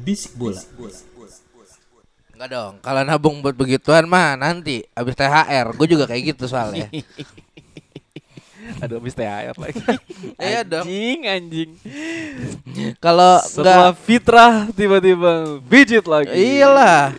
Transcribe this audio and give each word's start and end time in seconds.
Bisik 0.00 0.32
bola. 0.36 0.60
Enggak 2.30 2.48
dong, 2.56 2.74
kalau 2.80 3.02
nabung 3.04 3.44
buat 3.44 3.52
begituan 3.52 4.08
mah 4.08 4.32
nanti 4.32 4.80
habis 4.96 5.12
THR. 5.12 5.76
Gue 5.76 5.84
juga 5.84 6.08
kayak 6.08 6.32
gitu 6.32 6.48
soalnya. 6.48 6.88
Aduh 8.84 8.96
habis 8.96 9.12
THR 9.12 9.56
lagi. 9.60 9.76
Iya 10.40 10.64
dong. 10.64 10.88
Anjing, 10.88 11.20
anjing. 11.28 11.70
Kalau 12.96 13.44
Setelah 13.44 13.92
enggak 13.92 14.00
fitrah 14.08 14.54
tiba-tiba 14.72 15.60
bijit 15.60 16.04
lagi. 16.08 16.32
iyalah. 16.32 17.12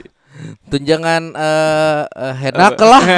Tunjangan 0.71 1.23
eh, 1.35 2.01
henak 2.41 2.79
lah. 2.79 3.03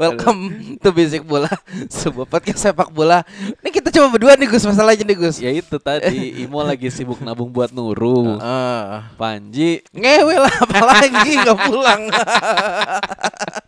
Welcome 0.00 0.76
to 0.82 0.90
Basic 0.92 1.24
Bola, 1.24 1.48
sebuah 1.88 2.26
podcast 2.28 2.60
sepak 2.60 2.90
bola. 2.92 3.24
Ini 3.62 3.70
kita 3.72 3.88
coba 3.94 4.06
berdua 4.12 4.36
nih 4.36 4.50
Gus 4.50 4.66
masalahnya 4.66 5.06
nih 5.06 5.16
Gus. 5.16 5.40
Ya 5.40 5.50
itu 5.54 5.78
tadi 5.80 6.42
Imo 6.44 6.60
lagi 6.60 6.90
sibuk 6.92 7.22
nabung 7.24 7.48
buat 7.48 7.72
Nurul. 7.72 8.36
Heeh. 8.36 9.16
Panji 9.16 9.80
ngewe 9.94 10.36
lah 10.36 10.54
apalagi 10.62 11.30
nggak 11.40 11.58
pulang. 11.64 12.02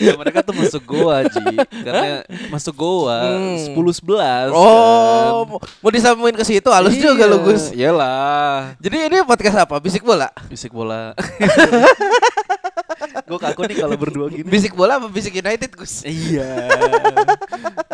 ya 0.00 0.16
mereka 0.16 0.40
tuh 0.40 0.56
masuk 0.56 0.82
goa 0.82 1.22
Ji 1.24 1.40
Karena 1.84 2.24
masuk 2.48 2.74
goa 2.74 3.20
Hmm. 3.20 3.76
10-11 3.76 4.50
oh, 4.50 5.46
mau- 5.46 5.60
mau 5.60 5.90
disambungin 5.92 6.34
ke 6.34 6.42
situ 6.42 6.66
halus 6.66 6.96
juga 6.96 7.24
lo 7.24 7.38
Gus. 7.40 7.70
Iya. 7.70 7.92
Iyalah 7.92 8.74
Jadi 8.80 8.96
ini 9.06 9.16
podcast 9.22 9.56
apa? 9.60 9.76
Bisik 9.78 10.00
bola. 10.00 10.32
Bisik 10.48 10.72
bola 10.72 11.12
Gue 13.30 13.38
kaku 13.38 13.62
nih 13.64 13.76
kalau 13.78 13.94
berdua 13.94 14.26
gini 14.26 14.42
Bisik 14.42 14.74
bola 14.74 14.98
apa 14.98 15.06
Bisik 15.06 15.32
United 15.32 15.70
Gus? 15.76 16.02
Iya 16.02 16.66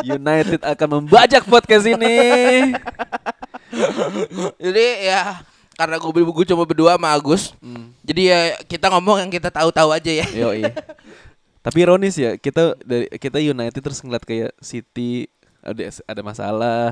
United 0.02 0.62
akan 0.62 0.88
membajak 1.02 1.44
podcast 1.44 1.84
ini 1.84 2.16
Jadi 4.56 4.86
ya 5.04 5.42
karena 5.76 6.00
gue 6.00 6.08
gue 6.08 6.46
cuma 6.48 6.64
berdua 6.64 6.96
sama 6.96 7.12
Agus. 7.12 7.52
Hmm. 7.60 7.92
Jadi 8.00 8.32
ya 8.32 8.56
kita 8.64 8.88
ngomong 8.88 9.20
yang 9.20 9.28
kita 9.28 9.52
tahu-tahu 9.52 9.92
aja 9.92 10.08
ya. 10.08 10.24
Yoi. 10.32 10.64
Tapi 11.66 11.78
ironis 11.82 12.14
ya, 12.14 12.38
kita 12.38 12.78
dari 12.78 13.10
kita 13.10 13.42
United 13.42 13.82
terus 13.82 13.98
ngeliat 13.98 14.22
kayak 14.22 14.54
City 14.62 15.26
ada 15.66 15.82
ada 16.06 16.22
masalah, 16.22 16.82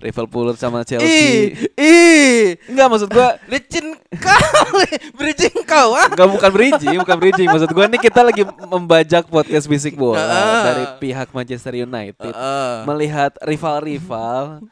Liverpool 0.00 0.56
sama 0.56 0.80
Chelsea. 0.80 1.52
ih, 1.76 2.56
Enggak 2.72 2.88
maksud 2.88 3.12
gua 3.12 3.36
licin 3.52 3.92
kau, 4.16 4.80
bridging 5.20 5.60
kau 5.68 5.92
ah. 5.92 6.08
Enggak 6.08 6.28
bukan 6.32 6.50
bridging, 6.50 6.96
bukan 7.04 7.16
bridging. 7.20 7.48
Maksud 7.52 7.68
gua 7.76 7.84
nih 7.84 8.00
kita 8.00 8.24
lagi 8.24 8.48
membajak 8.64 9.28
podcast 9.28 9.68
Bisik 9.68 9.92
Bola 9.92 10.24
Ah. 10.24 10.62
dari 10.72 10.84
pihak 11.04 11.36
Manchester 11.36 11.76
United. 11.76 12.32
Heeh. 12.32 12.72
Melihat 12.88 13.36
rival-rival 13.44 14.64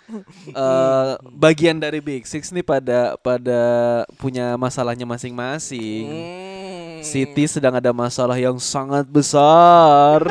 eh, 0.49 1.12
bagian 1.28 1.76
dari 1.76 2.00
Big 2.00 2.25
Six 2.25 2.49
nih 2.56 2.65
pada 2.65 3.21
pada 3.21 3.60
punya 4.16 4.56
masalahnya 4.56 5.05
masing-masing. 5.05 6.09
Hmm. 6.09 6.51
City 7.02 7.44
sedang 7.44 7.74
ada 7.76 7.90
masalah 7.90 8.38
yang 8.38 8.56
sangat 8.56 9.04
besar. 9.06 10.22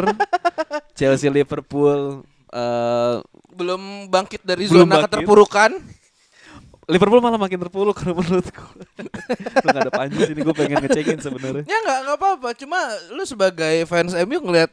Chelsea 0.97 1.27
Liverpool 1.27 2.23
eh, 2.51 3.15
belum 3.51 4.07
bangkit 4.07 4.41
dari 4.41 4.65
Belum 4.67 4.87
zona 4.87 5.03
bangkit. 5.03 5.05
keterpurukan. 5.11 5.71
Liverpool 6.89 7.23
malah 7.23 7.39
makin 7.39 7.55
terpuruk 7.61 7.95
kalau 7.95 8.19
menurutku. 8.19 8.65
Lu 9.63 9.67
gak 9.69 9.79
ada 9.87 9.93
panjang 9.93 10.27
sini 10.27 10.39
gue 10.43 10.55
pengen 10.55 10.77
ngecekin 10.83 11.19
sebenarnya. 11.23 11.63
Ya 11.63 11.77
nggak 11.77 11.99
nggak 12.03 12.17
apa-apa. 12.19 12.49
Cuma 12.57 12.79
lu 13.15 13.23
sebagai 13.23 13.87
fans 13.87 14.11
MU 14.27 14.43
ngeliat 14.43 14.71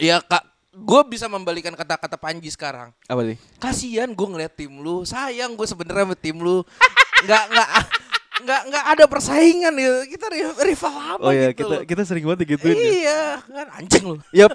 ya 0.00 0.18
kak 0.18 0.42
gue 0.70 1.00
bisa 1.06 1.26
membalikan 1.30 1.74
kata-kata 1.76 2.18
Panji 2.18 2.50
sekarang. 2.50 2.90
Apa 3.06 3.20
nih? 3.22 3.38
Kasian 3.62 4.10
gue 4.10 4.26
ngeliat 4.26 4.54
tim 4.58 4.70
lu, 4.70 5.06
sayang 5.06 5.54
gue 5.54 5.66
sebenarnya 5.66 6.08
sama 6.10 6.16
tim 6.18 6.34
lu. 6.40 6.66
Nggak 7.22 7.44
nggak 7.52 7.68
nggak 8.40 8.60
nggak 8.66 8.84
ada 8.88 9.04
persaingan 9.06 9.72
gitu. 9.72 9.98
Kita 10.10 10.26
ri- 10.26 10.56
rival 10.64 10.94
apa 10.94 11.22
Oh 11.22 11.30
ya 11.30 11.48
gitu. 11.48 11.58
kita 11.60 11.74
loh. 11.74 11.82
kita 11.84 12.02
sering 12.02 12.24
banget 12.24 12.44
ya. 12.44 12.56
Iya, 12.66 13.22
kan 13.42 13.66
anjing 13.74 14.04
lu. 14.06 14.16
Yap. 14.30 14.52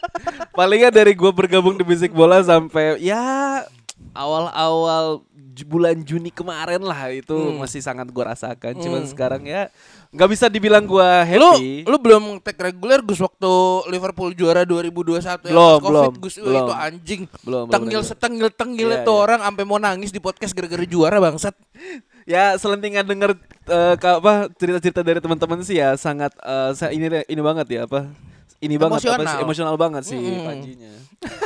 Palingnya 0.56 0.90
dari 0.90 1.12
gue 1.12 1.30
bergabung 1.30 1.74
di 1.74 1.82
Bisik 1.82 2.10
Bola 2.10 2.40
sampai 2.40 2.98
ya 2.98 3.62
awal-awal 4.12 5.22
bulan 5.64 6.02
Juni 6.02 6.28
kemarin 6.28 6.82
lah 6.82 6.98
itu 7.08 7.30
Hmm. 7.30 7.62
masih 7.62 7.78
sangat 7.78 8.06
gue 8.06 8.24
rasakan. 8.24 8.74
Cuman 8.76 9.02
Hmm. 9.02 9.10
sekarang 9.10 9.42
ya 9.44 9.70
nggak 10.10 10.28
bisa 10.28 10.46
dibilang 10.46 10.82
gue 10.82 11.08
Lu 11.34 11.50
happy. 11.52 11.82
lu 11.84 11.96
belum 11.96 12.22
tag 12.38 12.54
reguler 12.56 12.98
Gus 13.00 13.18
waktu 13.18 13.50
Liverpool 13.88 14.30
juara 14.32 14.62
2021 14.62 15.42
yang 15.44 15.54
Belum, 15.54 15.66
pas 15.72 15.82
Covid 15.84 15.90
belum, 15.90 16.12
Gus 16.20 16.34
belum. 16.36 16.54
itu 16.60 16.72
anjing. 16.72 17.22
Belum, 17.40 17.64
belum 17.66 17.70
reguler. 17.96 18.02
setengil 18.04 18.48
tengilnya 18.50 18.98
Iya, 19.00 19.06
tuh 19.06 19.14
iya. 19.16 19.22
orang 19.24 19.40
sampai 19.42 19.64
mau 19.64 19.78
nangis 19.78 20.10
di 20.10 20.18
podcast 20.18 20.52
gara-gara 20.52 20.82
juara 20.84 21.18
bangsat. 21.20 21.54
ya 22.24 22.56
selentingan 22.56 23.04
denger 23.04 23.36
ka- 23.96 24.18
apa 24.18 24.48
cerita-cerita 24.54 25.00
dari 25.00 25.18
teman-teman 25.18 25.60
sih 25.60 25.76
ya 25.76 25.92
sangat 25.94 26.32
sa- 26.72 26.88
ini 26.88 27.08
ini 27.24 27.40
banget 27.40 27.66
ya 27.70 27.80
apa 27.84 28.08
ini 28.58 28.76
banget 28.76 29.04
apa 29.04 29.12
Emosional. 29.12 29.28
sih, 29.28 29.44
emosional 29.44 29.74
banget 29.76 30.02
sih 30.04 30.16
Mm-mm. 30.16 30.40
Panjinya. 30.42 30.92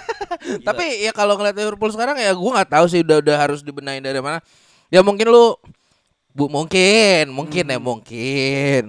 Tapi 0.71 1.03
ya 1.03 1.11
kalau 1.11 1.35
ngeliat 1.35 1.57
Liverpool 1.57 1.91
sekarang 1.91 2.15
ya 2.15 2.31
gua 2.31 2.63
nggak 2.63 2.71
tahu 2.71 2.87
sih 2.87 3.03
udah 3.03 3.19
udah 3.19 3.37
harus 3.37 3.61
dibenahin 3.61 3.99
dari 4.01 4.23
mana. 4.23 4.39
Ya 4.87 5.03
mungkin 5.03 5.27
lu 5.27 5.59
Bu 6.31 6.47
mungkin, 6.47 7.27
mungkin 7.29 7.67
Hmm. 7.67 7.75
ya 7.75 7.79
mungkin. 7.81 8.83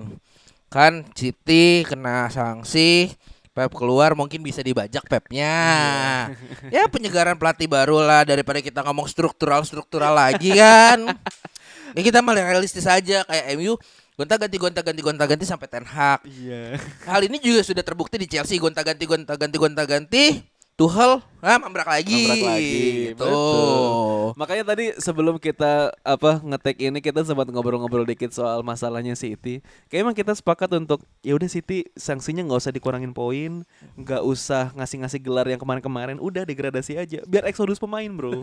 Kan 0.69 1.09
City 1.11 1.81
kena 1.81 2.29
sanksi, 2.29 3.09
Pep 3.49 3.73
keluar 3.73 4.13
mungkin 4.13 4.45
bisa 4.45 4.61
dibajak 4.61 5.09
Pepnya. 5.09 5.57
Iya. 6.69 6.85
ya 6.85 6.87
penyegaran 6.87 7.33
pelatih 7.33 7.65
baru 7.65 7.97
lah 7.99 8.21
daripada 8.21 8.61
kita 8.61 8.85
ngomong 8.85 9.09
struktural 9.09 9.65
struktural 9.65 10.13
lagi 10.13 10.53
kan. 10.53 11.01
ya 11.95 12.01
kita 12.01 12.19
malah 12.21 12.45
realistis 12.45 12.85
aja 12.85 13.23
kayak 13.25 13.45
MU 13.57 13.77
gonta 14.19 14.35
ganti 14.35 14.57
gonta 14.59 14.83
ganti 14.83 14.99
gonta 14.99 15.23
ganti 15.23 15.45
sampai 15.47 15.71
Ten 15.71 15.87
Hag. 15.87 16.27
Iya. 16.27 16.75
Hal 17.07 17.23
ini 17.23 17.39
juga 17.39 17.63
sudah 17.63 17.79
terbukti 17.79 18.19
di 18.19 18.27
Chelsea 18.27 18.59
gonta 18.59 18.83
ganti 18.83 19.07
gonta 19.07 19.39
ganti 19.39 19.55
gonta 19.55 19.87
ganti. 19.87 20.43
Tuchel 20.79 21.19
ah 21.43 21.59
mambrak 21.59 21.87
lagi. 21.87 22.23
Nabrak 22.23 22.55
lagi. 22.55 22.79
Gitu. 23.11 23.19
Betul. 23.19 24.31
Makanya 24.39 24.63
tadi 24.63 24.85
sebelum 24.95 25.35
kita 25.35 25.91
apa 26.03 26.39
ngetek 26.39 26.79
ini 26.79 26.99
kita 27.03 27.23
sempat 27.27 27.51
ngobrol-ngobrol 27.51 28.07
dikit 28.07 28.31
soal 28.31 28.63
masalahnya 28.63 29.11
City. 29.15 29.59
Kayak 29.91 30.07
emang 30.07 30.15
kita 30.15 30.31
sepakat 30.31 30.71
untuk 30.79 31.03
ya 31.19 31.35
udah 31.35 31.51
City 31.51 31.87
sanksinya 31.99 32.47
nggak 32.47 32.59
usah 32.63 32.71
dikurangin 32.71 33.11
poin, 33.11 33.67
nggak 33.99 34.23
usah 34.23 34.71
ngasih-ngasih 34.75 35.19
gelar 35.19 35.47
yang 35.51 35.59
kemarin-kemarin, 35.59 36.15
udah 36.15 36.47
degradasi 36.47 36.95
aja. 36.95 37.19
Biar 37.27 37.47
eksodus 37.51 37.75
pemain, 37.75 38.07
Bro. 38.07 38.39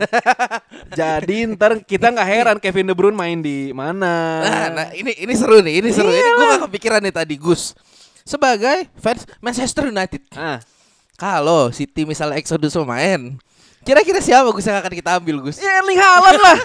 Jadi 0.99 1.57
ntar 1.57 1.81
kita 1.85 2.13
nggak 2.13 2.27
heran 2.29 2.57
Kevin 2.61 2.89
De 2.89 2.93
Bruyne 2.93 3.17
main 3.17 3.41
di 3.41 3.73
mana. 3.73 4.13
Nah, 4.45 4.67
nah, 4.69 4.87
ini 4.93 5.13
ini 5.17 5.33
seru 5.33 5.61
nih, 5.65 5.81
ini 5.81 5.89
seru. 5.89 6.09
Ini 6.13 6.29
gue 6.37 6.45
gak 6.53 6.63
kepikiran 6.69 7.01
nih 7.01 7.13
tadi 7.13 7.33
Gus. 7.37 7.73
Sebagai 8.21 8.89
fans 8.97 9.25
Manchester 9.41 9.89
United. 9.89 10.21
Ah, 10.37 10.61
Kalau 11.17 11.73
City 11.73 12.05
misalnya 12.05 12.37
Exodus 12.37 12.77
pemain, 12.77 13.41
kira-kira 13.81 14.21
siapa 14.21 14.53
Gus 14.53 14.69
yang 14.69 14.77
akan 14.77 14.93
kita 14.93 15.17
ambil 15.17 15.49
Gus? 15.49 15.57
ya 15.57 15.81
Erling 15.81 15.97
Haaland 15.97 16.39
lah. 16.39 16.57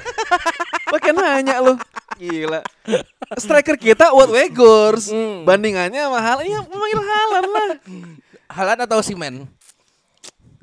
Pakai 0.92 1.10
nanya 1.16 1.56
lu. 1.64 1.74
Gila. 2.20 2.60
Striker 3.40 3.80
kita 3.80 4.12
Wout 4.12 4.28
Weghorst. 4.28 5.08
Hmm. 5.08 5.48
Bandingannya 5.48 6.04
sama 6.04 6.20
Haaland, 6.20 6.52
ya 6.52 6.60
memanggil 6.68 7.00
Haaland 7.00 7.48
lah. 7.48 7.70
Halan 8.52 8.78
atau 8.84 9.00
Simen? 9.00 9.48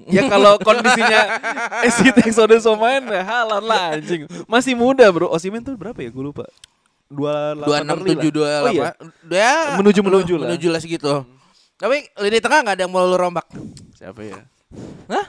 Ya 0.06 0.30
kalau 0.30 0.62
kondisinya 0.62 1.42
eh, 1.86 1.92
City 1.92 2.30
Exodus 2.30 2.70
main 2.78 3.02
ya 3.10 3.26
Haaland 3.26 3.66
lah 3.66 3.98
anjing. 3.98 4.30
Masih 4.46 4.78
muda, 4.78 5.10
Bro. 5.10 5.34
Osimhen 5.34 5.66
tuh 5.66 5.74
berapa 5.74 5.98
ya? 5.98 6.14
Gue 6.14 6.30
lupa. 6.30 6.46
Dua 7.10 7.58
enam 7.82 8.06
tujuh 8.06 8.30
dua 8.30 8.70
Oh 8.70 8.70
iya. 8.70 8.94
Ya 9.34 9.82
Menuju- 9.82 10.06
menuju 10.06 10.38
lah. 10.38 10.46
Menuju 10.54 10.68
lah 10.70 10.78
segitu. 10.78 11.26
Tapi 11.80 11.98
lini 12.20 12.40
tengah 12.44 12.60
nggak 12.60 12.76
ada 12.76 12.84
yang 12.84 12.92
mau 12.92 13.08
lu 13.08 13.16
rombak. 13.16 13.48
Siapa 13.96 14.20
ya? 14.20 14.44
Hah? 15.08 15.26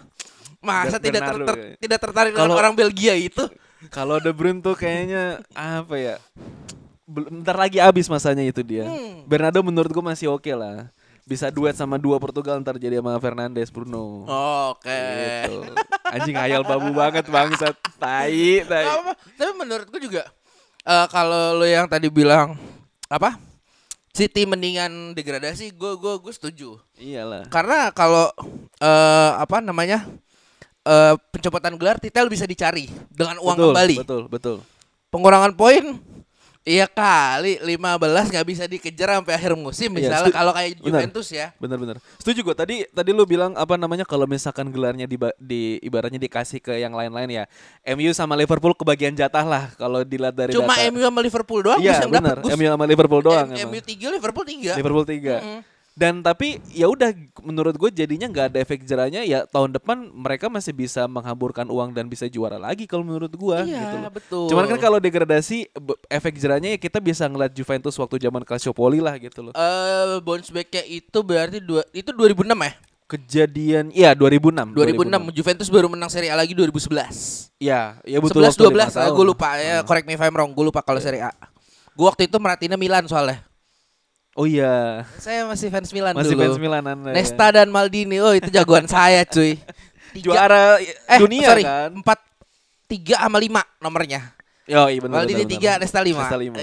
Masa 0.61 0.99
Ber- 0.99 1.06
tidak 1.06 1.23
ter- 1.23 1.38
ter- 1.41 1.56
kayaknya. 1.56 1.76
tidak 1.81 1.99
tertarik 2.02 2.31
dengan 2.35 2.50
Kalau- 2.50 2.58
orang 2.58 2.75
Belgia 2.75 3.14
itu? 3.14 3.44
Kalau 3.88 4.20
De 4.20 4.29
Bruyne 4.29 4.61
tuh 4.61 4.76
kayaknya 4.76 5.41
apa 5.56 5.94
ya? 5.97 6.17
Bentar 7.08 7.56
lagi 7.56 7.81
habis 7.81 8.06
masanya 8.06 8.44
itu 8.44 8.61
dia. 8.61 8.85
Hmm. 8.85 9.25
Bernardo 9.25 9.64
menurut 9.64 9.88
gua 9.88 10.12
masih 10.12 10.29
oke 10.29 10.52
lah. 10.52 10.93
Bisa 11.25 11.47
duet 11.49 11.73
sama 11.79 11.94
dua 11.97 12.19
Portugal 12.19 12.58
ntar 12.58 12.76
jadi 12.76 12.99
sama 12.99 13.14
Fernandes 13.17 13.70
Bruno. 13.70 14.26
Oke. 14.69 14.91
Gitu. 15.47 15.62
Anjing 16.11 16.37
hayal 16.37 16.61
babu 16.61 16.91
banget 16.93 17.25
bangsat. 17.25 17.73
Tai, 17.97 18.37
tai. 18.67 18.85
Gak. 18.85 19.17
Tapi 19.38 19.52
menurutku 19.55 19.97
juga 19.97 20.26
eh, 20.82 21.06
kalau 21.08 21.56
lo 21.56 21.64
yang 21.64 21.87
tadi 21.87 22.11
bilang 22.11 22.58
apa? 23.06 23.38
City 24.11 24.43
mendingan 24.43 25.15
degradasi, 25.15 25.71
gue 25.71 25.93
gue 25.95 26.15
gue 26.19 26.33
setuju. 26.35 26.83
Iyalah. 26.99 27.47
Karena 27.47 27.95
kalau 27.95 28.27
eh, 28.83 29.31
apa 29.39 29.62
namanya 29.62 30.03
eh 30.81 31.15
pencopotan 31.31 31.77
gelar 31.77 32.01
titel 32.01 32.27
bisa 32.27 32.49
dicari 32.49 32.91
dengan 33.12 33.39
uang 33.39 33.57
betul, 33.57 33.67
kembali. 33.71 33.97
Betul, 34.03 34.23
betul. 34.27 34.57
Pengurangan 35.15 35.55
poin 35.55 35.99
Iya 36.61 36.85
kali 36.85 37.57
15 37.57 37.81
nggak 38.31 38.45
bisa 38.45 38.69
dikejar 38.69 39.17
sampai 39.17 39.33
akhir 39.33 39.57
musim 39.57 39.89
Iya, 39.91 40.12
misalnya 40.12 40.29
setu- 40.29 40.37
kalau 40.37 40.53
kayak. 40.53 40.71
Juventus 40.77 41.29
ya. 41.33 41.57
Bener-bener. 41.57 41.97
Setuju 42.21 42.45
gue. 42.45 42.55
Tadi 42.55 42.77
tadi 42.87 43.11
lu 43.11 43.25
bilang 43.25 43.57
apa 43.57 43.81
namanya 43.81 44.05
kalau 44.05 44.29
misalkan 44.29 44.69
gelarnya 44.69 45.09
di, 45.09 45.17
di 45.41 45.61
ibaratnya 45.81 46.21
dikasih 46.21 46.61
ke 46.61 46.77
yang 46.77 46.93
lain-lain 46.93 47.33
ya. 47.33 47.45
MU 47.91 48.12
sama 48.12 48.37
Liverpool 48.37 48.77
kebagian 48.77 49.17
jatah 49.17 49.41
lah 49.43 49.73
kalau 49.75 50.05
dilihat 50.05 50.37
dari 50.37 50.53
Cuma 50.53 50.77
data. 50.77 50.93
MU 50.93 51.01
sama 51.01 51.21
Liverpool 51.21 51.61
doang 51.65 51.81
Iya, 51.81 52.05
dapat 52.05 52.45
Gus. 52.45 52.53
MU 52.53 52.67
sama 52.69 52.85
Liverpool 52.85 53.23
doang 53.25 53.49
M-. 53.51 53.65
MU 53.65 53.81
3 53.81 54.12
Liverpool 54.12 54.45
3. 54.45 54.77
Liverpool 54.77 55.07
3. 55.09 55.17
Mm-mm. 55.41 55.61
Dan 55.92 56.22
tapi 56.22 56.62
ya 56.70 56.87
udah 56.87 57.12
menurut 57.42 57.76
gue 57.76 57.90
jadinya 57.92 58.25
nggak 58.25 58.46
ada 58.50 58.58
efek 58.58 58.82
jerahnya 58.82 59.20
ya 59.20 59.44
tahun 59.44 59.75
depan 59.75 60.08
mereka 60.08 60.46
masih 60.46 60.72
bisa 60.72 61.04
menghamburkan 61.04 61.66
uang 61.66 61.92
dan 61.92 62.06
bisa 62.06 62.25
juara 62.25 62.56
lagi 62.56 62.87
kalau 62.87 63.02
menurut 63.02 63.28
gue 63.28 63.58
Iya, 63.66 63.76
gitu 63.76 63.96
loh. 63.98 64.10
betul. 64.10 64.44
Cuman 64.48 64.64
kan 64.66 64.78
kalau 64.78 64.96
degradasi 64.96 65.69
efek 66.06 66.34
jerahnya 66.34 66.72
ya 66.72 66.78
kita 66.78 66.98
bisa 66.98 67.26
ngeliat 67.26 67.52
Juventus 67.52 67.92
waktu 67.94 68.16
zaman 68.19 68.42
Calciopoli 68.42 68.98
lah 68.98 69.19
gitu 69.19 69.42
loh. 69.42 69.52
eh 69.52 70.16
bounce 70.20 70.48
back-nya 70.48 70.82
itu 70.84 71.19
berarti 71.20 71.58
dua, 71.58 71.84
itu 71.90 72.08
2006 72.08 72.48
ya? 72.56 72.72
Kejadian 73.10 73.84
iya 73.90 74.14
2006. 74.14 74.70
2006 74.72 75.34
Juventus 75.34 75.69
baru 75.69 75.90
menang 75.90 76.08
Serie 76.08 76.31
A 76.31 76.38
lagi 76.38 76.54
2011. 76.54 77.50
Ya, 77.58 77.98
ya 78.00 78.19
betul. 78.19 78.40
11 78.40 78.54
waktu 78.54 78.62
lima 78.64 78.87
12 78.87 78.94
tahun. 78.94 79.12
gue 79.12 79.26
lupa 79.26 79.48
ya, 79.58 79.82
correct 79.82 80.06
me 80.06 80.14
if 80.14 80.22
I'm 80.22 80.31
wrong, 80.31 80.54
gue 80.54 80.64
lupa 80.64 80.81
kalau 80.81 80.96
Serie 80.96 81.20
A. 81.20 81.34
Gue 81.92 82.06
waktu 82.06 82.25
itu 82.25 82.38
merhatiinnya 82.38 82.78
Milan 82.78 83.04
soalnya. 83.04 83.42
Oh 84.40 84.48
iya. 84.48 85.04
Saya 85.20 85.44
masih 85.44 85.69
fans 85.69 85.92
Milan 85.92 86.16
Masih 86.16 86.32
dulu. 86.32 86.48
fans 86.48 86.56
Milan 86.56 86.81
Anda. 86.81 87.12
ya. 87.12 87.20
Nesta 87.20 87.46
dan 87.52 87.69
Maldini, 87.69 88.25
oh 88.25 88.32
itu 88.32 88.48
jagoan 88.48 88.88
saya 88.88 89.28
cuy. 89.28 89.60
Tiga- 90.16 90.32
juara 90.32 90.81
eh, 90.81 91.20
dunia 91.20 91.44
sorry, 91.52 91.62
kan. 91.62 91.92
Empat, 92.00 92.19
tiga 92.88 93.20
sama 93.20 93.37
lima 93.37 93.60
nomornya. 93.84 94.32
Yo, 94.64 94.88
iya 94.88 94.98
benar. 95.04 95.22
Maldini 95.22 95.44
tiga. 95.44 95.76
Nesta 95.76 96.00
lima. 96.00 96.25
Nesta 96.25 96.40
lima. 96.40 96.56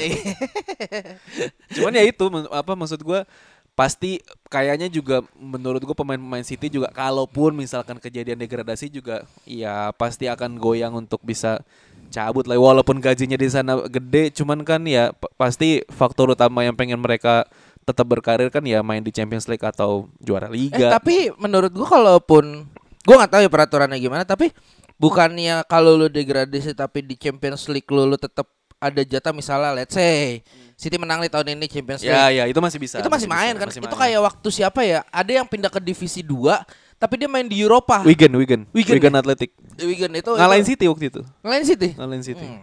Cuman 1.78 1.94
ya 1.94 2.04
itu 2.04 2.26
apa 2.50 2.74
maksud 2.74 2.98
gua 3.06 3.30
pasti 3.78 4.26
kayaknya 4.50 4.90
juga 4.90 5.22
menurut 5.38 5.86
gua 5.86 5.94
pemain-pemain 5.94 6.42
City 6.42 6.66
juga 6.74 6.90
kalaupun 6.90 7.54
misalkan 7.54 8.02
kejadian 8.02 8.42
degradasi 8.42 8.90
juga 8.90 9.22
ya 9.46 9.94
pasti 9.94 10.26
akan 10.26 10.58
goyang 10.58 10.98
untuk 10.98 11.22
bisa 11.22 11.62
cabut 12.10 12.48
lah 12.48 12.58
walaupun 12.58 12.98
gajinya 12.98 13.36
di 13.38 13.48
sana 13.52 13.78
gede 13.86 14.32
cuman 14.34 14.64
kan 14.64 14.82
ya 14.88 15.12
pasti 15.36 15.84
faktor 15.92 16.34
utama 16.34 16.64
yang 16.64 16.74
pengen 16.74 16.98
mereka 16.98 17.46
tetap 17.88 18.04
berkarir 18.04 18.52
kan 18.52 18.60
ya 18.68 18.84
main 18.84 19.00
di 19.00 19.16
Champions 19.16 19.48
League 19.48 19.64
atau 19.64 20.12
juara 20.20 20.52
Eh 20.52 20.60
liga. 20.60 20.92
tapi 20.92 21.32
menurut 21.40 21.72
gua 21.72 21.88
kalaupun 21.88 22.68
gua 23.08 23.16
nggak 23.24 23.32
tahu 23.32 23.42
ya 23.48 23.52
peraturannya 23.52 23.96
gimana 23.96 24.28
tapi 24.28 24.52
bukannya 25.00 25.64
kalau 25.72 25.96
lu 25.96 26.12
degradasi 26.12 26.76
tapi 26.76 27.08
di 27.08 27.16
Champions 27.16 27.64
League 27.72 27.88
lu, 27.88 28.04
lu 28.04 28.20
tetap 28.20 28.52
ada 28.78 29.02
jatah 29.02 29.34
misalnya 29.34 29.74
let's 29.74 29.96
say 29.96 30.44
City 30.78 31.02
menang 31.02 31.24
nih 31.24 31.32
tahun 31.34 31.58
ini 31.58 31.66
Champions 31.66 32.06
League. 32.06 32.14
ya 32.14 32.30
ya 32.30 32.44
itu 32.46 32.60
masih 32.62 32.78
bisa. 32.78 33.02
itu 33.02 33.10
masih, 33.10 33.26
main 33.26 33.56
bisa, 33.56 33.62
kan. 33.64 33.68
masih 33.74 33.82
itu 33.82 33.96
main. 33.98 34.02
kayak 34.06 34.20
waktu 34.22 34.48
siapa 34.54 34.80
ya? 34.86 35.00
Ada 35.10 35.32
yang 35.42 35.48
pindah 35.50 35.74
ke 35.74 35.82
divisi 35.82 36.22
2 36.22 36.54
tapi 37.02 37.14
dia 37.18 37.30
main 37.30 37.46
di 37.46 37.58
Eropa. 37.62 38.06
Wigan 38.06 38.30
Wigan 38.38 38.62
Wigan 38.76 38.94
Wigan, 38.98 39.14
ya? 39.16 39.22
Athletic 39.22 39.50
Wigan 39.82 40.12
itu 40.14 40.30
ngalahin 40.38 40.62
itu, 40.62 40.70
City 40.76 40.86
waktu 40.86 41.06
itu. 41.10 41.22
Ngalahin 41.42 41.66
City. 41.66 41.90
Ngalahin 41.98 42.26
City. 42.26 42.46
Hmm. 42.46 42.62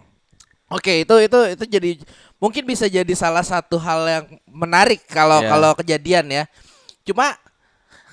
Oke, 0.71 1.05
itu 1.05 1.15
itu 1.21 1.39
itu 1.53 1.63
jadi 1.69 1.89
mungkin 2.37 2.63
bisa 2.63 2.85
jadi 2.85 3.09
salah 3.11 3.41
satu 3.41 3.75
hal 3.75 4.01
yang 4.05 4.25
menarik 4.45 5.01
kalau 5.05 5.39
Ya. 5.39 5.49
kalau 5.49 5.71
kejadian 5.73 6.25
ya. 6.27 6.43
Cuma 7.03 7.35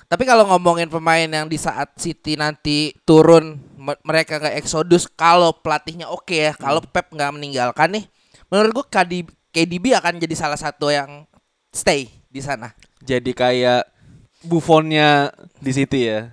tapi 0.05 0.23
kalau 0.23 0.45
ngomongin 0.45 0.85
pemain 0.87 1.25
yang 1.25 1.45
di 1.45 1.57
saat 1.57 1.89
City 1.97 2.37
nanti 2.37 2.93
turun 3.01 3.57
me- 3.73 3.97
mereka 4.01 4.37
nggak 4.37 4.61
eksodus 4.61 5.09
kalau 5.09 5.49
pelatihnya 5.51 6.05
oke 6.05 6.29
ya, 6.29 6.53
kalau 6.53 6.79
Pep 6.79 7.09
nggak 7.09 7.33
meninggalkan 7.33 7.89
nih, 7.89 8.05
menurut 8.45 8.71
gua 8.71 8.85
KD, 8.85 9.25
KDB 9.49 9.97
akan 9.97 10.21
jadi 10.21 10.35
salah 10.37 10.55
satu 10.55 10.87
yang 10.87 11.25
stay 11.69 12.13
di 12.29 12.39
sana. 12.39 12.77
jadi 13.01 13.31
kayak 13.31 13.89
Buffonnya 14.43 15.31
di 15.57 15.71
City 15.71 16.05
ya. 16.05 16.29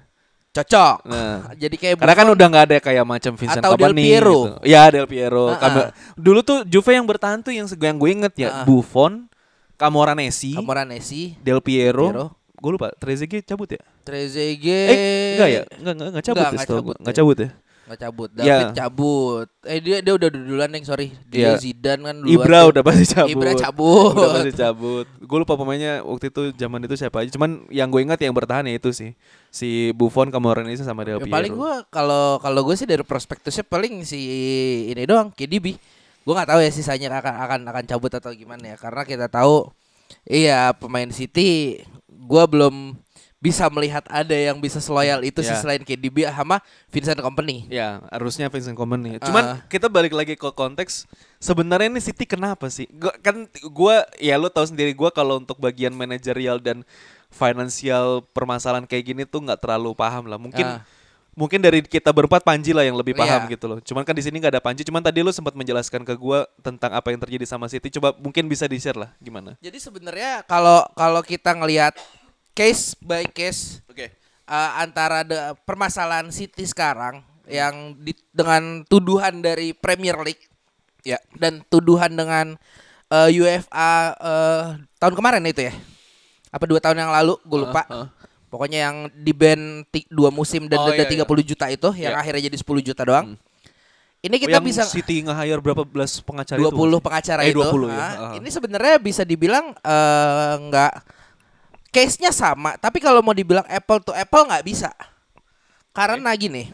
Cocok. 0.51 0.97
Nah, 1.07 1.51
Jadi 1.63 1.77
kayak 1.79 1.95
karena 2.03 2.15
kan 2.15 2.27
Buffon- 2.27 2.35
udah 2.35 2.47
nggak 2.51 2.65
ada 2.67 2.77
kayak 2.83 3.05
macam 3.07 3.33
Vincent 3.39 3.63
Atau 3.63 3.79
Del 3.79 3.95
Kompany 3.95 4.03
Piero. 4.03 4.35
gitu. 4.35 4.51
Ya 4.67 4.83
Del 4.91 5.07
Piero. 5.07 5.45
Ah. 5.55 5.95
Dulu 6.19 6.41
tuh 6.43 6.59
Juve 6.67 6.91
yang 6.91 7.07
bertahan 7.07 7.39
tuh 7.41 7.55
yang 7.55 7.71
yang 7.71 7.97
gue 7.97 8.11
inget 8.11 8.35
ya 8.35 8.49
ah. 8.51 8.65
Buffon, 8.67 9.31
Camoranesi, 9.79 10.59
Camoranesi, 10.59 11.39
Del 11.39 11.63
Piero. 11.63 12.11
Piero. 12.11 12.27
Gue 12.61 12.77
lupa, 12.77 12.93
Trezeguet 12.93 13.47
cabut 13.49 13.71
ya? 13.73 13.81
Trezeguet. 14.05 14.93
Eh, 14.93 15.33
enggak 15.39 15.49
ya? 15.49 15.63
Enggak 15.81 15.95
enggak 15.97 16.09
enggak 16.13 16.25
cabut 16.29 16.37
Enggak, 16.37 16.45
ya, 16.45 16.53
enggak 16.53 16.69
cabut 16.69 16.85
gua. 16.85 16.97
Enggak 17.01 17.15
ya. 17.15 17.19
cabut 17.23 17.37
ya? 17.41 17.49
Nggak 17.91 18.07
cabut. 18.07 18.31
Ya. 18.39 18.45
David 18.47 18.71
cabut. 18.79 19.49
Eh 19.67 19.79
dia 19.83 19.99
dia 19.99 20.15
udah 20.15 20.31
duluan 20.31 20.71
nih, 20.71 20.87
sorry. 20.87 21.11
Dia 21.27 21.59
Iya. 21.59 21.59
Zidane 21.59 22.03
kan 22.07 22.17
duluan. 22.23 22.35
Ibra 22.39 22.59
tuh. 22.63 22.69
udah 22.71 22.83
pasti 22.87 23.05
cabut. 23.11 23.33
Ibra 23.35 23.51
cabut. 23.59 24.15
Udah 24.15 24.31
pasti 24.39 24.53
cabut. 24.55 25.07
Gue 25.19 25.39
lupa 25.43 25.55
pemainnya 25.59 26.07
waktu 26.07 26.31
itu 26.31 26.43
zaman 26.55 26.87
itu 26.87 26.95
siapa 26.95 27.27
aja. 27.27 27.35
Cuman 27.35 27.67
yang 27.67 27.91
gue 27.91 27.99
ingat 27.99 28.23
yang 28.23 28.31
bertahan 28.31 28.71
ya 28.71 28.79
itu 28.79 28.95
sih. 28.95 29.19
Si 29.51 29.91
Buffon, 29.99 30.31
Camoranesi 30.31 30.87
sama 30.87 31.03
Del 31.03 31.19
Ya, 31.19 31.27
Piero. 31.27 31.35
paling 31.35 31.53
gua 31.59 31.83
kalau 31.91 32.39
kalau 32.39 32.63
gue 32.63 32.79
sih 32.79 32.87
dari 32.87 33.03
prospektusnya 33.03 33.67
paling 33.67 34.07
si 34.07 34.23
ini 34.87 35.03
doang 35.03 35.35
KDB. 35.35 35.75
Gue 36.23 36.33
nggak 36.39 36.47
tahu 36.55 36.61
ya 36.63 36.71
sisanya 36.71 37.11
akan 37.19 37.35
akan 37.43 37.61
akan 37.75 37.85
cabut 37.91 38.15
atau 38.15 38.31
gimana 38.31 38.71
ya 38.71 38.77
karena 38.79 39.03
kita 39.03 39.27
tahu 39.27 39.67
iya 40.23 40.71
pemain 40.71 41.11
City 41.11 41.83
gua 42.07 42.47
belum 42.47 42.95
bisa 43.41 43.65
melihat 43.73 44.05
ada 44.07 44.37
yang 44.37 44.61
bisa 44.61 44.79
seloyal 44.79 45.25
itu 45.25 45.41
sih 45.41 45.49
Ya. 45.49 45.57
selain 45.57 45.81
KDB 45.81 46.29
sama 46.29 46.61
Vincent 46.93 47.17
Company. 47.19 47.65
Ya, 47.73 48.05
harusnya 48.13 48.53
Vincent 48.53 48.77
Kompany. 48.77 49.17
Cuman 49.17 49.45
Ah. 49.45 49.57
kita 49.65 49.89
balik 49.89 50.13
lagi 50.13 50.37
ke 50.37 50.49
konteks 50.53 51.09
sebenarnya 51.41 51.89
ini 51.89 52.05
City 52.05 52.29
kenapa 52.29 52.69
sih? 52.69 52.85
Gua, 52.93 53.17
kan 53.19 53.49
gua 53.73 54.05
ya 54.21 54.37
lu 54.37 54.53
tahu 54.53 54.69
sendiri 54.69 54.93
gua 54.93 55.09
kalau 55.09 55.41
untuk 55.41 55.57
bagian 55.57 55.91
manajerial 55.91 56.61
dan 56.61 56.85
financial 57.33 58.21
permasalahan 58.37 58.85
kayak 58.85 59.05
gini 59.07 59.23
tuh 59.25 59.41
nggak 59.41 59.57
terlalu 59.57 59.97
paham 59.97 60.29
lah. 60.29 60.37
Mungkin 60.37 60.67
Ah. 60.67 60.85
mungkin 61.33 61.63
dari 61.63 61.81
kita 61.81 62.13
berempat 62.13 62.45
Panji 62.45 62.77
lah 62.77 62.85
yang 62.85 62.99
lebih 62.99 63.17
paham 63.17 63.49
Iya. 63.49 63.57
gitu 63.57 63.65
loh. 63.65 63.79
Cuman 63.81 64.05
kan 64.05 64.13
di 64.13 64.21
sini 64.21 64.37
nggak 64.37 64.53
ada 64.53 64.61
Panji. 64.61 64.85
Cuman 64.85 65.01
tadi 65.01 65.25
lu 65.25 65.33
sempat 65.33 65.57
menjelaskan 65.57 66.05
ke 66.05 66.13
gua 66.13 66.45
tentang 66.61 66.93
apa 66.93 67.09
yang 67.09 67.17
terjadi 67.17 67.49
sama 67.49 67.65
City. 67.65 67.89
Coba 67.89 68.13
mungkin 68.13 68.45
bisa 68.45 68.69
di-share 68.69 68.99
lah 68.99 69.17
gimana? 69.17 69.57
Jadi 69.65 69.81
sebenarnya 69.81 70.45
kalau 70.45 70.85
kalau 70.93 71.25
kita 71.25 71.57
ngelihat 71.57 71.97
case 72.53 72.95
by 72.99 73.25
case 73.25 73.81
Oke. 73.87 74.11
uh, 74.45 74.71
antara 74.77 75.23
de- 75.23 75.37
permasalahan 75.63 76.29
City 76.29 76.65
sekarang 76.65 77.21
yang 77.45 77.97
di- 77.97 78.15
dengan 78.31 78.85
tuduhan 78.85 79.39
dari 79.39 79.73
Premier 79.73 80.15
League 80.21 80.45
ya 81.01 81.19
dan 81.35 81.65
tuduhan 81.65 82.11
dengan 82.11 82.55
uh, 83.09 83.29
UEFA 83.29 83.91
uh, 84.15 84.65
tahun 84.97 85.15
kemarin 85.15 85.43
itu 85.45 85.65
ya 85.65 85.75
apa 86.49 86.65
dua 86.65 86.79
tahun 86.79 86.99
yang 86.99 87.11
lalu 87.11 87.39
gue 87.41 87.59
lupa 87.61 87.83
Uh, 87.85 87.95
uh. 87.97 88.09
pokoknya 88.47 88.79
yang 88.85 88.97
di 89.13 89.31
band 89.31 89.87
dua 90.09 90.29
musim 90.29 90.67
dan 90.67 90.79
Oh, 90.79 90.91
denda 90.91 91.07
iya, 91.07 91.23
30 91.23 91.27
juta 91.47 91.67
itu 91.67 91.89
yang 91.97 92.13
Iya. 92.13 92.21
akhirnya 92.21 92.43
jadi 92.45 92.57
10 92.57 92.83
juta 92.85 93.03
doang 93.03 93.39
ini 94.21 94.35
Oh, 94.37 94.41
kita 94.43 94.53
yang 94.53 94.67
bisa 94.67 94.83
City 94.85 95.23
nge-hire 95.23 95.59
berapa 95.59 95.81
belas 95.81 96.21
pengacara 96.21 96.59
20 96.61 96.69
itu? 96.69 96.99
pengacara 97.01 97.41
Eh, 97.41 97.51
itu 97.51 97.63
20 97.63 97.89
ya. 97.89 97.97
ah, 97.97 98.11
Ah. 98.13 98.33
ini 98.37 98.49
sebenarnya 98.49 98.95
bisa 98.99 99.23
dibilang 99.23 99.73
eh, 99.73 100.55
nggak 100.61 100.93
case-nya 101.91 102.31
sama 102.31 102.79
tapi 102.79 103.03
kalau 103.03 103.21
mau 103.21 103.35
dibilang 103.35 103.67
apple 103.67 104.01
to 104.03 104.15
apple 104.15 104.47
nggak 104.47 104.63
bisa 104.63 104.91
karena 105.91 106.31
gini 106.39 106.71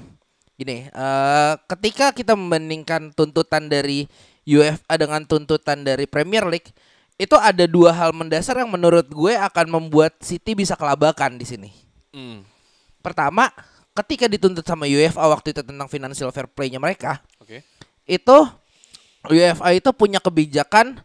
gini 0.56 0.88
eh, 0.88 1.52
ketika 1.68 2.12
kita 2.12 2.32
membandingkan 2.37 3.12
tuntutan 3.12 3.68
dari 3.68 4.08
UEFA 4.46 4.94
dengan 4.96 5.25
tuntutan 5.25 5.82
dari 5.82 6.04
Premier 6.08 6.44
League 6.49 6.70
itu 7.16 7.32
ada 7.37 7.64
dua 7.64 7.96
hal 7.96 8.12
mendasar 8.12 8.61
yang 8.61 8.68
menurut 8.68 9.08
gue 9.08 9.35
akan 9.37 9.66
membuat 9.73 10.20
City 10.20 10.52
bisa 10.52 10.76
kelabakan 10.76 11.40
di 11.40 11.49
sini 11.49 11.70
Hmm. 12.16 12.49
pertama 13.04 13.52
ketika 13.92 14.25
dituntut 14.25 14.64
sama 14.64 14.88
UEFA 14.88 15.20
waktu 15.28 15.52
itu 15.52 15.61
tentang 15.61 15.85
financial 15.85 16.32
fair 16.32 16.49
play-nya 16.49 16.80
mereka 16.80 17.20
Oke. 17.37 17.61
itu 18.08 18.38
UEFA 19.28 19.76
itu 19.76 19.92
punya 19.92 20.16
kebijakan 20.16 20.96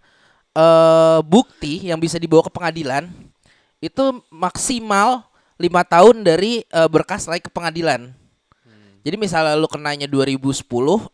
eh 0.55 1.19
bukti 1.27 1.91
yang 1.91 1.99
bisa 1.99 2.15
dibawa 2.15 2.47
ke 2.47 2.51
pengadilan 2.51 3.11
itu 3.81 4.21
maksimal 4.29 5.25
lima 5.57 5.81
tahun 5.81 6.21
dari 6.21 6.61
eh, 6.63 6.89
berkas 6.89 7.25
naik 7.25 7.49
ke 7.49 7.51
pengadilan. 7.51 8.13
Jadi 9.01 9.17
misalnya 9.17 9.57
lu 9.57 9.65
kenanya 9.65 10.05
2010 10.05 10.61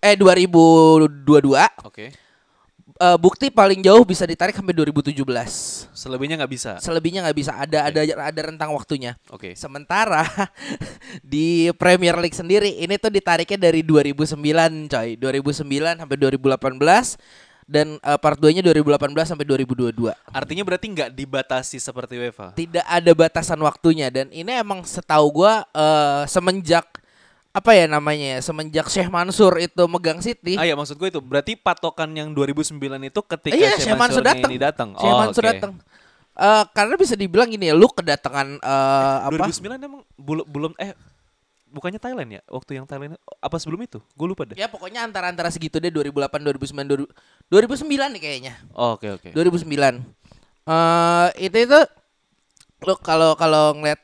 eh 0.03 0.15
2022 0.19 1.87
Oke. 1.87 2.11
eh, 2.99 3.17
bukti 3.19 3.47
paling 3.47 3.79
jauh 3.79 4.03
bisa 4.03 4.27
ditarik 4.27 4.51
sampai 4.51 4.75
2017. 4.75 5.15
Selebihnya 5.95 6.43
nggak 6.43 6.51
bisa. 6.51 6.71
Selebihnya 6.83 7.23
nggak 7.23 7.37
bisa 7.39 7.55
ada 7.55 7.87
ada 7.87 8.03
ada 8.03 8.41
rentang 8.43 8.75
waktunya. 8.75 9.15
Oke. 9.31 9.55
Sementara 9.55 10.27
di 11.23 11.71
Premier 11.79 12.19
League 12.19 12.35
sendiri 12.35 12.75
ini 12.75 12.99
tuh 12.99 13.07
ditariknya 13.07 13.71
dari 13.71 13.87
2009 13.87 14.35
coy. 14.91 15.15
2009 15.15 16.03
sampai 16.03 16.17
2018 16.19 17.46
dan 17.67 17.99
eh, 17.99 18.17
part 18.17 18.39
2-nya 18.39 18.63
2018 18.63 18.95
sampai 19.27 19.43
2022. 19.45 19.91
Artinya 20.31 20.63
berarti 20.63 20.87
nggak 20.87 21.09
dibatasi 21.11 21.77
seperti 21.77 22.15
UEFA. 22.15 22.55
Tidak 22.55 22.81
ada 22.81 23.11
batasan 23.11 23.59
waktunya 23.59 24.07
dan 24.07 24.31
ini 24.31 24.49
emang 24.49 24.81
setahu 24.81 25.43
gua 25.43 25.67
eh, 25.69 26.23
semenjak 26.25 26.87
apa 27.51 27.73
ya 27.73 27.89
namanya 27.89 28.37
ya, 28.37 28.39
semenjak 28.39 28.85
Syekh 28.85 29.09
Mansur 29.09 29.49
itu 29.57 29.83
megang 29.85 30.21
City. 30.21 30.55
Ah 30.55 30.63
ya 30.63 30.77
maksud 30.77 30.93
gue 30.93 31.09
itu 31.09 31.17
berarti 31.17 31.57
patokan 31.57 32.13
yang 32.13 32.29
2009 32.29 32.77
itu 33.01 33.19
ketika 33.25 33.57
Iya, 33.57 33.73
Syekh 33.75 33.83
Syekh 33.83 33.97
Mansur 33.97 34.21
datang. 34.21 34.49
ini 34.53 34.57
datang. 34.61 34.89
Syekh 34.93 35.09
Oh, 35.09 35.17
Mansur 35.17 35.41
oke. 35.41 35.49
datang. 35.49 35.71
Eh, 36.37 36.63
karena 36.69 36.93
bisa 36.93 37.17
dibilang 37.17 37.49
gini 37.49 37.65
ya, 37.65 37.73
lu 37.73 37.89
kedatangan 37.89 38.61
eh, 38.61 39.17
apa? 39.25 39.49
2009 39.49 39.73
emang 39.81 40.01
belum 40.15 40.45
belum 40.45 40.71
eh 40.77 40.93
bukannya 41.77 42.01
Thailand 42.01 42.29
ya? 42.33 42.41
Waktu 42.49 42.81
yang 42.81 42.89
Thailand 42.89 43.15
apa 43.21 43.55
sebelum 43.61 43.85
itu?Gue 43.85 44.27
lupa 44.27 44.43
deh. 44.43 44.57
Ya 44.57 44.65
pokoknya 44.65 45.05
antara-antara 45.05 45.47
segitu 45.47 45.77
deh 45.77 45.93
2008 45.93 46.41
2009 46.41 46.83
2000 46.83 47.05
2009 47.53 48.13
nih 48.17 48.21
kayaknya. 48.21 48.53
Oh, 48.73 48.97
Oke 48.97 49.13
oke. 49.13 49.29
2009. 49.31 50.01
Eh 50.67 51.27
itu 51.39 51.57
itu 51.63 51.79
lu 52.83 52.93
kalau 52.99 53.33
kalau 53.33 53.77
ngeliat 53.77 54.01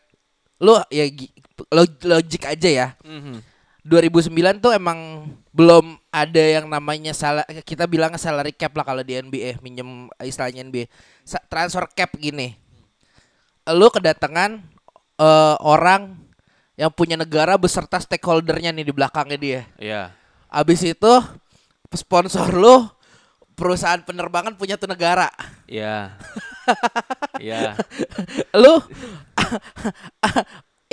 lu 0.62 0.78
ya 0.88 1.06
gi- 1.10 1.34
log- 1.70 2.06
logik 2.06 2.46
aja 2.46 2.70
ya. 2.70 2.88
Mhm. 3.04 3.42
2009 3.84 4.32
tuh 4.64 4.72
emang 4.72 5.28
belum 5.52 6.00
ada 6.08 6.40
yang 6.40 6.72
namanya 6.72 7.12
salah 7.12 7.44
kita 7.68 7.84
bilang 7.84 8.16
salary 8.16 8.56
cap 8.56 8.72
lah 8.74 8.88
kalau 8.88 9.04
di 9.04 9.20
NBA 9.20 9.60
minjem 9.60 10.08
istilahnya 10.24 10.64
NBA 10.64 10.88
transfer 11.52 11.84
cap 11.92 12.16
gini 12.16 12.56
lu 13.68 13.92
kedatangan 13.92 14.64
eh, 15.20 15.56
orang 15.60 16.16
yang 16.74 16.90
punya 16.90 17.14
negara 17.14 17.54
beserta 17.56 18.02
stakeholdernya 18.02 18.74
nih 18.74 18.86
di 18.90 18.94
belakangnya 18.94 19.38
dia 19.38 19.62
Iya. 19.78 20.04
abis 20.50 20.82
itu 20.84 21.14
sponsor 21.94 22.50
lu 22.50 22.90
perusahaan 23.54 24.02
penerbangan 24.02 24.58
punya 24.58 24.78
tuh 24.78 24.90
negara 24.90 25.30
Iya. 25.70 26.18
Iya. 27.44 27.76
lu 28.56 28.78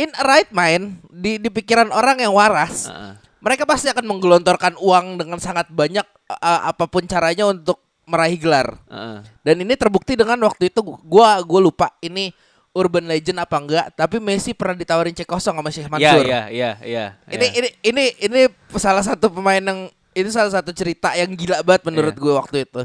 in 0.00 0.10
a 0.16 0.24
right 0.24 0.50
mind 0.50 1.00
di 1.08 1.36
di 1.36 1.48
pikiran 1.48 1.92
orang 1.92 2.20
yang 2.20 2.32
waras 2.32 2.88
Heeh. 2.88 3.14
mereka 3.40 3.64
pasti 3.64 3.88
akan 3.88 4.04
menggelontorkan 4.04 4.74
uang 4.80 5.20
dengan 5.20 5.38
sangat 5.40 5.68
banyak 5.70 6.04
uh, 6.28 6.60
apa 6.68 6.84
pun 6.88 7.04
caranya 7.04 7.48
untuk 7.48 7.80
meraih 8.04 8.36
gelar. 8.36 8.74
Heeh. 8.90 9.18
Dan 9.46 9.62
ini 9.62 9.78
terbukti 9.78 10.18
dengan 10.18 10.36
waktu 10.42 10.68
itu 10.68 10.82
gua 10.82 11.38
gua 11.40 11.60
lupa 11.62 11.88
ini 12.02 12.34
urban 12.70 13.02
legend 13.04 13.36
apa 13.36 13.56
enggak, 13.56 13.86
tapi 13.92 14.16
Messi 14.16 14.54
pernah 14.54 14.74
ditawarin 14.74 15.10
cek 15.10 15.26
kosong 15.26 15.58
sama 15.58 15.68
Syekh 15.68 15.86
Iya 15.86 15.92
Mansur. 15.92 16.22
iya 16.22 16.40
iya 16.48 16.70
iya. 16.80 17.04
Ini 17.26 17.42
iya. 17.42 17.50
ini 17.52 17.68
ini 17.82 18.04
ini 18.20 18.40
salah 18.74 19.02
satu 19.02 19.26
pemain 19.28 19.58
yang 19.58 19.86
itu 20.10 20.30
salah 20.30 20.50
satu 20.50 20.70
cerita 20.70 21.10
yang 21.12 21.30
gila 21.32 21.60
banget 21.60 21.82
menurut 21.84 22.12
Iya. 22.12 22.20
gue 22.20 22.32
waktu 22.32 22.56
itu. 22.62 22.82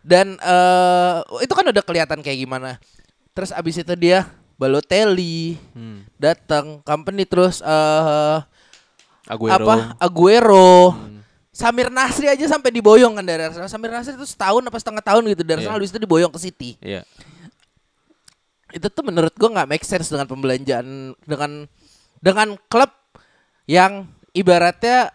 Dan 0.00 0.36
eh 0.36 1.16
itu 1.40 1.52
kan 1.52 1.64
udah 1.64 1.80
kelihatan 1.80 2.20
kayak 2.20 2.38
gimana. 2.38 2.76
Terus 3.32 3.50
abis 3.50 3.78
itu 3.78 3.94
dia 3.94 4.28
Balotelli 4.54 5.56
Hmm. 5.72 6.04
datang 6.14 6.80
company 6.80 7.24
terus 7.24 7.60
eh 7.60 8.38
Aguero. 9.26 9.56
apa 9.56 9.74
Aguero 9.96 10.92
Hmm. 10.92 11.20
Samir 11.50 11.88
Nasri 11.88 12.24
aja 12.24 12.46
sampai 12.46 12.68
diboyong 12.70 13.12
kan 13.12 13.24
dari 13.24 13.42
Arsenal. 13.42 13.66
Samir 13.66 13.88
Nasri 13.88 14.12
itu 14.12 14.24
setahun 14.24 14.60
apa 14.60 14.76
setengah 14.76 15.00
tahun 15.02 15.24
gitu 15.26 15.42
dari 15.42 15.60
Iya. 15.60 15.66
Arsenal 15.66 15.76
habis 15.76 15.90
itu 15.90 15.98
diboyong 15.98 16.28
ke 16.28 16.40
City. 16.40 16.70
Iya. 16.78 17.02
Itu 18.70 18.86
tuh 18.90 19.04
menurut 19.06 19.34
gua 19.34 19.50
nggak 19.60 19.70
make 19.70 19.86
sense 19.86 20.10
dengan 20.10 20.26
pembelanjaan 20.26 21.14
dengan 21.24 21.66
dengan 22.20 22.48
klub 22.68 22.92
yang 23.66 24.06
ibaratnya 24.34 25.14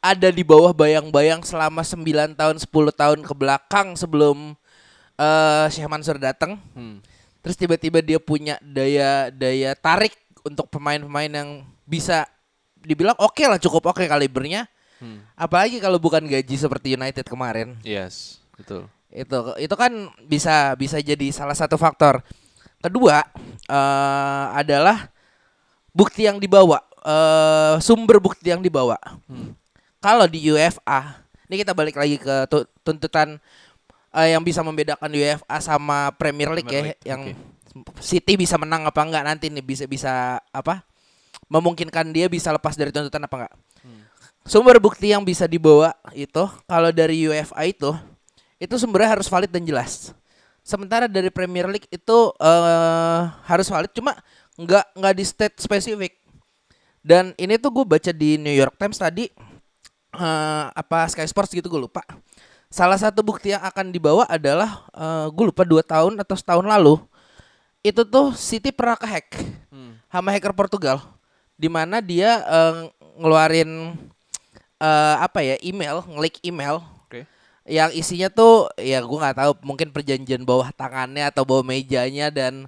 ada 0.00 0.28
di 0.32 0.40
bawah 0.40 0.72
bayang-bayang 0.72 1.44
selama 1.44 1.84
9 1.84 2.32
tahun 2.32 2.56
10 2.56 2.70
tahun 2.72 3.18
ke 3.20 3.34
belakang 3.36 3.92
sebelum 3.98 4.56
eh 5.20 5.66
Syekh 5.68 5.88
Mansur 5.90 6.16
datang. 6.16 6.56
Hmm. 6.72 7.04
Terus 7.44 7.56
tiba-tiba 7.56 8.00
dia 8.00 8.16
punya 8.20 8.56
daya 8.64 9.28
daya 9.28 9.76
tarik 9.76 10.16
untuk 10.44 10.72
pemain-pemain 10.72 11.28
yang 11.28 11.64
bisa 11.84 12.24
dibilang 12.80 13.16
oke 13.20 13.44
lah 13.44 13.60
cukup 13.60 13.92
oke 13.92 14.04
kalibernya. 14.08 14.64
Hmm. 15.00 15.24
Apalagi 15.36 15.80
kalau 15.80 16.00
bukan 16.00 16.24
gaji 16.24 16.56
seperti 16.56 16.96
United 16.96 17.24
kemarin. 17.28 17.76
Yes, 17.84 18.40
betul. 18.56 18.88
Itu 19.12 19.56
itu 19.60 19.74
kan 19.76 20.12
bisa 20.24 20.76
bisa 20.76 21.00
jadi 21.00 21.28
salah 21.32 21.56
satu 21.56 21.76
faktor. 21.76 22.24
Kedua 22.80 23.22
eh 23.70 24.46
adalah 24.56 25.12
bukti 25.92 26.24
yang 26.24 26.40
dibawa, 26.40 26.80
eh 27.04 27.76
sumber 27.84 28.16
bukti 28.18 28.48
yang 28.50 28.64
dibawa. 28.64 28.96
Hmm. 29.28 29.52
Kalau 30.00 30.24
di 30.24 30.40
UEFA, 30.48 31.20
ini 31.52 31.60
kita 31.60 31.76
balik 31.76 32.00
lagi 32.00 32.16
ke 32.16 32.48
tu- 32.48 32.68
tuntutan 32.80 33.36
eh, 34.16 34.28
yang 34.32 34.40
bisa 34.40 34.64
membedakan 34.64 35.12
UEFA 35.12 35.56
sama 35.60 36.08
Premier 36.16 36.48
League 36.56 36.64
Premier 36.64 36.96
ya, 36.96 36.96
League, 36.96 37.04
yang 37.04 37.22
oke. 37.36 38.02
City 38.02 38.34
bisa 38.34 38.56
menang 38.58 38.82
apa 38.88 38.98
enggak 39.04 39.22
nanti 39.22 39.52
nih 39.52 39.62
bisa 39.62 39.84
bisa 39.84 40.40
apa? 40.50 40.82
Memungkinkan 41.52 42.10
dia 42.10 42.26
bisa 42.26 42.50
lepas 42.50 42.74
dari 42.74 42.90
tuntutan 42.90 43.22
apa 43.22 43.34
enggak? 43.44 43.54
Hmm. 43.84 44.02
Sumber 44.48 44.80
bukti 44.80 45.12
yang 45.12 45.20
bisa 45.20 45.44
dibawa 45.44 45.92
itu 46.16 46.48
kalau 46.64 46.90
dari 46.90 47.28
UEFA 47.28 47.60
itu 47.68 47.92
itu 48.56 48.74
sumbernya 48.80 49.20
harus 49.20 49.28
valid 49.28 49.52
dan 49.52 49.62
jelas. 49.68 50.16
Sementara 50.62 51.10
dari 51.10 51.32
Premier 51.32 51.66
League 51.66 51.88
itu 51.90 52.18
eh 52.38 53.20
harus 53.48 53.66
valid 53.66 53.90
cuma 53.96 54.14
nggak 54.60 54.84
nggak 54.96 55.14
di 55.16 55.24
state 55.24 55.56
spesifik. 55.58 56.16
Dan 57.00 57.32
ini 57.40 57.56
tuh 57.56 57.72
gue 57.72 57.84
baca 57.88 58.12
di 58.12 58.36
New 58.36 58.52
York 58.52 58.76
Times 58.76 59.00
tadi 59.00 59.28
eh 60.10 60.64
apa 60.70 61.08
Sky 61.08 61.24
Sports 61.26 61.52
gitu 61.54 61.66
gue 61.68 61.80
lupa. 61.88 62.04
Salah 62.70 63.00
satu 63.00 63.26
bukti 63.26 63.50
yang 63.50 63.64
akan 63.66 63.90
dibawa 63.90 64.28
adalah 64.28 64.86
eh 64.94 65.26
gue 65.32 65.44
lupa 65.48 65.64
dua 65.66 65.82
tahun 65.82 66.20
atau 66.20 66.36
setahun 66.36 66.66
lalu 66.66 67.00
itu 67.80 68.04
tuh 68.04 68.36
City 68.36 68.70
pernah 68.70 68.96
kehack 69.00 69.32
Hmm. 69.70 69.94
sama 70.10 70.34
hacker 70.34 70.50
Portugal 70.50 70.98
di 71.54 71.70
mana 71.70 72.02
dia 72.02 72.42
eh, 72.42 72.90
ngeluarin 73.16 73.94
eh, 74.82 75.16
apa 75.22 75.46
ya 75.46 75.56
email 75.62 76.02
ngelik 76.10 76.42
email. 76.42 76.82
Yang 77.70 77.94
isinya 77.94 78.26
tuh 78.26 78.66
ya 78.74 78.98
gua 79.06 79.30
nggak 79.30 79.38
tahu 79.38 79.52
mungkin 79.62 79.94
perjanjian 79.94 80.42
bawah 80.42 80.74
tangannya 80.74 81.30
atau 81.30 81.46
bawah 81.46 81.62
mejanya 81.62 82.26
dan 82.26 82.66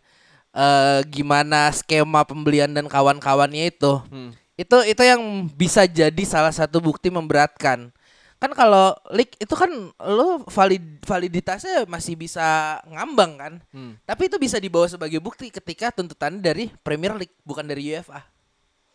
eh, 0.54 0.98
gimana 1.10 1.74
skema 1.74 2.22
pembelian 2.22 2.70
dan 2.70 2.86
kawan-kawannya 2.86 3.74
itu. 3.74 3.98
Hmm. 4.08 4.30
itu 4.52 4.78
itu 4.84 5.02
yang 5.02 5.48
bisa 5.58 5.88
jadi 5.88 6.22
salah 6.22 6.54
satu 6.54 6.78
bukti 6.78 7.10
memberatkan. 7.10 7.90
Kan 8.38 8.52
kalau 8.54 8.94
leak 9.10 9.34
itu 9.42 9.54
kan 9.58 9.70
lo 9.98 10.46
valid 10.46 11.02
validitasnya 11.02 11.82
masih 11.90 12.14
bisa 12.14 12.78
ngambang 12.86 13.32
kan? 13.38 13.54
Hmm. 13.74 13.98
tapi 14.06 14.30
itu 14.30 14.38
bisa 14.38 14.62
dibawa 14.62 14.86
sebagai 14.86 15.18
bukti 15.18 15.50
ketika 15.50 15.90
tuntutan 15.90 16.38
dari 16.38 16.70
Premier 16.86 17.16
League 17.18 17.34
bukan 17.42 17.66
dari 17.66 17.90
UEFA. 17.90 18.22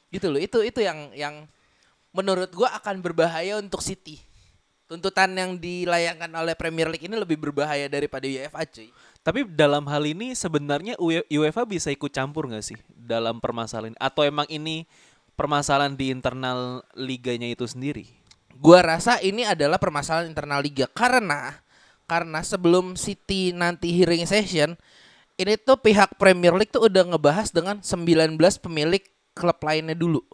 Gitu 0.07 0.31
loh 0.31 0.39
itu 0.39 0.63
itu 0.63 0.79
yang 0.79 1.11
yang 1.11 1.35
menurut 2.15 2.53
gua 2.55 2.71
akan 2.79 3.03
berbahaya 3.03 3.59
untuk 3.59 3.83
City 3.83 4.26
tuntutan 4.88 5.29
yang 5.36 5.60
dilayangkan 5.60 6.32
oleh 6.32 6.56
Premier 6.56 6.88
League 6.88 7.06
ini 7.06 7.20
lebih 7.20 7.36
berbahaya 7.36 7.91
daripada 7.91 8.24
UEFA 8.24 8.63
cuy 8.63 8.89
Tapi 9.22 9.44
dalam 9.44 9.84
hal 9.91 10.08
ini 10.08 10.32
sebenarnya 10.32 10.96
UE- 10.96 11.27
UEFA 11.27 11.67
bisa 11.67 11.91
ikut 11.91 12.10
campur 12.10 12.48
nggak 12.48 12.63
sih 12.63 12.79
dalam 12.96 13.44
permasalahan 13.44 13.91
ini? 13.94 14.00
atau 14.00 14.24
emang 14.24 14.48
ini 14.48 14.88
permasalahan 15.36 15.94
di 15.94 16.10
internal 16.10 16.82
liganya 16.96 17.51
itu 17.51 17.67
sendiri? 17.67 18.08
Gua 18.58 18.82
rasa 18.82 19.20
ini 19.22 19.44
adalah 19.46 19.77
permasalahan 19.77 20.32
internal 20.32 20.63
liga 20.63 20.88
karena 20.89 21.60
karena 22.08 22.39
sebelum 22.39 22.96
City 22.96 23.51
nanti 23.51 23.91
hearing 23.91 24.24
session 24.24 24.79
ini 25.38 25.53
tuh 25.60 25.77
pihak 25.77 26.17
Premier 26.17 26.56
League 26.56 26.74
tuh 26.74 26.88
udah 26.88 27.03
ngebahas 27.13 27.53
dengan 27.53 27.84
19 27.84 28.39
pemilik 28.63 29.03
klub 29.38 29.60
lainnya 29.62 29.94
dulu. 29.94 30.25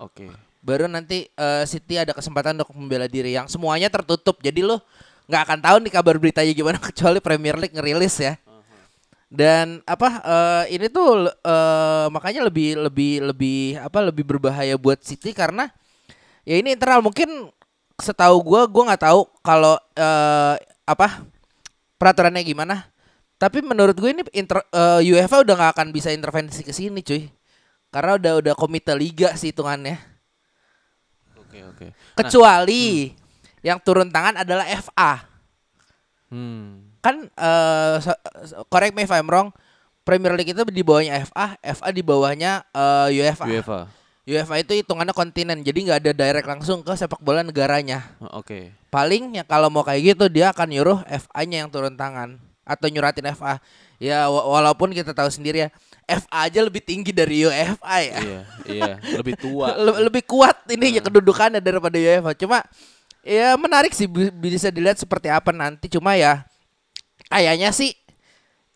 Oke. 0.00 0.47
Baru 0.60 0.90
nanti 0.90 1.28
eh, 1.28 1.64
City 1.64 1.98
ada 1.98 2.12
kesempatan 2.12 2.58
untuk 2.58 2.74
membela 2.74 3.06
diri 3.06 3.34
yang 3.34 3.46
semuanya 3.46 3.88
tertutup. 3.88 4.38
Jadi 4.42 4.64
lo 4.64 4.82
nggak 5.28 5.42
akan 5.44 5.58
tahu 5.60 5.76
nih 5.84 5.92
kabar 5.92 6.14
beritanya 6.16 6.52
gimana 6.56 6.78
kecuali 6.90 7.18
Premier 7.20 7.56
League 7.56 7.74
ngerilis 7.74 8.16
ya. 8.18 8.34
Dan 9.28 9.84
apa 9.84 10.08
eh, 10.24 10.64
ini 10.80 10.88
tuh 10.88 11.28
eh, 11.28 12.06
makanya 12.08 12.48
lebih 12.48 12.80
lebih 12.88 13.12
lebih 13.34 13.60
apa 13.78 13.98
lebih 14.00 14.24
berbahaya 14.24 14.74
buat 14.80 14.98
City 15.04 15.36
karena 15.36 15.68
ya 16.48 16.56
ini 16.56 16.72
internal 16.72 17.04
mungkin 17.04 17.52
setahu 18.00 18.40
gua 18.40 18.64
gua 18.64 18.94
nggak 18.94 19.04
tahu 19.04 19.28
kalau 19.44 19.76
eh, 19.94 20.54
apa 20.88 21.28
peraturannya 22.00 22.40
gimana. 22.46 22.88
Tapi 23.38 23.62
menurut 23.62 23.94
gue 23.94 24.10
ini 24.10 24.22
inter, 24.34 24.62
eh, 24.74 25.14
UEFA 25.14 25.46
udah 25.46 25.54
nggak 25.54 25.72
akan 25.78 25.88
bisa 25.94 26.10
intervensi 26.10 26.66
ke 26.66 26.74
sini 26.74 27.04
cuy. 27.06 27.30
Karena 27.92 28.18
udah 28.18 28.32
udah 28.42 28.54
komite 28.58 28.94
liga 28.98 29.34
sih 29.38 29.54
hitungannya. 29.54 29.98
Oke 31.60 31.90
oke. 31.90 32.14
Kecuali 32.14 33.10
yang 33.60 33.78
turun 33.78 34.08
tangan 34.08 34.42
adalah 34.42 34.64
FA. 34.78 35.26
Hmm. 36.28 36.92
Kan 37.00 37.30
so- 37.98 38.20
correct 38.68 38.92
me 38.92 39.02
if 39.02 39.12
I'm 39.12 39.26
wrong, 39.26 39.48
Premier 40.02 40.34
League 40.34 40.50
itu 40.50 40.62
di 40.68 40.82
bawahnya 40.82 41.24
FA, 41.24 41.56
FA 41.58 41.88
di 41.88 42.00
bawahnya 42.00 42.64
eh, 42.68 43.08
UEFA. 43.16 43.44
UEFA. 43.46 43.80
UEFA 44.28 44.54
itu 44.60 44.76
hitungannya 44.76 45.16
kontinen, 45.16 45.64
jadi 45.64 45.78
nggak 45.80 45.98
ada 46.04 46.12
direct 46.12 46.44
langsung 46.46 46.84
ke 46.84 46.92
sepak 46.92 47.16
bola 47.18 47.40
negaranya. 47.40 48.12
Oh, 48.20 48.44
Oke. 48.44 48.76
Paling 48.88 49.40
ya 49.40 49.44
kalau 49.44 49.72
mau 49.72 49.80
kayak 49.80 50.16
gitu 50.16 50.28
dia 50.28 50.52
akan 50.52 50.68
nyuruh 50.68 51.00
FA-nya 51.08 51.64
yang 51.64 51.72
turun 51.72 51.96
tangan 51.96 52.36
atau 52.60 52.86
nyuratin 52.92 53.24
FA. 53.32 53.56
Ya 53.96 54.28
wa- 54.28 54.52
walaupun 54.52 54.92
kita 54.92 55.16
tahu 55.16 55.32
sendiri 55.32 55.64
ya, 55.64 55.68
FA 56.08 56.48
aja 56.48 56.64
lebih 56.64 56.80
tinggi 56.80 57.12
dari 57.12 57.44
UEFA 57.44 57.96
ya. 58.00 58.18
Iya 58.24 58.40
iya 58.64 58.92
lebih 59.20 59.36
tua. 59.36 59.76
Le- 59.84 60.08
lebih 60.08 60.24
kuat 60.24 60.56
ini 60.72 60.96
ya 60.96 61.04
kedudukannya 61.04 61.60
daripada 61.60 62.00
UEFA. 62.00 62.32
Cuma 62.32 62.64
ya 63.20 63.52
menarik 63.60 63.92
sih 63.92 64.08
bi- 64.08 64.32
bisa 64.32 64.72
dilihat 64.72 64.96
seperti 64.96 65.28
apa 65.28 65.52
nanti. 65.52 65.92
Cuma 65.92 66.16
ya 66.16 66.48
kayaknya 67.28 67.68
sih 67.76 67.92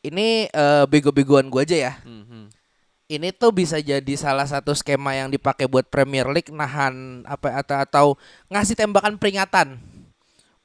ini 0.05 0.53
eh, 0.53 0.85
bego-begoan 0.85 1.49
gua 1.49 1.65
aja 1.65 1.77
ya. 1.89 1.93
Mhm. 2.05 2.53
Ini 3.09 3.29
tuh 3.33 3.53
bisa 3.53 3.77
jadi 3.81 4.12
salah 4.17 4.45
satu 4.49 4.73
skema 4.77 5.12
yang 5.17 5.29
dipakai 5.33 5.69
buat 5.69 5.89
Premier 5.89 6.29
League 6.33 6.49
nahan 6.53 7.25
apa 7.29 7.61
atau, 7.61 7.77
atau 7.77 8.07
ngasih 8.53 8.77
tembakan 8.77 9.17
peringatan 9.17 9.81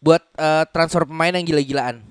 buat 0.03 0.23
eh, 0.35 0.63
transfer 0.75 1.07
pemain 1.07 1.31
yang 1.31 1.47
gila-gilaan. 1.47 2.03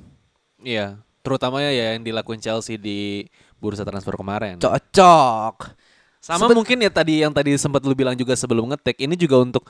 Iya. 0.65 0.97
Terutama 1.21 1.59
ya 1.59 1.93
yang 1.93 2.07
dilakuin 2.07 2.39
Chelsea 2.39 2.79
di 2.79 3.27
bursa 3.67 3.83
transfer 3.83 4.15
kemarin. 4.15 4.63
Cocok. 4.63 5.75
Sama 6.23 6.47
Seben- 6.47 6.59
mungkin 6.59 6.79
ya 6.83 6.91
tadi 6.91 7.23
yang 7.23 7.31
tadi 7.35 7.55
sempat 7.55 7.83
lu 7.83 7.95
bilang 7.95 8.15
juga 8.15 8.35
sebelum 8.35 8.71
ngetek 8.71 9.03
ini 9.03 9.15
juga 9.19 9.43
untuk 9.43 9.67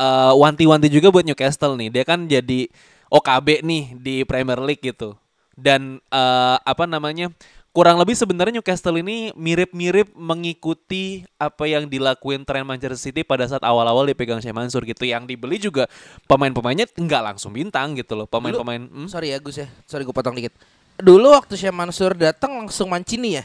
eh, 0.00 0.32
wanti-wanti 0.36 0.88
juga 0.92 1.08
buat 1.08 1.24
Newcastle 1.24 1.76
nih. 1.76 1.88
Dia 1.92 2.04
kan 2.04 2.24
jadi 2.28 2.68
OKB 3.08 3.64
nih 3.64 3.84
di 4.00 4.14
Premier 4.24 4.60
League 4.60 4.80
gitu. 4.80 5.16
Dan 5.56 6.00
eh, 6.12 6.56
apa 6.60 6.84
namanya? 6.84 7.32
Kurang 7.70 8.02
lebih 8.02 8.18
sebenarnya 8.18 8.58
Newcastle 8.58 8.98
ini 8.98 9.30
mirip-mirip 9.38 10.10
mengikuti 10.18 11.22
apa 11.38 11.70
yang 11.70 11.86
dilakuin 11.86 12.42
tren 12.42 12.66
Manchester 12.66 12.98
City 12.98 13.22
pada 13.22 13.46
saat 13.46 13.62
awal-awal 13.62 14.10
dipegang 14.10 14.42
Syekh 14.42 14.50
Mansur 14.50 14.82
gitu. 14.82 15.06
Yang 15.06 15.30
dibeli 15.30 15.54
juga 15.62 15.86
pemain-pemainnya 16.26 16.90
nggak 16.90 17.22
langsung 17.22 17.54
bintang 17.54 17.94
gitu 17.94 18.18
loh. 18.18 18.26
Pemain-pemain 18.26 18.90
hmm? 18.90 19.06
Sorry 19.06 19.30
ya 19.30 19.38
Gus 19.38 19.62
ya. 19.62 19.70
Sorry 19.86 20.02
gue 20.02 20.10
potong 20.10 20.34
dikit. 20.34 20.50
Dulu 21.00 21.26
waktu 21.32 21.54
Syekh 21.54 21.72
Mansur 21.72 22.12
datang 22.12 22.56
langsung 22.56 22.88
Mancini 22.88 23.36
ya. 23.36 23.44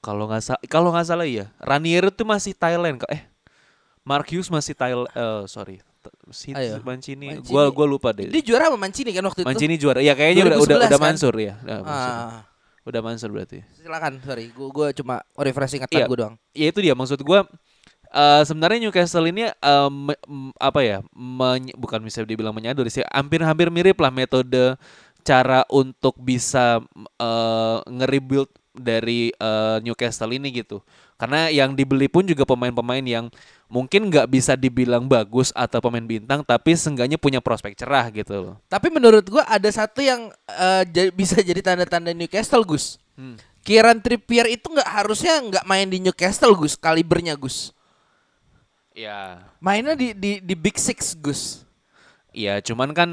Kalau 0.00 0.24
nggak 0.24 0.42
salah, 0.42 0.62
kalau 0.66 0.88
nggak 0.90 1.06
salah 1.06 1.26
iya. 1.28 1.52
Ranieri 1.56 2.08
itu 2.08 2.24
masih 2.24 2.52
Thailand 2.52 2.96
kok. 2.98 3.10
Eh, 3.12 3.20
Mark 4.00 4.24
Hughes 4.26 4.48
masih 4.48 4.72
Thailand. 4.72 5.12
Eh, 5.12 5.44
sorry, 5.44 5.84
si 6.32 6.56
Ayo. 6.56 6.80
Mancini. 6.80 7.36
Mancini. 7.36 7.44
Gua 7.44 7.68
gua 7.68 7.84
lupa 7.86 8.08
deh. 8.10 8.26
Dia 8.26 8.40
juara 8.40 8.72
sama 8.72 8.80
Mancini 8.80 9.12
kan 9.12 9.20
waktu 9.22 9.44
itu. 9.44 9.48
Mancini 9.48 9.74
juara. 9.76 10.00
Ya 10.00 10.16
kayaknya 10.16 10.48
udah 10.48 10.58
udah 10.58 10.76
2011 10.80 10.80
udah 10.80 10.88
kan? 10.90 11.04
Mansur 11.04 11.34
ya. 11.36 11.54
Udah 11.60 11.78
Mansur. 11.84 12.12
Ah, 12.16 12.40
Udah 12.80 13.00
Mansur 13.04 13.28
berarti. 13.28 13.60
silakan, 13.76 14.12
sorry. 14.24 14.48
Gue 14.50 14.68
gua 14.72 14.88
cuma 14.96 15.20
refreshing 15.36 15.84
ingatan 15.84 16.00
Iya. 16.00 16.06
gue 16.08 16.16
doang. 16.16 16.34
Ya 16.56 16.66
itu 16.72 16.80
dia 16.80 16.96
maksud 16.96 17.20
gua 17.20 17.44
eh 18.10 18.42
sebenarnya 18.42 18.82
Newcastle 18.82 19.28
ini 19.28 19.52
me- 19.86 20.18
m- 20.26 20.50
apa 20.56 20.80
ya 20.80 20.98
menye- 21.12 21.76
bukan 21.76 22.00
bisa 22.00 22.24
dibilang 22.24 22.50
menyadari 22.50 22.88
sih 22.88 23.04
hampir-hampir 23.06 23.68
mirip 23.68 23.94
lah 23.94 24.10
metode 24.10 24.74
cara 25.20 25.62
untuk 25.68 26.16
bisa 26.18 26.80
eh, 27.16 27.78
nge-rebuild 27.86 28.50
dari 28.72 29.30
eh, 29.30 29.76
Newcastle 29.82 30.32
ini 30.32 30.50
gitu 30.62 30.80
karena 31.20 31.52
yang 31.52 31.76
dibeli 31.76 32.08
pun 32.08 32.24
juga 32.24 32.48
pemain-pemain 32.48 33.04
yang 33.04 33.28
mungkin 33.68 34.08
nggak 34.08 34.24
bisa 34.32 34.56
dibilang 34.56 35.04
bagus 35.04 35.52
atau 35.52 35.76
pemain 35.84 36.00
bintang 36.00 36.40
tapi 36.40 36.72
seenggaknya 36.72 37.20
punya 37.20 37.44
prospek 37.44 37.76
cerah 37.76 38.08
gitu 38.08 38.34
loh 38.40 38.54
Tapi 38.72 38.88
menurut 38.88 39.28
gua 39.28 39.44
ada 39.44 39.68
satu 39.68 40.00
yang 40.00 40.32
ja- 40.88 41.12
bisa 41.12 41.38
jadi 41.44 41.60
tanda-tanda 41.60 42.16
Newcastle, 42.16 42.64
Gus. 42.64 42.96
Hmm. 43.20 43.36
Kieran 43.60 44.00
Trippier 44.00 44.48
itu 44.48 44.64
nggak 44.72 44.88
harusnya 44.88 45.36
nggak 45.44 45.64
main 45.68 45.84
di 45.84 46.00
Newcastle, 46.00 46.56
Gus. 46.56 46.72
Kalibernya, 46.72 47.36
Gus. 47.36 47.76
ya 48.96 49.44
Mainnya 49.60 49.94
di 49.94 50.16
di 50.16 50.40
di 50.40 50.54
Big 50.56 50.80
Six, 50.80 51.14
Gus. 51.20 51.62
Iya, 52.32 52.62
cuman 52.62 52.94
kan 52.94 53.10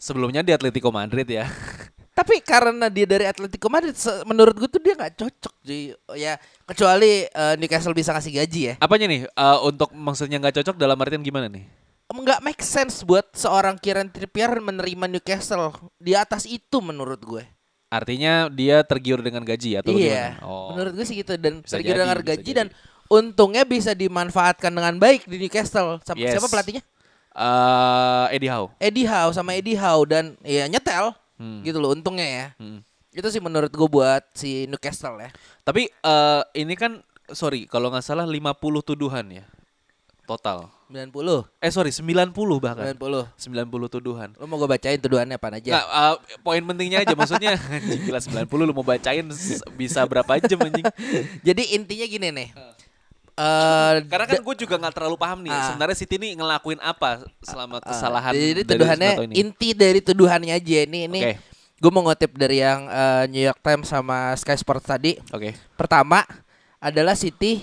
sebelumnya 0.00 0.40
di 0.40 0.56
Atletico 0.56 0.88
Madrid 0.88 1.28
ya. 1.28 1.44
Tapi 2.20 2.40
karena 2.44 2.88
dia 2.88 3.04
dari 3.08 3.24
Atletico 3.24 3.68
Madrid, 3.72 3.96
menurut 4.28 4.52
gue 4.56 4.68
tuh 4.68 4.80
dia 4.82 4.92
nggak 4.96 5.14
cocok, 5.20 5.54
Ji. 5.64 5.92
Ya 6.16 6.36
kecuali 6.64 7.24
eh, 7.28 7.54
Newcastle 7.60 7.96
bisa 7.96 8.16
ngasih 8.16 8.32
gaji 8.40 8.60
ya. 8.60 8.74
Apanya 8.80 9.06
nih? 9.08 9.20
eh, 9.28 9.58
untuk 9.64 9.92
maksudnya 9.92 10.40
nggak 10.40 10.60
cocok 10.60 10.76
dalam 10.80 10.96
artian 11.00 11.20
gimana 11.20 11.52
nih? 11.52 11.64
nggak 12.10 12.42
make 12.42 12.58
sense 12.66 13.06
buat 13.06 13.30
seorang 13.38 13.78
Kieran 13.78 14.10
Trippier 14.10 14.58
menerima 14.58 15.06
Newcastle 15.06 15.70
di 16.02 16.18
atas 16.18 16.42
itu 16.44 16.82
menurut 16.82 17.22
gue. 17.22 17.46
Artinya 17.90 18.50
dia 18.50 18.82
tergiur 18.86 19.22
dengan 19.22 19.42
gaji 19.42 19.78
atau 19.78 19.94
iya, 19.94 20.38
gimana? 20.38 20.46
Oh. 20.46 20.74
menurut 20.74 20.92
gue 20.98 21.06
sih 21.06 21.22
gitu 21.22 21.34
dan 21.38 21.62
Bisa 21.62 21.78
tergiur 21.78 21.98
jadi, 21.98 22.02
dengan 22.02 22.18
gaji 22.22 22.42
jadi. 22.42 22.58
dan 22.58 22.66
untungnya 23.10 23.66
bisa 23.66 23.94
dimanfaatkan 23.94 24.70
dengan 24.70 24.94
baik 24.98 25.26
di 25.26 25.42
Newcastle. 25.42 25.98
Sama 26.06 26.18
Yes. 26.18 26.38
siapa 26.38 26.46
pelatihnya? 26.46 26.82
Eh, 27.30 28.26
Eddie 28.34 28.50
Howe. 28.50 28.68
Eddie 28.76 29.06
Howe 29.06 29.30
sama 29.30 29.54
Eddie 29.54 29.78
Howe 29.78 30.04
dan 30.04 30.34
ya 30.42 30.66
nyetel 30.66 31.14
Hmm. 31.40 31.64
gitu 31.64 31.80
loh 31.80 31.96
untungnya 31.96 32.26
ya. 32.28 32.46
Hmm. 32.60 32.84
Itu 33.10 33.32
sih 33.32 33.40
menurut 33.40 33.72
gue 33.72 33.88
buat 33.88 34.20
si 34.36 34.68
Newcastle 34.68 35.16
ya. 35.18 35.30
Tapi 35.64 35.88
eh, 35.88 36.42
ini 36.54 36.76
kan 36.76 37.00
sorry 37.32 37.64
kalau 37.64 37.88
nggak 37.88 38.04
salah 38.04 38.28
50 38.28 38.52
tuduhan 38.84 39.24
ya 39.30 39.46
total. 40.28 40.70
90. 40.90 41.10
Eh 41.58 41.70
sorry 41.70 41.90
90 41.90 42.34
bahkan. 42.58 42.94
90. 42.94 43.30
90 43.34 43.66
tuduhan. 43.90 44.30
Lo 44.38 44.46
mau 44.46 44.58
gue 44.58 44.68
bacain 44.68 44.98
tuduhannya 44.98 45.38
apa 45.38 45.48
aja? 45.54 45.70
Nggak, 45.74 45.86
eh, 45.86 46.14
poin 46.42 46.62
pentingnya 46.62 46.98
aja 47.02 47.14
maksudnya 47.14 47.54
anjing 47.74 48.02
gila 48.04 48.18
90 48.22 48.68
lu 48.68 48.74
mau 48.74 48.86
bacain 48.86 49.26
bisa 49.74 50.00
berapa 50.06 50.38
jam 50.38 50.58
anjing. 50.60 50.86
Jadi 51.46 51.62
intinya 51.74 52.06
gini 52.06 52.28
nih. 52.30 52.48
Eh 53.32 53.94
Karena 54.04 54.26
kan 54.26 54.40
gue 54.40 54.56
juga 54.58 54.74
nggak 54.76 54.94
terlalu 54.94 55.16
paham 55.16 55.38
nih 55.40 55.50
Ah. 55.50 55.66
sebenarnya 55.68 55.96
Siti 55.96 56.14
ini 56.16 56.34
ngelakuin 56.34 56.78
apa 56.78 57.22
selama 57.40 57.78
kesalahan 57.78 58.32
Jadi 58.32 58.46
dari 58.50 58.62
tuduhannya 58.64 59.10
ini. 59.26 59.34
inti 59.36 59.68
dari 59.72 60.00
tuduhannya 60.00 60.52
aja 60.52 60.78
ini 60.84 61.00
ini 61.06 61.20
Oke. 61.20 61.34
gue 61.76 61.90
mau 61.90 62.02
ngutip 62.04 62.32
dari 62.34 62.60
yang 62.60 62.84
eh, 62.86 63.24
New 63.28 63.40
York 63.40 63.60
Times 63.60 63.86
sama 63.86 64.34
Sky 64.34 64.54
Sports 64.54 64.84
tadi. 64.84 65.16
Oke. 65.30 65.56
Pertama 65.74 66.20
adalah 66.76 67.14
City 67.14 67.60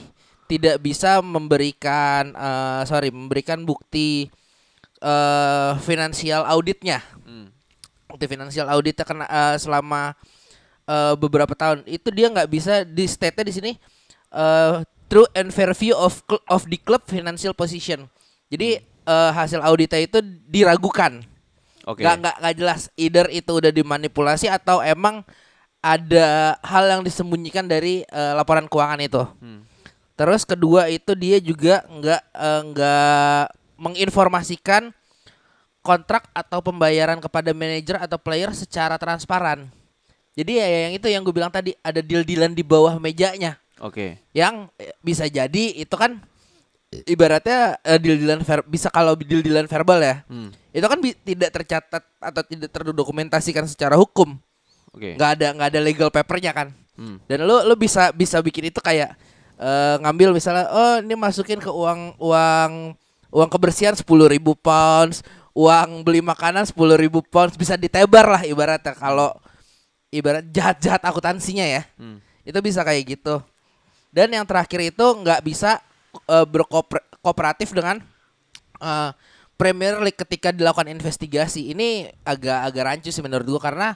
tidak 0.48 0.80
bisa 0.80 1.20
memberikan 1.20 2.32
eh, 2.32 2.82
sorry 2.84 3.10
memberikan 3.10 3.62
bukti 3.62 4.32
eh 4.98 5.72
finansial 5.80 6.42
auditnya. 6.44 7.04
Hmm. 7.22 7.54
Bukti 8.08 8.26
finansial 8.26 8.66
auditnya 8.68 9.04
kena 9.04 9.26
eh, 9.26 9.56
selama 9.58 10.18
eh, 10.84 11.14
beberapa 11.14 11.54
tahun 11.54 11.86
itu 11.86 12.10
dia 12.10 12.32
nggak 12.32 12.50
bisa 12.50 12.82
di 12.82 13.06
state 13.06 13.44
di 13.44 13.54
sini 13.54 13.72
eh, 14.32 14.82
true 15.08 15.28
and 15.34 15.52
fair 15.52 15.72
view 15.74 15.96
of 15.96 16.24
of 16.48 16.68
the 16.68 16.80
club 16.80 17.04
financial 17.08 17.56
position. 17.56 18.08
Jadi 18.48 18.80
eh, 18.84 19.32
hasil 19.34 19.60
auditnya 19.64 20.04
itu 20.04 20.20
diragukan. 20.48 21.24
Oke. 21.88 22.04
Nggak 22.04 22.16
nggak 22.20 22.36
nggak 22.44 22.56
jelas 22.60 22.82
either 23.00 23.28
itu 23.32 23.52
udah 23.52 23.72
dimanipulasi 23.72 24.52
atau 24.52 24.84
emang 24.84 25.24
ada 25.80 26.60
hal 26.60 26.84
yang 27.00 27.02
disembunyikan 27.04 27.66
dari 27.66 28.04
eh, 28.04 28.34
laporan 28.36 28.68
keuangan 28.68 29.00
itu. 29.00 29.24
Hmm. 29.40 29.64
Terus 30.18 30.44
kedua 30.44 30.92
itu 30.92 31.16
dia 31.16 31.40
juga 31.40 31.88
nggak 31.88 32.22
eh, 32.36 32.62
nggak 32.72 33.44
menginformasikan 33.78 34.92
kontrak 35.86 36.28
atau 36.36 36.60
pembayaran 36.60 37.24
kepada 37.24 37.56
manajer 37.56 37.96
atau 38.04 38.20
player 38.20 38.52
secara 38.52 39.00
transparan. 39.00 39.72
Jadi 40.36 40.60
ya 40.60 40.68
yang 40.68 40.94
itu 41.00 41.08
yang 41.10 41.24
gue 41.26 41.34
bilang 41.34 41.50
tadi 41.50 41.74
ada 41.82 42.04
deal-dealan 42.04 42.54
di 42.54 42.62
bawah 42.62 43.00
mejanya 43.02 43.58
Oke. 43.80 44.18
yang 44.32 44.70
eh, 44.76 44.94
bisa 45.00 45.26
jadi 45.26 45.64
itu 45.74 45.94
kan 45.94 46.18
ibaratnya 47.04 47.78
eh, 47.82 48.00
deal-dealan 48.00 48.42
ver- 48.42 48.66
bisa 48.66 48.88
kalau 48.88 49.14
deal-dealan 49.14 49.66
verbal 49.66 50.00
ya. 50.00 50.24
Hmm. 50.26 50.50
Itu 50.72 50.86
kan 50.86 50.98
bi- 50.98 51.18
tidak 51.18 51.52
tercatat 51.54 52.04
atau 52.18 52.42
tidak 52.42 52.70
terdokumentasikan 52.70 53.66
secara 53.66 53.96
hukum. 53.96 54.38
Oke. 54.88 55.14
nggak 55.14 55.32
ada 55.38 55.48
nggak 55.54 55.70
ada 55.70 55.82
legal 55.84 56.10
papernya 56.10 56.50
kan 56.52 56.74
Hmm. 56.98 57.22
dan 57.30 57.46
lu 57.46 57.62
lu 57.62 57.78
bisa 57.78 58.10
bisa 58.10 58.42
bikin 58.42 58.74
itu 58.74 58.82
kayak 58.82 59.14
eh, 59.54 59.96
ngambil 60.02 60.34
misalnya 60.34 60.66
oh 60.68 60.98
ini 60.98 61.14
masukin 61.14 61.62
ke 61.62 61.70
uang 61.70 62.18
uang 62.18 62.98
uang 63.30 63.50
kebersihan 63.52 63.94
sepuluh 63.94 64.26
ribu 64.26 64.58
pounds 64.58 65.22
uang 65.54 66.02
beli 66.02 66.26
makanan 66.26 66.66
sepuluh 66.66 66.98
ribu 66.98 67.22
pounds 67.22 67.54
bisa 67.54 67.78
ditebar 67.78 68.26
lah 68.26 68.42
ibaratnya 68.42 68.98
kalau 68.98 69.30
ibarat 70.10 70.50
jahat 70.50 70.82
jahat 70.82 71.02
akuntansinya 71.04 71.68
ya 71.68 71.86
Hmm. 72.02 72.18
itu 72.42 72.58
bisa 72.58 72.82
kayak 72.82 73.06
gitu 73.14 73.38
dan 74.12 74.32
yang 74.32 74.46
terakhir 74.48 74.94
itu 74.94 75.06
nggak 75.06 75.42
bisa 75.44 75.80
eh, 76.28 76.46
berkooperatif 76.48 77.72
dengan 77.74 78.02
eh, 78.82 79.12
Premier 79.58 79.98
League 80.02 80.18
ketika 80.18 80.54
dilakukan 80.54 80.90
investigasi 80.90 81.74
ini 81.74 82.06
agak 82.22 82.70
agak 82.70 82.84
rancu 82.86 83.10
sih 83.10 83.26
menurut 83.26 83.46
gua 83.58 83.62
karena 83.62 83.90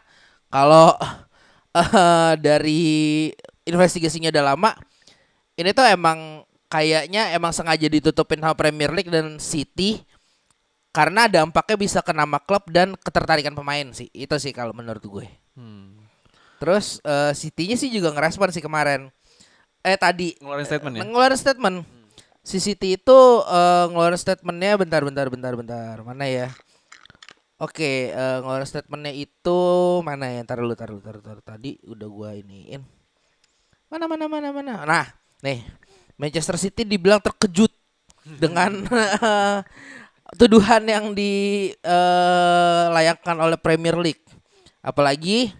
kalau 0.50 0.96
eh, 1.80 2.34
dari 2.42 3.30
investigasinya 3.66 4.34
udah 4.34 4.44
lama 4.54 4.72
ini 5.60 5.70
tuh 5.76 5.86
emang 5.86 6.48
kayaknya 6.72 7.36
emang 7.36 7.52
sengaja 7.52 7.92
ditutupin 7.92 8.40
sama 8.40 8.56
Premier 8.56 8.90
League 8.96 9.12
dan 9.12 9.38
City 9.38 10.00
karena 10.92 11.28
dampaknya 11.28 11.78
bisa 11.80 12.00
ke 12.04 12.12
nama 12.12 12.40
klub 12.40 12.68
dan 12.68 12.96
ketertarikan 13.00 13.56
pemain 13.56 13.92
sih. 13.96 14.12
Itu 14.12 14.40
sih 14.40 14.52
kalau 14.52 14.76
menurut 14.76 15.04
gue. 15.04 15.28
Hmm. 15.56 16.00
Terus 16.60 17.04
eh, 17.04 17.32
City-nya 17.36 17.76
sih 17.80 17.92
juga 17.92 18.16
ngerespon 18.16 18.52
sih 18.52 18.64
kemarin. 18.64 19.12
Eh 19.82 19.98
tadi 19.98 20.38
Ngeluarin 20.38 20.66
statement 20.66 20.94
ya? 20.98 21.02
ngeluarin 21.06 21.38
statement. 21.38 21.78
Si 22.42 22.58
City 22.58 22.98
itu 22.98 23.20
eh, 23.46 23.86
ngeluarin 23.90 24.18
statementnya 24.18 24.78
bentar 24.78 25.02
bentar 25.06 25.26
bentar 25.30 25.54
bentar. 25.58 25.96
Mana 26.06 26.26
ya? 26.30 26.50
Oke, 27.62 28.10
eh, 28.10 28.38
ngeluarin 28.42 28.66
statementnya 28.66 29.14
itu 29.14 29.60
mana 30.02 30.30
ya? 30.30 30.42
Ntar 30.46 30.62
dulu, 30.62 30.74
ntar 30.74 30.90
dulu, 30.90 31.02
ntar 31.02 31.18
dulu. 31.22 31.42
Tadi 31.42 31.78
udah 31.86 32.08
gua 32.10 32.34
iniin. 32.34 32.82
Mana 33.90 34.06
mana 34.10 34.26
mana 34.30 34.50
mana. 34.54 34.86
Nah, 34.86 35.06
nih 35.42 35.62
Manchester 36.18 36.58
City 36.58 36.86
dibilang 36.86 37.22
terkejut 37.22 37.74
dengan 38.38 38.86
tuduhan 40.40 40.86
yang 40.86 41.12
dilayangkan 41.18 41.78
oleh 43.38 43.58
Premier 43.58 43.98
League. 43.98 44.22
Apalagi 44.82 45.54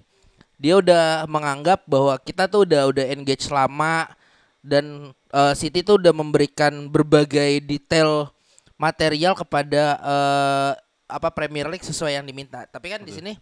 dia 0.62 0.78
udah 0.78 1.26
menganggap 1.26 1.82
bahwa 1.90 2.14
kita 2.22 2.46
tuh 2.46 2.70
udah 2.70 2.94
udah 2.94 3.06
engage 3.10 3.50
lama 3.50 4.06
dan 4.62 5.10
eh, 5.34 5.54
City 5.58 5.82
tuh 5.82 5.98
udah 5.98 6.14
memberikan 6.14 6.86
berbagai 6.86 7.66
detail 7.66 8.30
material 8.78 9.34
kepada 9.34 9.98
eh, 9.98 10.72
apa 11.10 11.34
Premier 11.34 11.66
League 11.66 11.82
sesuai 11.82 12.22
yang 12.22 12.26
diminta. 12.30 12.70
Tapi 12.70 12.94
kan 12.94 13.02
di 13.02 13.10
sini 13.10 13.34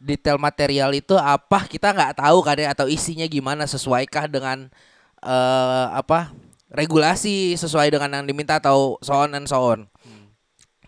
detail 0.00 0.40
material 0.40 0.96
itu 0.96 1.12
apa 1.20 1.68
kita 1.68 1.92
nggak 1.92 2.24
tahu 2.24 2.40
kan 2.40 2.56
ya 2.56 2.72
atau 2.72 2.88
isinya 2.88 3.28
gimana 3.28 3.68
sesuaikah 3.68 4.24
dengan 4.28 4.72
eh 5.20 5.86
apa 5.92 6.32
regulasi 6.72 7.56
sesuai 7.56 7.92
dengan 7.92 8.20
yang 8.20 8.26
diminta 8.28 8.60
atau 8.60 8.96
so 9.04 9.12
on 9.12 9.36
and 9.36 9.44
so 9.44 9.60
on. 9.60 9.84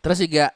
Terus 0.00 0.24
juga 0.24 0.48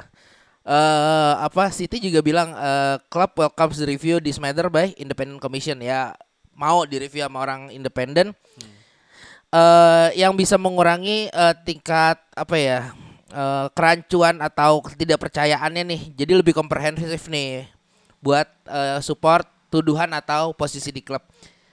eh 0.63 1.35
apa 1.43 1.75
City 1.75 1.99
juga 1.99 2.23
bilang 2.23 2.55
eh, 2.55 2.97
club 3.11 3.35
welcomes 3.35 3.83
the 3.83 3.87
review 3.87 4.23
this 4.23 4.39
matter 4.39 4.71
by 4.71 4.95
independent 4.95 5.43
commission. 5.43 5.83
Ya 5.83 6.15
mau 6.55 6.87
direview 6.87 7.27
sama 7.27 7.43
orang 7.43 7.75
independen. 7.75 8.31
Eh 9.53 10.09
yang 10.17 10.39
bisa 10.39 10.55
mengurangi 10.57 11.29
eh, 11.29 11.55
tingkat 11.67 12.23
apa 12.39 12.57
ya 12.57 12.81
eh, 13.35 13.67
kerancuan 13.75 14.39
atau 14.39 14.81
ketidakpercayaannya 14.87 15.83
nih. 15.83 16.03
Jadi 16.15 16.33
lebih 16.39 16.55
komprehensif 16.55 17.27
nih 17.27 17.67
buat 18.23 18.47
eh, 18.71 19.03
support 19.03 19.51
tuduhan 19.73 20.15
atau 20.15 20.55
posisi 20.55 20.93
di 20.95 21.03
klub. 21.03 21.25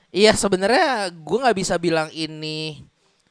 Iya 0.10 0.34
sebenarnya 0.34 1.14
gue 1.14 1.38
nggak 1.38 1.58
bisa 1.60 1.78
bilang 1.78 2.10
ini 2.10 2.82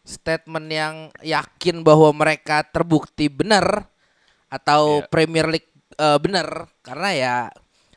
statement 0.06 0.68
yang 0.70 0.94
yakin 1.20 1.82
bahwa 1.82 2.14
mereka 2.14 2.62
terbukti 2.62 3.26
benar 3.26 3.90
atau 4.48 5.00
Iya. 5.00 5.08
Premier 5.08 5.46
League 5.48 5.70
eh, 5.94 6.18
benar 6.18 6.66
karena 6.80 7.08
ya 7.12 7.34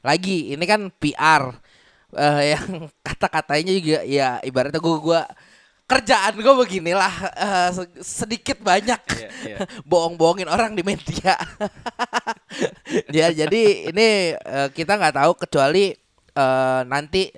lagi 0.01 0.51
ini 0.51 0.65
kan 0.65 0.91
PR 0.93 1.55
eh, 2.13 2.41
yang 2.55 2.67
kata-katanya 2.99 3.71
juga 3.73 3.99
ya 4.03 4.37
ibaratnya 4.41 4.79
gue 4.79 4.97
gua 4.99 5.23
kerjaan 5.85 6.39
gue 6.39 6.55
beginilah 6.55 7.13
se- 7.75 7.99
sedikit 7.99 8.63
banyak 8.63 9.01
Iya, 9.11 9.29
iya. 9.43 9.57
bohong-bohongin 9.91 10.47
orang 10.47 10.71
di 10.71 10.87
media 10.87 11.35
ya 13.17 13.27
jadi 13.31 13.61
ini 13.91 14.07
eh, 14.35 14.69
kita 14.71 14.95
nggak 14.95 15.15
tahu 15.19 15.31
kecuali 15.37 15.91
eh, 16.31 16.81
nanti 16.87 17.31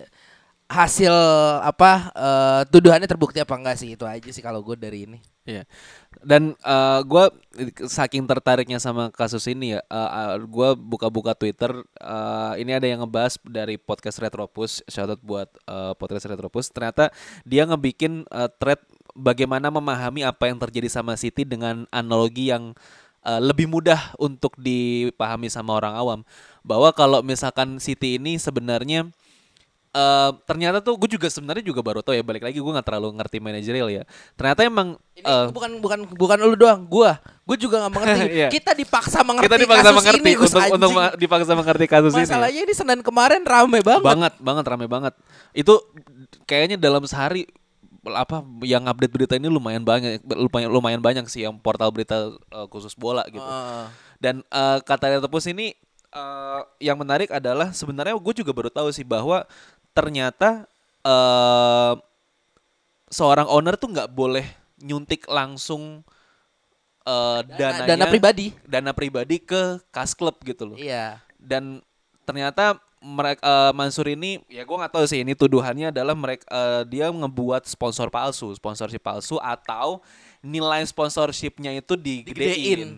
hasil 0.70 1.14
apa 1.62 1.92
eh, 2.14 2.62
tuduhannya 2.70 3.10
terbukti 3.10 3.42
apa 3.42 3.54
enggak 3.58 3.78
sih 3.78 3.94
itu 3.94 4.06
aja 4.06 4.30
sih 4.30 4.42
kalau 4.42 4.62
gue 4.62 4.78
dari 4.78 5.06
ini 5.10 5.20
Iya. 5.44 5.68
Dan 6.24 6.56
eh, 6.56 7.02
gua 7.04 7.30
saking 7.86 8.26
tertariknya 8.26 8.80
sama 8.80 9.12
kasus 9.14 9.46
ini 9.46 9.78
ya, 9.78 9.80
eh, 9.86 10.36
gue 10.42 10.70
buka-buka 10.80 11.36
Twitter, 11.38 11.70
eh, 12.00 12.54
ini 12.64 12.72
ada 12.74 12.88
yang 12.88 13.04
ngebahas 13.06 13.38
dari 13.46 13.76
podcast 13.78 14.18
Retropus, 14.24 14.82
shoutout 14.88 15.22
buat 15.22 15.52
eh, 15.68 15.94
podcast 16.00 16.26
Retropus. 16.32 16.72
Ternyata 16.72 17.12
dia 17.46 17.68
ngebikin 17.68 18.26
eh, 18.32 18.50
thread 18.58 18.80
bagaimana 19.14 19.70
memahami 19.70 20.26
apa 20.26 20.50
yang 20.50 20.58
terjadi 20.58 20.90
sama 20.90 21.14
City 21.20 21.46
dengan 21.46 21.86
analogi 21.94 22.50
yang 22.50 22.74
eh, 23.28 23.42
lebih 23.44 23.70
mudah 23.70 24.16
untuk 24.18 24.56
dipahami 24.58 25.52
sama 25.52 25.78
orang 25.78 25.94
awam. 25.94 26.20
Bahwa 26.64 26.90
kalau 26.96 27.20
misalkan 27.22 27.78
City 27.78 28.18
ini 28.18 28.40
sebenarnya 28.40 29.12
eh 29.94 30.32
ternyata 30.50 30.82
tuh 30.82 30.98
gue 30.98 31.06
juga 31.06 31.30
sebenarnya 31.30 31.62
juga 31.62 31.86
baru 31.86 32.02
tahu 32.02 32.18
ya 32.18 32.26
balik 32.26 32.42
lagi 32.42 32.58
gue 32.58 32.72
nggak 32.74 32.82
terlalu 32.82 33.14
ngerti 33.14 33.38
manajerial 33.38 33.94
ya 33.94 34.04
ternyata 34.34 34.66
emang 34.66 34.98
ini 35.14 35.22
eh, 35.22 35.46
bukan 35.54 35.72
bukan 35.78 36.00
bukan 36.18 36.38
lu 36.42 36.58
doang 36.58 36.82
gua 36.90 37.22
gue 37.46 37.58
juga 37.62 37.86
nggak 37.86 37.94
mengerti 37.94 38.26
Iya. 38.42 38.50
kita 38.50 38.74
dipaksa 38.74 39.22
mengerti 39.22 39.46
kita 39.54 39.58
dipaksa 39.62 39.84
kasus 39.86 39.98
mengerti 40.02 40.26
ini, 40.26 40.34
untuk 40.34 40.62
untuk 40.66 40.90
anjing. 40.98 41.20
dipaksa 41.22 41.52
mengerti 41.54 41.86
kasus 41.86 42.12
ini. 42.18 42.26
masalahnya 42.26 42.62
ini 42.66 42.74
senin 42.74 43.00
kemarin 43.06 43.46
rame 43.46 43.86
banget 43.86 44.02
Banget, 44.02 44.34
banget 44.42 44.66
rame 44.66 44.86
banget. 44.90 45.14
Itu 45.54 45.78
kayaknya 46.50 46.82
dalam 46.82 47.06
sehari 47.06 47.46
apa 48.04 48.42
yang 48.66 48.84
update 48.84 49.14
berita 49.14 49.34
ini 49.38 49.48
lumayan 49.48 49.80
banyak 49.80 50.20
lumayan 50.28 50.70
lumayan 50.74 51.02
banyak 51.06 51.24
sih 51.30 51.46
yang 51.46 51.56
portal 51.56 51.94
berita 51.94 52.34
eh, 52.50 52.66
khusus 52.68 52.98
bola 52.98 53.22
gitu. 53.30 53.46
Heeh. 53.46 53.86
Dan 54.18 54.42
eh, 54.42 54.78
kata 54.82 55.22
Retopus 55.22 55.48
ini 55.48 55.72
eh, 56.10 56.62
yang 56.82 56.98
menarik 56.98 57.30
adalah 57.30 57.70
sebenarnya 57.72 58.18
gue 58.18 58.34
juga 58.42 58.52
baru 58.52 58.74
tahu 58.74 58.90
sih 58.90 59.06
bahwa 59.06 59.46
ternyata 59.94 60.66
eh 61.06 61.94
seorang 63.14 63.46
owner 63.46 63.78
tuh 63.78 63.94
nggak 63.94 64.10
boleh 64.10 64.46
nyuntik 64.82 65.30
langsung 65.30 66.02
eh 67.04 67.42
Dana- 67.46 67.86
dananya 67.86 67.88
dana 67.88 68.06
pribadi. 68.10 68.48
dana 68.66 68.92
pribadi 68.92 69.38
ke 69.38 69.78
kas 69.94 70.18
klub 70.18 70.36
gitu 70.42 70.74
loh. 70.74 70.78
Iya. 70.80 71.22
Dan 71.38 71.80
ternyata 72.26 72.80
mereka 73.04 73.76
Mansur 73.76 74.08
ini 74.08 74.40
ya 74.48 74.64
gue 74.64 74.78
nggak 74.80 74.96
tahu 74.96 75.04
sih 75.04 75.20
ini 75.28 75.36
tuduhannya 75.36 75.92
adalah 75.92 76.16
mereka 76.16 76.48
eh, 76.48 76.84
dia 76.88 77.12
ngebuat 77.12 77.68
sponsor 77.68 78.08
palsu 78.08 78.48
sponsorship 78.56 79.04
palsu 79.04 79.36
atau 79.44 80.00
nilai 80.40 80.80
sponsorshipnya 80.88 81.76
itu 81.76 82.00
digedein, 82.00 82.32
digedein. 82.56 82.92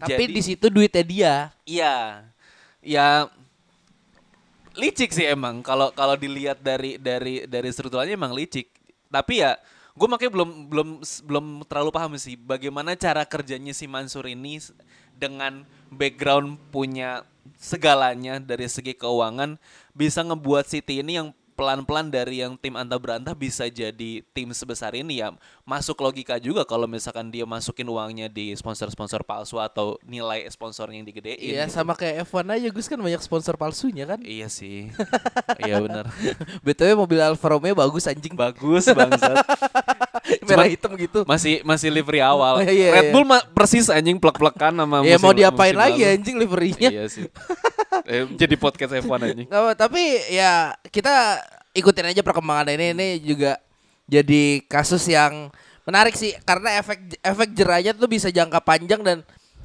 Tapi 0.00 0.32
di 0.32 0.40
situ 0.40 0.72
duitnya 0.72 1.04
dia. 1.04 1.34
Iya, 1.68 2.24
ya 2.80 3.28
licik 4.80 5.12
sih 5.12 5.28
emang 5.28 5.60
kalau 5.60 5.92
kalau 5.92 6.16
dilihat 6.16 6.64
dari 6.64 6.96
dari 6.96 7.44
dari 7.44 7.68
strukturalnya 7.68 8.16
emang 8.16 8.32
licik. 8.32 8.72
Tapi 9.12 9.44
ya 9.44 9.60
gue 9.92 10.08
makanya 10.08 10.32
belum 10.32 10.50
belum 10.70 10.88
belum 11.28 11.46
terlalu 11.68 11.90
paham 11.92 12.12
sih 12.16 12.38
bagaimana 12.38 12.96
cara 12.96 13.20
kerjanya 13.28 13.76
si 13.76 13.84
Mansur 13.84 14.24
ini 14.24 14.56
dengan 15.12 15.68
background 15.92 16.56
punya 16.72 17.26
segalanya 17.60 18.40
dari 18.40 18.64
segi 18.70 18.96
keuangan 18.96 19.60
bisa 19.92 20.24
ngebuat 20.24 20.64
City 20.64 21.04
ini 21.04 21.20
yang 21.20 21.28
pelan-pelan 21.60 22.08
dari 22.08 22.40
yang 22.40 22.56
tim 22.56 22.72
antah 22.72 22.96
berantah 22.96 23.36
bisa 23.36 23.68
jadi 23.68 24.24
tim 24.26 24.48
sebesar 24.50 24.96
ini 24.96 25.20
ya 25.20 25.28
masuk 25.62 26.00
logika 26.00 26.34
juga 26.36 26.64
kalau 26.64 26.88
misalkan 26.88 27.28
dia 27.28 27.44
masukin 27.44 27.84
uangnya 27.84 28.26
di 28.26 28.56
sponsor-sponsor 28.56 29.20
palsu 29.20 29.60
atau 29.60 30.00
nilai 30.02 30.48
sponsornya 30.48 30.96
yang 30.96 31.04
digedein 31.04 31.36
iya 31.36 31.68
gitu. 31.68 31.76
sama 31.76 31.92
kayak 31.92 32.24
F1 32.24 32.48
aja 32.48 32.68
Gus 32.70 32.88
kan 32.88 32.96
banyak 32.96 33.20
sponsor 33.20 33.54
palsunya 33.54 34.08
kan 34.08 34.16
Iya 34.20 34.48
sih. 34.48 34.88
iya 35.62 35.76
benar. 35.78 36.08
btw 36.64 36.96
mobil 36.96 37.20
Alfa 37.20 37.44
Romeo 37.46 37.76
bagus 37.76 38.08
anjing 38.08 38.32
Bagus 38.32 38.88
bangsat. 38.88 39.36
merah 40.46 40.64
hitam 40.64 40.94
gitu 40.94 41.22
Masih 41.24 41.60
masih 41.60 41.90
livery 41.90 42.20
awal. 42.20 42.62
Iya, 42.62 42.72
iya, 42.72 42.88
Red 42.90 43.04
iya. 43.04 43.12
Bull 43.12 43.26
ma- 43.26 43.44
persis 43.52 43.86
anjing 43.86 44.16
plek-plekan 44.16 44.72
sama 44.72 45.02
ya 45.02 45.16
musim- 45.16 45.20
mau 45.20 45.32
diapain 45.32 45.76
lagi 45.76 46.00
lalu. 46.00 46.14
anjing 46.14 46.36
liverinya 46.38 46.88
Iya 46.88 47.04
sih. 47.04 47.26
Eh, 48.06 48.24
jadi 48.32 48.54
podcast 48.54 48.96
F1 48.96 49.20
anjing. 49.20 49.46
Apa, 49.46 49.76
tapi 49.76 50.00
ya 50.30 50.72
kita 50.88 51.38
ikutin 51.76 52.10
aja 52.10 52.20
perkembangan 52.24 52.72
ini 52.74 52.96
ini 52.96 53.08
juga 53.22 53.60
jadi 54.10 54.64
kasus 54.66 55.06
yang 55.06 55.54
menarik 55.86 56.18
sih 56.18 56.34
karena 56.42 56.78
efek 56.82 57.18
efek 57.22 57.48
jerahnya 57.54 57.94
tuh 57.94 58.10
bisa 58.10 58.28
jangka 58.30 58.58
panjang 58.62 59.00
dan 59.02 59.18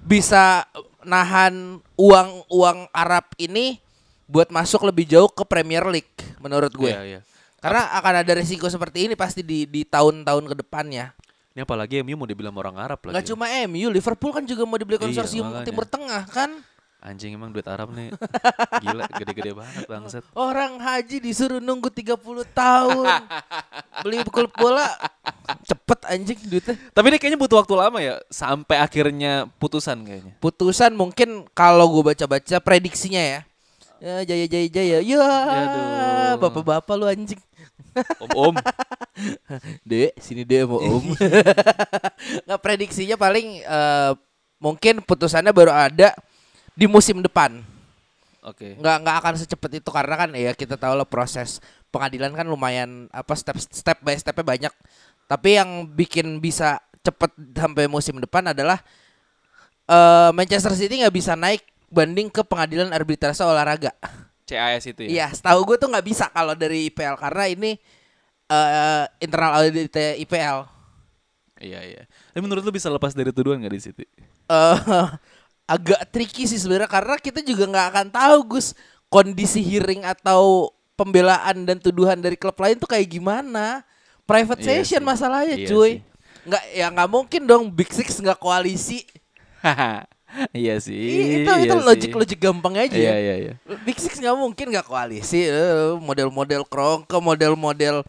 bisa 0.05 0.65
nahan 1.01 1.81
uang 1.97 2.29
uang 2.49 2.77
Arab 2.93 3.25
ini 3.41 3.81
buat 4.25 4.49
masuk 4.49 4.85
lebih 4.89 5.05
jauh 5.05 5.29
ke 5.29 5.45
Premier 5.45 5.85
League 5.85 6.13
menurut 6.41 6.73
gue. 6.73 6.89
Iya, 6.89 7.03
iya. 7.05 7.19
Karena 7.61 7.89
akan 7.97 8.13
ada 8.21 8.33
risiko 8.37 8.69
seperti 8.69 9.09
ini 9.09 9.13
pasti 9.17 9.41
di 9.41 9.65
di 9.65 9.81
tahun-tahun 9.85 10.45
ke 10.49 10.55
depannya. 10.65 11.13
Ini 11.57 11.63
apalagi 11.65 12.03
MU 12.03 12.19
mau 12.19 12.27
dibilang 12.29 12.53
orang 12.53 12.77
Arab 12.77 12.99
lagi. 13.05 13.13
Nggak 13.15 13.27
cuma 13.33 13.45
MU, 13.65 13.87
Liverpool 13.89 14.31
kan 14.35 14.43
juga 14.43 14.67
mau 14.67 14.77
dibeli 14.77 14.99
Iya, 14.99 15.03
konsorsium 15.07 15.45
makanya. 15.49 15.65
Timur 15.65 15.85
Tengah 15.87 16.23
kan. 16.29 16.51
Anjing 17.05 17.37
emang 17.37 17.53
duit 17.53 17.69
Arab 17.69 17.93
nih. 17.93 18.09
Gila, 18.81 19.05
gede-gede 19.13 19.53
banget 19.53 19.85
bangsat. 19.85 20.25
Orang 20.33 20.81
haji 20.81 21.21
disuruh 21.21 21.61
nunggu 21.61 21.93
30 21.93 22.17
tahun. 22.49 23.05
Beli 24.01 24.25
klub 24.25 24.49
bola 24.57 24.89
cepet 25.69 25.99
anjing 26.09 26.39
duitnya. 26.49 26.73
Tapi 26.89 27.05
ini 27.13 27.17
kayaknya 27.21 27.37
butuh 27.37 27.61
waktu 27.61 27.73
lama 27.77 28.01
ya 28.01 28.17
sampai 28.33 28.81
akhirnya 28.81 29.45
putusan 29.61 30.01
kayaknya. 30.01 30.33
Putusan 30.41 30.97
mungkin 30.97 31.45
kalau 31.53 31.85
gue 31.93 32.09
baca-baca 32.09 32.57
prediksinya 32.57 33.21
ya. 33.21 33.39
Ya 34.01 34.15
jaya 34.25 34.45
jaya 34.49 34.67
jaya. 34.73 34.97
Ya 35.05 35.25
bapak-bapak 36.41 36.95
lu 36.97 37.05
anjing. 37.05 37.37
Om 38.17 38.31
om. 38.33 38.55
Dek, 39.89 40.17
sini 40.17 40.41
deh 40.41 40.65
mau 40.65 40.81
om. 40.81 41.05
Nggak 42.49 42.61
prediksinya 42.65 43.13
paling 43.13 43.61
eh, 43.61 44.11
mungkin 44.57 45.05
putusannya 45.05 45.53
baru 45.53 45.69
ada 45.69 46.17
di 46.75 46.85
musim 46.85 47.23
depan. 47.23 47.63
Oke. 48.45 48.77
Nggak 48.77 48.97
nggak 49.01 49.17
akan 49.23 49.33
secepat 49.41 49.71
itu 49.81 49.89
karena 49.89 50.15
kan 50.19 50.29
ya 50.37 50.51
kita 50.53 50.77
tahu 50.77 50.93
lah 50.93 51.07
proses 51.07 51.57
pengadilan 51.89 52.35
kan 52.35 52.45
lumayan 52.45 53.09
apa 53.09 53.33
step 53.33 53.57
step 53.57 53.97
by 54.05 54.13
stepnya 54.13 54.45
banyak. 54.45 54.73
Tapi 55.25 55.57
yang 55.57 55.89
bikin 55.89 56.37
bisa 56.37 56.77
cepet 57.01 57.33
sampai 57.57 57.89
musim 57.89 58.21
depan 58.21 58.53
adalah 58.53 58.77
eh 59.89 60.29
Manchester 60.35 60.77
City 60.77 61.01
nggak 61.01 61.15
bisa 61.15 61.33
naik 61.33 61.65
banding 61.89 62.29
ke 62.29 62.45
pengadilan 62.45 62.93
arbitrase 62.93 63.41
olahraga. 63.41 63.95
CAS 64.45 64.85
itu 64.85 65.09
ya. 65.09 65.09
Iya, 65.09 65.27
setahu 65.33 65.73
gue 65.73 65.77
tuh 65.81 65.89
nggak 65.89 66.05
bisa 66.05 66.29
kalau 66.29 66.53
dari 66.53 66.93
IPL 66.93 67.17
karena 67.17 67.49
ini 67.49 67.81
eh 68.45 69.03
internal 69.17 69.57
audit 69.57 69.89
IPL. 70.21 70.69
Iya 71.65 71.81
iya. 71.81 72.03
Tapi 72.05 72.45
menurut 72.45 72.61
lu 72.61 72.69
bisa 72.69 72.93
lepas 72.93 73.17
dari 73.17 73.33
tuduhan 73.33 73.63
gak 73.63 73.73
di 73.73 73.81
City? 73.81 74.05
eh 74.45 74.77
agak 75.65 76.13
tricky 76.13 76.45
sih 76.45 76.57
sebenarnya 76.57 76.89
karena 76.89 77.17
kita 77.17 77.41
juga 77.41 77.65
nggak 77.65 77.87
akan 77.91 78.07
tahu 78.13 78.37
Gus 78.57 78.77
kondisi 79.09 79.61
hearing 79.61 80.05
atau 80.05 80.69
pembelaan 80.93 81.65
dan 81.65 81.77
tuduhan 81.81 82.21
dari 82.21 82.37
klub 82.37 82.55
lain 82.55 82.77
tuh 82.77 82.87
kayak 82.89 83.09
gimana. 83.09 83.81
Private 84.25 84.61
Iya 84.61 84.81
session 84.81 85.01
sih. 85.01 85.05
masalahnya 85.05 85.55
Iya 85.57 85.67
cuy. 85.69 85.91
sih. 85.91 85.95
Nggak 86.45 86.63
ya 86.73 86.85
nggak 86.93 87.09
mungkin 87.09 87.41
dong 87.45 87.63
Big 87.69 87.89
Six 87.89 88.17
nggak 88.17 88.37
koalisi. 88.37 89.05
iya 90.53 90.77
sih. 90.81 90.93
Ih, 90.95 91.25
itu 91.41 91.51
iya 91.51 91.65
itu 91.65 91.75
sih. 91.75 91.85
logik 91.85 92.11
logik 92.13 92.39
gampang 92.39 92.73
aja. 92.77 92.95
Iya 92.95 93.15
iya 93.17 93.35
iya. 93.37 93.53
Big 93.85 93.97
Six 93.97 94.17
nggak 94.17 94.37
mungkin 94.37 94.65
nggak 94.73 94.85
koalisi. 94.85 95.49
Eh, 95.49 95.93
Model-model 95.97 96.61
Kroenke, 96.65 97.17
model-model 97.17 98.05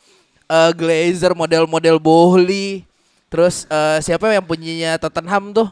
eh, 0.46 0.70
Glazer, 0.76 1.32
model-model 1.32 1.96
Bohli. 2.00 2.84
Terus 3.28 3.64
eh, 3.68 3.98
siapa 4.00 4.30
yang 4.32 4.44
punyanya 4.44 4.96
Tottenham 5.00 5.52
tuh? 5.52 5.68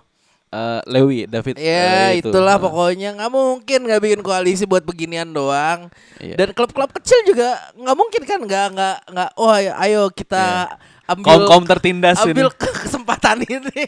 Eh, 0.54 0.80
Lewi, 0.86 1.26
David. 1.26 1.58
Ya 1.58 1.82
Lewi 2.14 2.22
itu. 2.22 2.30
itulah 2.30 2.56
Eh, 2.56 2.62
pokoknya 2.62 3.08
nggak 3.18 3.30
mungkin 3.34 3.80
nggak 3.90 4.00
bikin 4.00 4.20
koalisi 4.22 4.64
buat 4.64 4.86
beginian 4.86 5.34
doang. 5.34 5.90
Iya. 6.22 6.38
Dan 6.38 6.54
klub-klub 6.54 6.94
kecil 6.94 7.26
juga 7.26 7.58
nggak 7.74 7.96
mungkin 7.98 8.22
kan 8.22 8.38
nggak 8.38 8.66
nggak 8.70 8.96
nggak. 9.10 9.30
Oh 9.34 9.50
ayo, 9.50 9.74
ayo 9.74 10.02
kita 10.14 10.78
ambil 11.10 11.26
Kaum 11.26 11.50
kaum 11.50 11.64
tertindas 11.66 12.22
ambil 12.22 12.46
ini. 12.48 12.54
ke- 12.62 12.76
kesempatan 12.86 13.42
ini. 13.42 13.82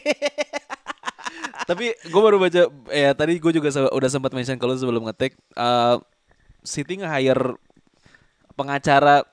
Tapi 1.63 1.95
gue 1.95 2.21
baru 2.21 2.35
baca 2.35 2.61
ya 2.91 3.11
tadi 3.15 3.39
gue 3.39 3.51
juga 3.51 3.71
udah 3.87 4.09
sempat 4.11 4.35
mention 4.35 4.59
kalau 4.59 4.75
sebelum 4.75 5.07
ngetik 5.07 5.39
eh 5.55 5.95
City 6.67 6.99
nge-hire 6.99 7.55
pengacara 8.53 9.23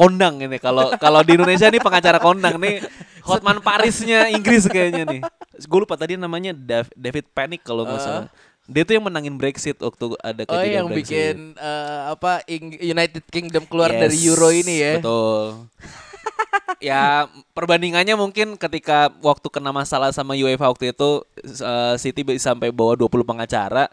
kondang 0.00 0.40
ini 0.40 0.56
kalau 0.56 0.88
kalau 0.96 1.20
di 1.20 1.36
Indonesia 1.36 1.68
nih 1.68 1.76
pengacara 1.76 2.16
kondang 2.16 2.56
nih 2.56 2.80
Hotman 3.20 3.60
Parisnya 3.60 4.32
Inggris 4.32 4.64
kayaknya 4.64 5.04
nih. 5.04 5.20
Gue 5.60 5.84
lupa 5.84 6.00
tadi 6.00 6.16
namanya 6.16 6.56
Dav- 6.56 6.88
David 6.96 7.28
Panic 7.36 7.60
kalau 7.60 7.84
nggak 7.84 8.00
salah. 8.00 8.26
Dia 8.64 8.86
tuh 8.86 8.96
yang 8.96 9.04
menangin 9.04 9.34
Brexit 9.36 9.76
waktu 9.76 10.14
ada 10.22 10.42
oh 10.42 10.48
kejadian 10.48 10.72
yang 10.72 10.88
Brexit. 10.88 11.04
bikin 11.04 11.36
eh, 11.58 12.00
apa 12.08 12.40
Ing- 12.48 12.80
United 12.80 13.24
Kingdom 13.28 13.66
keluar 13.68 13.90
Yes, 13.92 14.00
dari 14.08 14.16
Euro 14.24 14.48
ini 14.48 14.74
ya. 14.78 14.92
Betul. 15.02 15.68
ya 16.80 17.26
perbandingannya 17.52 18.14
mungkin 18.16 18.56
ketika 18.56 19.12
waktu 19.20 19.52
kena 19.52 19.68
masalah 19.68 20.14
sama 20.14 20.32
UEFA 20.32 20.70
waktu 20.70 20.96
itu 20.96 21.10
eh, 21.44 21.94
City 21.98 22.24
bisa 22.24 22.54
sampai 22.54 22.72
bawa 22.72 22.96
20 22.96 23.10
pengacara. 23.26 23.90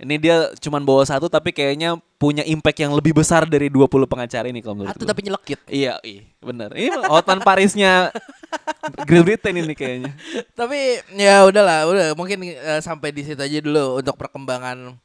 Ini 0.00 0.16
dia 0.16 0.48
cuman 0.56 0.80
bawa 0.80 1.04
satu 1.04 1.28
tapi 1.28 1.52
kayaknya 1.52 2.00
punya 2.16 2.40
impact 2.48 2.80
yang 2.80 2.96
lebih 2.96 3.12
besar 3.12 3.44
dari 3.44 3.68
20 3.68 4.08
pengacara 4.08 4.48
ini 4.48 4.64
kalau 4.64 4.80
menurut 4.80 4.96
Satu 4.96 5.04
tapi 5.04 5.28
nyelekit. 5.28 5.60
Iya, 5.68 6.00
iya, 6.00 6.24
benar. 6.40 6.72
Ini 6.72 6.88
Hotman 7.04 7.44
Parisnya 7.44 8.08
Great 9.08 9.28
Britain 9.28 9.60
ini 9.60 9.76
kayaknya. 9.76 10.16
Tapi 10.56 11.04
ya 11.20 11.44
udahlah, 11.44 11.84
udah 11.84 12.06
mungkin 12.16 12.48
eh, 12.48 12.80
sampai 12.80 13.12
di 13.12 13.28
situ 13.28 13.44
aja 13.44 13.60
dulu 13.60 14.00
untuk 14.00 14.16
perkembangan 14.16 14.96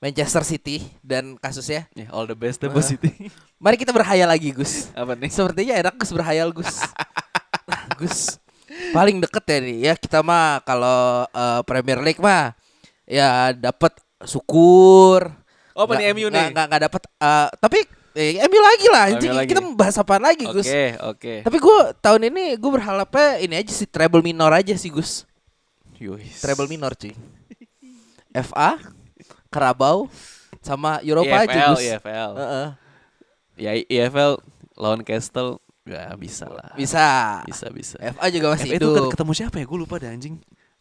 Manchester 0.00 0.40
City 0.48 0.80
dan 1.04 1.36
kasusnya. 1.36 1.84
Ya, 1.92 2.08
all 2.08 2.24
the 2.24 2.32
best 2.32 2.64
deh 2.64 2.72
buat 2.72 2.88
City. 2.88 3.28
Mari 3.64 3.76
kita 3.76 3.92
berhayal 3.92 4.32
lagi, 4.32 4.48
Gus. 4.56 4.88
Apa 4.96 5.12
nih? 5.12 5.28
Sepertinya 5.28 5.76
enak 5.76 5.94
Gus 6.00 6.10
berhayal 6.16 6.48
Gus. 6.56 6.88
Gus 8.00 8.40
paling 8.94 9.18
deket 9.18 9.44
ya 9.48 9.58
nih 9.58 9.78
ya 9.90 9.94
kita 9.98 10.22
mah 10.22 10.62
kalau 10.62 11.26
eh, 11.28 11.60
Premier 11.66 11.98
League 12.00 12.22
mah 12.22 12.54
ya 13.08 13.50
dapat 13.56 13.96
syukur. 14.26 15.30
Oh, 15.78 15.86
apa 15.86 15.94
nih 15.94 16.10
MU 16.10 16.28
nih? 16.30 16.50
Nggak 16.50 16.66
nggak 16.66 16.82
dapat 16.90 17.02
eh, 17.06 17.48
tapi 17.62 17.78
eh, 18.18 18.42
MU 18.50 18.60
lagi 18.62 18.86
lah. 18.90 19.04
Anjing, 19.14 19.32
lagi. 19.34 19.48
kita 19.54 19.60
bahas 19.78 19.94
apa 19.94 20.18
lagi 20.18 20.44
Oke, 20.50 20.54
Gus? 20.58 20.68
oke. 20.98 21.34
Tapi 21.46 21.56
gue 21.62 21.78
tahun 22.02 22.20
ini 22.34 22.44
gue 22.58 22.70
berharapnya 22.70 23.38
ini 23.38 23.54
aja 23.54 23.70
sih 23.70 23.86
treble 23.86 24.22
minor 24.24 24.50
aja 24.50 24.74
sih 24.74 24.90
Gus. 24.90 25.22
Yuis. 25.98 26.42
Treble 26.42 26.66
minor 26.66 26.94
cuy. 26.94 27.14
FA, 28.34 28.78
Carabao, 29.50 30.06
sama 30.62 30.98
Europa 31.06 31.46
aja 31.46 31.74
Gus. 31.74 31.82
EFL. 31.82 32.30
Heeh. 32.38 32.68
Ya 33.58 33.72
EFL 33.74 34.38
lawan 34.78 35.02
Castle 35.02 35.58
ya 35.82 36.14
bisa 36.14 36.46
lah. 36.46 36.74
Bisa. 36.74 37.42
Bisa 37.46 37.66
bisa. 37.70 37.96
FA 37.98 38.26
juga 38.30 38.54
masih 38.54 38.70
FA 38.70 38.76
itu 38.78 38.88
hidup. 38.90 39.10
ketemu 39.14 39.32
siapa 39.34 39.56
ya? 39.58 39.64
Gue 39.66 39.78
lupa 39.78 39.94
deh 39.98 40.10
anjing. 40.10 40.38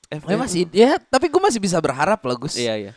FA 0.07 0.27
Ya 0.29 0.37
masih 0.37 0.61
ya, 0.71 0.91
tapi 1.01 1.27
gue 1.27 1.41
masih 1.41 1.59
bisa 1.61 1.77
berharap 1.81 2.21
lah 2.21 2.35
Gus. 2.37 2.57
Iya 2.57 2.75
iya. 2.77 2.93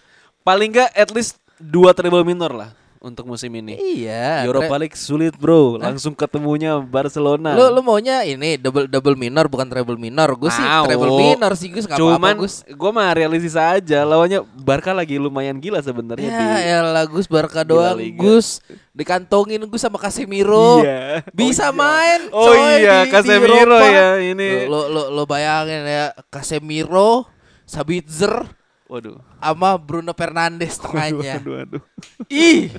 Paling 0.50 0.68
enggak 0.68 0.90
at 0.92 1.10
least 1.10 1.38
dua 1.56 1.94
treble 1.94 2.26
minor 2.26 2.50
lah 2.50 2.70
untuk 2.98 3.24
musim 3.24 3.48
ini. 3.54 3.80
Iya. 3.80 4.44
Europa 4.44 4.76
League 4.76 4.92
sulit 4.92 5.32
bro, 5.32 5.78
langsung 5.78 6.12
ketemunya 6.12 6.76
Barcelona. 6.76 7.56
Lu 7.56 7.70
lu 7.70 7.80
maunya 7.80 8.20
ini 8.22 8.60
double 8.60 8.84
double 8.84 9.16
minor 9.16 9.46
bukan 9.46 9.64
treble 9.64 9.96
minor. 9.96 10.28
Gue 10.34 10.52
sih 10.52 10.60
Mau. 10.60 10.84
treble 10.84 11.08
minor 11.14 11.56
sih 11.56 11.72
nggak 11.72 11.86
apa-apa 11.86 11.96
Cuman 11.96 12.34
gue 12.68 12.90
mah 12.92 13.08
realistis 13.14 13.56
aja 13.56 14.04
lawannya 14.04 14.44
Barca 14.58 14.92
lagi 14.92 15.16
lumayan 15.16 15.56
gila 15.56 15.80
sebenarnya 15.80 16.28
Ya, 16.28 16.36
di 16.36 16.44
elah 16.68 17.06
Gus 17.06 17.24
Barca 17.24 17.64
doang 17.64 17.96
Liga. 17.96 18.20
Gus 18.20 18.60
dikantongin 18.92 19.64
Gus 19.64 19.80
sama 19.80 19.96
Casemiro. 19.96 20.84
Iya. 20.84 21.24
Bisa 21.32 21.68
Oh 21.68 21.72
iya. 21.72 21.80
main. 21.80 22.20
Oh 22.28 22.44
coy, 22.48 22.58
iya, 22.58 22.96
di- 23.00 23.04
di 23.08 23.12
Casemiro 23.16 23.56
Eropa. 23.56 23.86
ya, 23.86 24.08
ini. 24.20 24.48
Lo 24.68 24.92
lo 24.92 25.02
lo 25.08 25.24
bayangin 25.24 25.88
ya 25.88 26.04
Casemiro, 26.28 27.24
Sabitzer 27.64 28.59
Waduh. 28.90 29.22
sama 29.38 29.78
Bruno 29.78 30.10
Fernandes 30.10 30.74
tengahnya. 30.82 31.38
Waduh, 31.38 31.52
waduh. 31.62 31.82
Ih. 32.26 32.74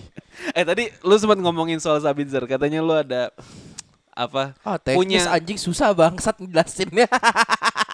Eh 0.57 0.63
tadi 0.63 0.87
lu 1.03 1.15
sempat 1.19 1.37
ngomongin 1.43 1.77
soal 1.77 1.99
Sabitzer, 1.99 2.47
katanya 2.47 2.79
lu 2.79 2.95
ada 2.95 3.35
apa? 4.15 4.55
Oh, 4.63 4.79
teknis 4.79 4.97
punya 4.97 5.19
anjing 5.27 5.59
susah 5.59 5.91
bangsat 5.91 6.39
ngejelasinnya. 6.39 7.05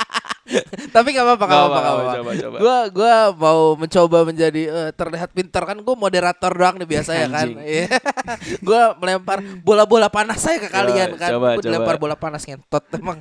Tapi 0.96 1.08
gak 1.12 1.26
apa-apa, 1.28 1.46
gak 1.46 1.60
apa-apa, 1.60 2.02
coba, 2.18 2.32
coba. 2.40 2.58
Gua 2.58 2.78
gua 2.90 3.14
mau 3.36 3.62
mencoba 3.76 4.18
menjadi 4.24 4.62
eh, 4.68 4.92
terlihat 4.96 5.30
pintar 5.36 5.64
kan 5.68 5.78
gue 5.80 5.96
moderator 5.96 6.52
doang 6.56 6.76
nih 6.80 6.88
biasa 6.88 7.12
ya 7.14 7.28
kan. 7.28 7.48
Iya. 7.60 7.88
gua 8.68 8.82
melempar 8.96 9.44
bola-bola 9.62 10.08
panas 10.08 10.40
saya 10.40 10.58
ke 10.64 10.72
kalian 10.72 11.20
kan. 11.20 11.36
coba, 11.36 11.60
Gua 11.60 11.64
dilempar 11.64 11.96
coba. 12.00 12.04
bola 12.04 12.16
panas 12.16 12.44
ngentot 12.48 12.84
emang. 12.96 13.18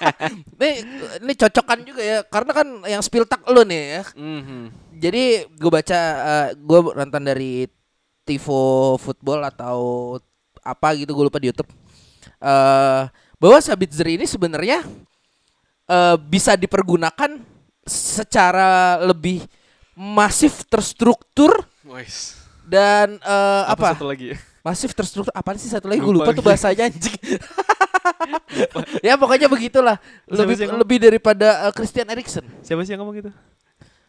ini 0.60 0.70
ini 1.22 1.32
cocokan 1.36 1.78
juga 1.84 2.02
ya 2.02 2.18
karena 2.24 2.52
kan 2.56 2.66
yang 2.88 3.02
spiltak 3.04 3.44
lu 3.48 3.62
nih 3.68 3.82
ya. 4.00 4.02
Mhm. 4.16 4.60
Jadi 5.02 5.24
gue 5.58 5.70
baca 5.70 6.00
gue 6.54 6.78
nonton 6.94 7.22
dari 7.26 7.66
Tivo 8.22 8.94
Football 9.02 9.42
atau 9.50 9.78
apa 10.62 10.94
gitu 10.94 11.10
gue 11.10 11.26
lupa 11.26 11.42
di 11.42 11.50
YouTube. 11.50 11.68
eh 12.42 13.02
bahwa 13.42 13.58
Sabitzer 13.58 14.06
ini 14.06 14.22
sebenarnya 14.22 14.86
eh 15.86 16.16
bisa 16.18 16.54
dipergunakan 16.54 17.40
secara 17.82 19.00
lebih 19.02 19.42
masif 19.92 20.62
terstruktur 20.66 21.50
Wais. 21.84 22.38
dan 22.64 23.18
eh, 23.18 23.62
Apa, 23.68 23.92
apa, 23.92 23.98
satu 23.98 24.08
lagi? 24.08 24.32
masif 24.62 24.94
terstruktur 24.94 25.34
apa 25.34 25.58
sih 25.58 25.66
satu 25.66 25.90
lagi 25.90 25.98
gue 25.98 26.06
Lupa 26.08 26.30
lupa 26.30 26.38
tuh 26.38 26.44
bahasanya 26.46 26.86
anjing 26.86 27.18
ya 29.06 29.18
pokoknya 29.18 29.50
begitulah 29.50 29.98
Siapa 29.98 30.38
lebih 30.38 30.54
ngomong? 30.62 30.78
lebih 30.86 30.98
daripada 31.02 31.48
eh, 31.66 31.72
Christian 31.74 32.06
Eriksen 32.08 32.46
Siapa 32.62 32.86
sih 32.86 32.94
yang 32.94 33.02
ngomong 33.02 33.18
gitu? 33.18 33.30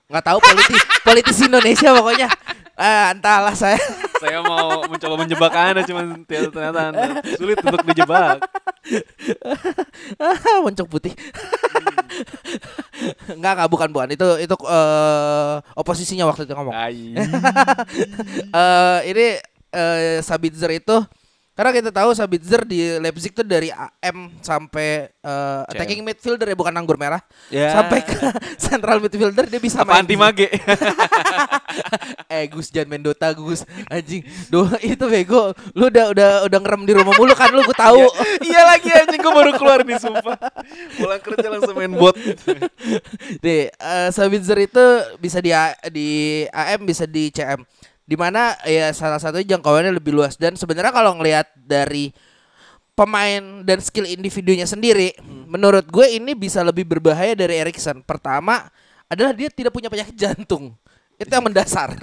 nggak 0.08 0.24
tahu 0.24 0.38
politis 0.40 0.78
politisi 1.10 1.42
Indonesia 1.50 1.90
pokoknya 1.90 2.28
ah 2.78 3.14
entahlah 3.14 3.54
saya 3.54 3.82
Saya 4.22 4.40
mau 4.40 4.86
mencoba 4.86 5.16
menjebak 5.20 5.52
Anda 5.52 5.82
cuman 5.84 6.22
ternyata 6.24 6.50
ternyata 6.54 6.80
Anda 6.90 7.04
sulit 7.36 7.58
untuk 7.60 7.84
dijebak. 7.86 8.40
moncong 10.64 10.90
putih. 10.90 11.14
Nggak 13.40 13.54
nggak 13.58 13.70
bukan 13.72 13.90
bukan. 13.90 14.08
Itu 14.14 14.38
itu 14.38 14.56
eh, 14.68 15.56
oposisinya 15.76 16.30
waktu 16.30 16.46
itu 16.46 16.54
ngomong. 16.54 16.74
Eh 18.54 19.00
ini 19.10 19.26
eh, 19.74 20.22
Sabitzer 20.22 20.70
itu 20.78 21.02
Karena 21.54 21.70
kita 21.70 21.94
tahu 21.94 22.18
Sabitzer 22.18 22.66
di 22.66 22.98
Leipzig 22.98 23.30
tuh 23.30 23.46
dari 23.46 23.70
AM 23.70 24.34
sampai 24.42 25.06
eh, 25.06 25.62
attacking 25.70 26.02
midfielder 26.02 26.50
ya 26.50 26.58
bukan 26.58 26.74
anggur 26.74 26.98
merah. 26.98 27.22
Ya. 27.54 27.78
Sampai 27.78 28.02
ke 28.02 28.18
central 28.66 28.98
midfielder 28.98 29.46
dia 29.46 29.62
bisa 29.62 29.86
Apa 29.86 30.02
main 30.02 30.02
anti 30.02 30.18
mage? 30.18 30.50
eh 32.34 32.50
Gus 32.50 32.74
jangan 32.74 32.98
main 32.98 33.06
Dota 33.06 33.30
Gus 33.38 33.70
anjing. 33.86 34.26
Duh 34.50 34.66
itu 34.98 35.06
bego. 35.06 35.54
Lu 35.78 35.94
udah 35.94 36.10
udah 36.10 36.30
udah 36.50 36.60
ngerem 36.66 36.90
di 36.90 36.94
rumah 36.98 37.14
mulu 37.22 37.38
kan 37.38 37.54
lu 37.54 37.62
gue 37.70 37.78
tahu. 37.78 38.02
iya 38.42 38.66
lagi 38.74 38.90
anjing 38.90 39.22
gue 39.22 39.34
baru 39.38 39.52
keluar 39.54 39.86
nih 39.86 40.02
sumpah. 40.02 40.38
Pulang 40.98 41.22
kerja 41.22 41.48
langsung 41.54 41.78
main 41.78 41.94
bot. 41.94 42.18
Nih, 43.46 43.70
eh, 43.70 44.10
Sabitzer 44.10 44.58
itu 44.58 44.86
bisa 45.22 45.38
di 45.38 45.54
di 45.94 46.10
AM 46.50 46.82
bisa 46.82 47.06
di 47.06 47.30
CM. 47.30 47.62
Di 48.04 48.20
mana 48.20 48.60
ya 48.68 48.92
salah 48.92 49.18
satu 49.18 49.40
jangkauannya 49.40 49.96
lebih 49.96 50.12
luas 50.12 50.36
dan 50.36 50.60
sebenarnya 50.60 50.92
kalau 50.92 51.16
ngelihat 51.16 51.48
dari 51.56 52.12
pemain 52.94 53.64
dan 53.66 53.80
skill 53.82 54.06
individunya 54.06 54.68
sendiri, 54.68 55.16
menurut 55.50 55.88
gue 55.90 56.08
ini 56.14 56.36
bisa 56.38 56.62
lebih 56.62 56.86
berbahaya 56.86 57.34
dari 57.34 57.58
Erikson. 57.58 58.04
Pertama 58.06 58.70
adalah 59.08 59.34
dia 59.34 59.50
tidak 59.50 59.74
punya 59.74 59.90
penyakit 59.90 60.14
jantung. 60.14 60.76
Itu 61.14 61.30
yang 61.30 61.46
mendasar. 61.46 61.94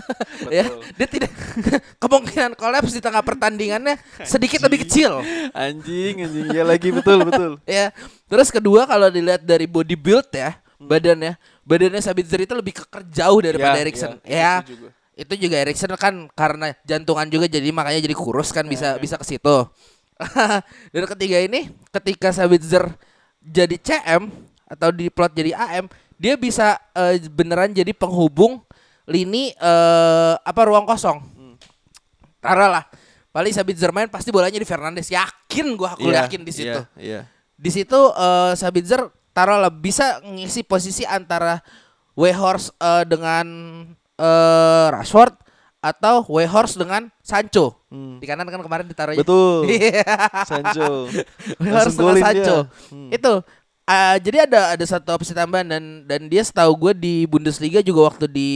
ya, 0.56 0.64
dia 0.96 1.08
tidak 1.08 1.30
kemungkinan 2.02 2.56
kolaps 2.56 2.96
di 2.96 3.00
tengah 3.00 3.20
pertandingannya 3.20 4.00
sedikit 4.24 4.64
lebih 4.64 4.88
kecil. 4.88 5.20
Anjing 5.52 6.24
anjing 6.24 6.48
ya 6.50 6.64
lagi 6.64 6.88
betul 6.90 7.22
betul. 7.28 7.50
ya. 7.68 7.92
Terus 8.26 8.48
kedua 8.48 8.88
kalau 8.88 9.12
dilihat 9.12 9.44
dari 9.44 9.68
body 9.68 9.94
build 9.94 10.28
ya, 10.32 10.58
badannya, 10.80 11.36
badannya 11.62 12.00
Sabitzer 12.00 12.42
itu 12.42 12.56
lebih 12.56 12.84
keker 12.84 13.04
jauh 13.12 13.38
daripada 13.44 13.76
Ya, 13.78 13.82
Erikson. 13.84 14.12
ya, 14.24 14.32
Ya. 14.32 14.54
Itu 15.14 15.34
juga. 15.46 15.56
Erikson 15.62 15.94
kan 15.94 16.26
karena 16.34 16.74
jantungan 16.82 17.26
juga 17.30 17.46
jadi 17.46 17.70
makanya 17.70 18.02
jadi 18.02 18.16
kurus 18.18 18.50
kan 18.50 18.66
bisa 18.66 18.98
bisa 18.98 19.14
ke 19.14 19.26
situ. 19.26 19.56
Dan 20.94 21.04
ketiga 21.10 21.38
ini 21.42 21.70
ketika 21.90 22.30
Sabitzer 22.30 22.86
jadi 23.42 23.74
CM 23.78 24.30
atau 24.66 24.90
diplot 24.90 25.34
jadi 25.34 25.54
AM, 25.54 25.86
dia 26.18 26.34
bisa 26.38 26.78
eh, 26.94 27.18
beneran 27.30 27.70
jadi 27.74 27.90
penghubung 27.94 28.62
lini 29.06 29.54
eh, 29.54 30.34
apa 30.38 30.60
ruang 30.66 30.86
kosong. 30.86 31.22
Taruh 32.42 32.70
lah. 32.70 32.84
Paling 33.34 33.50
Sabitzer 33.50 33.90
main 33.90 34.06
pasti 34.06 34.30
bolanya 34.30 34.58
di 34.58 34.66
Fernandes. 34.66 35.10
Yakin 35.10 35.74
gua 35.74 35.98
aku 35.98 36.06
Iya, 36.06 36.26
yakin 36.26 36.40
di 36.46 36.52
situ. 36.54 36.80
Iya. 36.94 36.98
iya. 36.98 37.20
Di 37.54 37.70
situ 37.70 37.98
eh, 38.14 38.52
Sabitzer 38.54 39.10
taruhlah 39.34 39.70
bisa 39.70 40.22
ngisi 40.22 40.62
posisi 40.62 41.02
antara 41.02 41.58
Weghorst 42.14 42.78
eh, 42.78 43.02
dengan 43.10 43.46
eh, 44.16 44.86
Rashford 44.90 45.34
atau 45.78 46.24
Weghorst 46.32 46.80
dengan 46.80 47.12
Sancho. 47.20 47.76
Hmm. 47.92 48.16
Di 48.16 48.24
kanan 48.24 48.48
kan 48.48 48.60
kemarin 48.60 48.88
ditaruhnya. 48.88 49.20
Betul. 49.20 49.68
Iya. 49.74 50.00
Sancho. 50.48 51.12
Langsung 51.60 52.14
dengan 52.16 52.24
Sancho. 52.24 52.56
dia. 52.64 52.88
Hmm. 52.88 53.10
Itu 53.12 53.32
eh, 53.84 54.16
jadi 54.18 54.48
ada 54.48 54.72
ada 54.72 54.84
satu 54.84 55.12
opsi 55.12 55.36
tambahan 55.36 55.68
dan 55.68 55.84
dan 56.08 56.20
dia 56.26 56.40
setahu 56.40 56.72
gue 56.78 56.92
di 56.96 57.14
Bundesliga 57.28 57.84
juga 57.84 58.08
waktu 58.08 58.26
di 58.26 58.50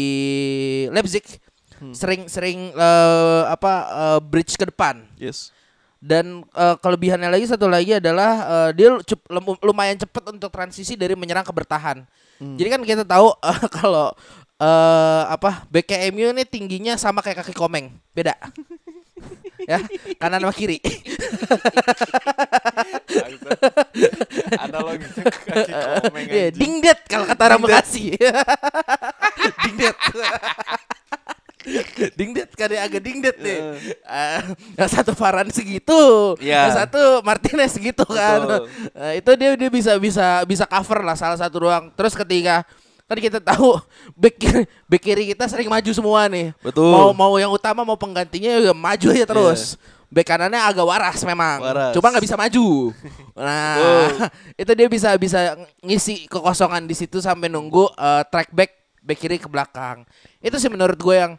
Leipzig 0.91 1.25
Hmm. 1.79 1.95
sering-sering 1.95 2.75
eh, 2.75 3.43
apa 3.47 3.73
eh, 3.87 4.19
bridge 4.19 4.59
ke 4.59 4.67
depan. 4.67 4.99
Yes. 5.15 5.55
Dan 6.03 6.43
eh, 6.51 6.75
kelebihannya 6.83 7.31
lagi 7.31 7.47
satu 7.47 7.71
lagi 7.71 7.95
adalah 7.95 8.31
eh, 8.67 8.71
dia 8.75 8.99
cep- 9.07 9.31
lumayan 9.63 9.95
cepat 9.95 10.27
untuk 10.35 10.51
transisi 10.51 10.99
dari 10.99 11.15
menyerang 11.15 11.47
ke 11.47 11.55
bertahan. 11.55 12.03
Hmm. 12.43 12.59
Jadi 12.59 12.67
kan 12.67 12.83
kita 12.83 13.07
tahu 13.07 13.31
eh, 13.47 13.61
kalau 13.71 14.11
eh 14.59 15.23
apa 15.31 15.63
BKMU 15.71 16.35
ini 16.35 16.43
tingginya 16.43 16.99
sama 16.99 17.23
kayak 17.23 17.47
kaki 17.47 17.55
komeng, 17.55 17.95
beda. 18.11 18.35
ya, 19.71 19.79
kanan 20.19 20.43
sama 20.43 20.55
kiri. 20.55 20.79
Analogi 24.59 25.07
kaki 25.47 25.73
komeng 25.73 26.27
Iya, 26.29 26.49
dingdet 26.51 26.99
kalau 27.07 27.25
kata 27.27 27.43
orang 27.55 27.61
Bekasi. 27.63 28.15
dingdet. 29.65 29.97
dingdet 32.17 32.49
kan 32.57 32.71
agak 32.73 33.03
dingdet 33.05 33.37
nih. 33.39 33.59
Eh, 34.01 34.41
yang 34.79 34.89
satu 34.89 35.13
Varane 35.13 35.53
segitu, 35.53 36.33
Iya. 36.41 36.71
yang 36.71 36.77
satu 36.87 37.21
Martinez 37.21 37.77
segitu 37.77 38.09
kan. 38.09 38.41
Betul. 38.41 38.61
Eh, 38.97 39.13
itu 39.21 39.31
dia 39.37 39.51
dia 39.53 39.71
bisa 39.71 39.93
bisa 40.01 40.27
bisa 40.49 40.65
cover 40.65 41.05
lah 41.05 41.13
salah 41.13 41.37
satu 41.37 41.69
ruang. 41.69 41.93
Terus 41.93 42.17
ketika 42.17 42.65
kan 43.09 43.17
kita 43.17 43.41
tahu 43.41 43.81
back 44.13 44.37
kiri, 44.37 44.63
back 44.85 45.03
kiri 45.03 45.25
kita 45.33 45.49
sering 45.49 45.67
maju 45.67 45.91
semua 45.91 46.29
nih. 46.29 46.53
Betul. 46.61 46.93
Mau 46.93 47.11
mau 47.11 47.33
yang 47.41 47.49
utama 47.49 47.81
mau 47.81 47.97
penggantinya 47.97 48.61
juga 48.61 48.77
maju 48.77 49.07
aja 49.09 49.25
terus. 49.25 49.81
Back 50.09 50.29
kanannya 50.29 50.61
agak 50.61 50.85
waras 50.85 51.21
memang. 51.25 51.57
Waras. 51.61 51.93
Cuma 51.97 52.13
nggak 52.13 52.25
bisa 52.25 52.37
maju. 52.37 52.93
Nah, 53.39 53.79
itu 54.61 54.73
dia 54.75 54.89
bisa 54.91 55.15
bisa 55.15 55.55
ngisi 55.79 56.27
kekosongan 56.27 56.85
di 56.85 56.93
situ 56.93 57.23
sampai 57.23 57.47
nunggu 57.47 57.87
eh, 57.95 58.23
track 58.27 58.51
back 58.51 58.73
back 58.99 59.19
kiri 59.19 59.39
ke 59.39 59.47
belakang. 59.47 60.03
Itu 60.43 60.59
sih 60.59 60.67
menurut 60.67 60.99
gue 60.99 61.17
yang 61.17 61.33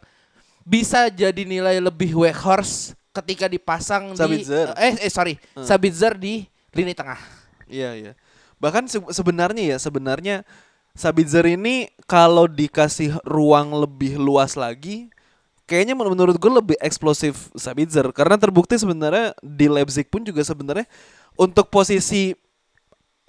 bisa 0.64 1.12
jadi 1.12 1.44
nilai 1.44 1.78
lebih 1.78 2.16
Weghorst 2.16 2.96
ketika 3.12 3.52
dipasang 3.52 4.16
Sabitzer. 4.16 4.72
di 4.72 4.80
eh 4.80 4.94
eh 5.06 5.12
sorry, 5.12 5.36
Sabitzer 5.60 6.16
di 6.16 6.48
lini 6.72 6.96
tengah. 6.96 7.20
Iya 7.68 7.92
iya. 7.94 8.12
Bahkan 8.58 8.88
se- 8.88 9.12
sebenarnya 9.12 9.76
ya 9.76 9.78
sebenarnya 9.78 10.48
Sabitzer 11.00 11.48
ini 11.48 11.88
kalau 12.04 12.44
dikasih 12.44 13.24
ruang 13.24 13.72
lebih 13.72 14.20
luas 14.20 14.60
lagi 14.60 15.08
kayaknya 15.64 15.96
men- 15.96 16.12
menurut 16.12 16.36
gue 16.36 16.52
lebih 16.52 16.78
eksplosif 16.84 17.48
Sabitzer 17.56 18.04
karena 18.12 18.36
terbukti 18.36 18.76
sebenarnya 18.76 19.32
di 19.40 19.72
Leipzig 19.72 20.12
pun 20.12 20.28
juga 20.28 20.44
sebenarnya 20.44 20.84
untuk 21.40 21.72
posisi 21.72 22.36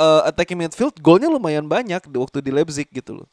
eh, 0.01 0.23
attacking 0.27 0.59
midfield 0.59 0.99
golnya 0.99 1.31
lumayan 1.31 1.71
banyak 1.71 2.11
di 2.11 2.17
waktu 2.19 2.43
di 2.43 2.51
Leipzig 2.51 2.91
gitu 2.91 3.23
loh. 3.23 3.29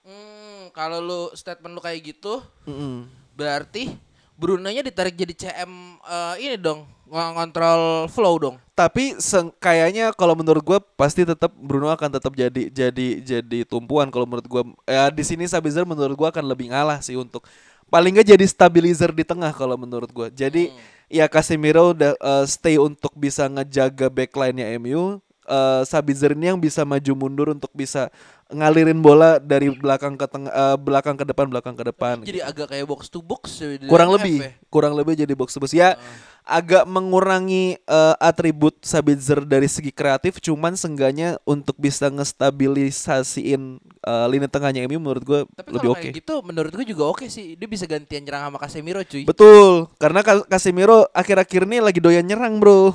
Hmm, 0.00 0.72
kalau 0.72 0.98
lu 1.04 1.20
statement 1.36 1.76
lu 1.76 1.82
kayak 1.84 2.00
gitu, 2.16 2.40
Mm-mm. 2.64 3.04
berarti 3.36 3.92
Bruno-nya 4.40 4.80
ditarik 4.80 5.20
jadi 5.20 5.34
CM 5.36 6.00
eh, 6.00 6.34
ini 6.48 6.56
dong, 6.56 6.88
ng- 7.12 7.32
ngontrol 7.36 8.08
flow 8.08 8.34
dong. 8.40 8.56
Tapi 8.72 9.12
kayaknya 9.60 10.16
kalau 10.16 10.32
menurut 10.32 10.64
gue 10.64 10.78
pasti 10.96 11.28
tetap 11.28 11.52
Bruno 11.52 11.92
akan 11.92 12.16
tetap 12.16 12.32
jadi 12.32 12.72
jadi 12.72 13.08
jadi 13.20 13.58
tumpuan 13.68 14.08
kalau 14.08 14.24
menurut 14.24 14.48
gue 14.48 14.62
ya 14.88 15.12
di 15.12 15.20
sini 15.20 15.44
Sabitzer 15.44 15.84
menurut 15.84 16.16
gue 16.16 16.28
akan 16.32 16.48
lebih 16.48 16.72
ngalah 16.72 17.04
sih 17.04 17.20
untuk 17.20 17.44
paling 17.92 18.16
nggak 18.16 18.32
jadi 18.32 18.46
stabilizer 18.48 19.12
di 19.12 19.28
tengah 19.28 19.52
kalau 19.52 19.76
menurut 19.76 20.08
gue. 20.08 20.32
Jadi 20.32 20.72
ya 21.12 21.28
Casemiro 21.28 21.92
udah 21.92 22.16
eh, 22.16 22.44
stay 22.48 22.80
untuk 22.80 23.12
bisa 23.12 23.44
ngejaga 23.44 24.08
backline-nya 24.08 24.72
MU. 24.80 25.20
Eh, 25.44 25.82
Sabitzer 25.84 26.32
ini 26.32 26.48
yang 26.48 26.60
bisa 26.62 26.86
maju 26.88 27.12
mundur 27.12 27.52
untuk 27.52 27.68
bisa 27.76 28.08
ngalirin 28.50 28.98
bola 28.98 29.38
dari 29.38 29.70
belakang 29.70 30.14
ke 30.14 30.26
tengah 30.26 30.50
eh, 30.50 30.76
belakang 30.76 31.16
ke 31.16 31.24
depan 31.24 31.46
belakang 31.46 31.74
ke 31.74 31.84
depan. 31.86 32.22
Jadi 32.22 32.40
agak 32.40 32.70
kayak 32.70 32.86
box 32.86 33.08
to 33.08 33.20
box 33.20 33.58
ya 33.58 33.78
kurang 33.86 34.10
lebih 34.10 34.36
ya. 34.42 34.50
kurang 34.68 34.92
lebih 34.94 35.14
jadi 35.14 35.32
box 35.32 35.54
to 35.54 35.60
box 35.60 35.70
ya 35.72 35.94
agak 36.42 36.82
mengurangi 36.84 37.78
eh, 37.78 38.14
atribut 38.18 38.74
Sabitzer 38.82 39.44
dari 39.44 39.70
segi 39.70 39.94
kreatif 39.94 40.42
cuman 40.42 40.74
sengganya 40.74 41.38
untuk 41.46 41.78
bisa 41.78 42.10
ngestabilisasiin 42.10 43.62
eh, 43.80 44.26
lini 44.28 44.48
tengahnya 44.48 44.86
MU 44.86 44.98
menurut 44.98 45.22
gue 45.22 45.40
Tapi 45.46 45.70
lebih 45.70 45.88
oke 45.92 46.00
kayak 46.00 46.14
gitu 46.18 46.34
menurut 46.42 46.72
gue 46.74 46.86
juga 46.86 47.04
oke 47.10 47.26
sih. 47.28 47.54
Dia 47.54 47.68
bisa 47.68 47.84
gantian 47.86 48.24
nyerang 48.24 48.50
sama 48.50 48.58
Casemiro 48.58 49.00
cuy. 49.04 49.22
betul 49.24 49.86
karena 49.96 50.20
Ka- 50.20 50.46
Casemiro 50.48 51.06
akhir-akhir 51.12 51.68
ini 51.68 51.78
lagi 51.78 52.00
doyan 52.02 52.26
nyerang 52.26 52.58
bro 52.58 52.92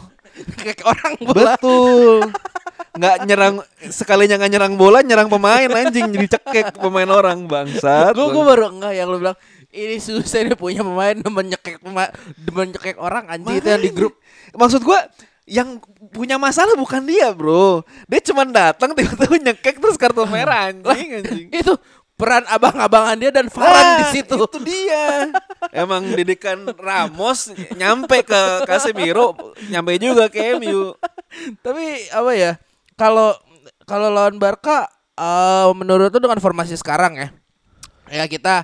kayak 0.59 0.81
orang 0.83 1.13
bola. 1.21 1.55
betul 1.55 2.19
nggak 2.99 3.17
nyerang 3.27 3.55
sekalinya 3.91 4.39
nggak 4.39 4.51
nyerang 4.55 4.75
bola 4.79 5.03
nyerang 5.03 5.27
pemain 5.27 5.67
anjing 5.67 6.15
jadi 6.15 6.39
cekek 6.39 6.79
pemain 6.79 7.07
orang 7.11 7.43
bangsat 7.43 8.15
Gue 8.15 8.31
gue 8.31 8.43
baru 8.43 8.71
enggak 8.71 8.93
yang 8.95 9.11
lu 9.11 9.19
bilang 9.19 9.35
ini 9.75 9.99
susah 9.99 10.47
nih 10.47 10.55
punya 10.55 10.81
pemain 10.81 11.15
demen 11.19 11.51
nyekek 11.51 11.83
pemain 11.83 12.07
demen 12.39 12.71
nyekek 12.71 12.95
orang 12.95 13.27
anjing 13.27 13.59
itu 13.59 13.67
yang 13.67 13.83
di 13.83 13.91
grup. 13.91 14.15
Maksud 14.55 14.81
gua 14.87 15.03
yang 15.45 15.77
punya 16.09 16.41
masalah 16.41 16.73
bukan 16.73 17.05
dia, 17.05 17.29
Bro. 17.35 17.83
Dia 18.07 18.23
cuma 18.23 18.47
datang 18.47 18.95
tiba-tiba 18.95 19.51
nyekek 19.51 19.77
terus 19.77 19.99
kartu 19.99 20.23
merah 20.25 20.71
anjing 20.71 21.21
anjing. 21.21 21.47
Itu 21.51 21.75
peran 22.15 22.47
abang-abangan 22.47 23.15
dia 23.15 23.27
dan 23.29 23.47
Farhan 23.47 23.99
di 23.99 24.03
Ah, 24.03 24.11
situ. 24.11 24.35
Itu 24.37 24.59
dia. 24.61 25.29
Emang 25.83 26.07
didikan 26.09 26.63
Ramos 26.71 27.47
nyampe 27.73 28.23
ke 28.23 28.41
Casemiro, 28.63 29.35
nyampe 29.67 29.95
juga 29.97 30.27
ke 30.27 30.55
MU. 30.55 30.95
Tapi 31.59 31.85
apa 32.09 32.31
ya? 32.31 32.51
Kalau 32.95 33.35
kalau 33.83 34.07
lawan 34.07 34.35
Barca 34.35 34.87
eh 35.13 35.67
menurut 35.71 36.09
lu 36.09 36.19
dengan 36.21 36.39
formasi 36.39 36.73
sekarang 36.73 37.15
ya. 37.15 37.27
Ya 38.07 38.23
kita 38.25 38.63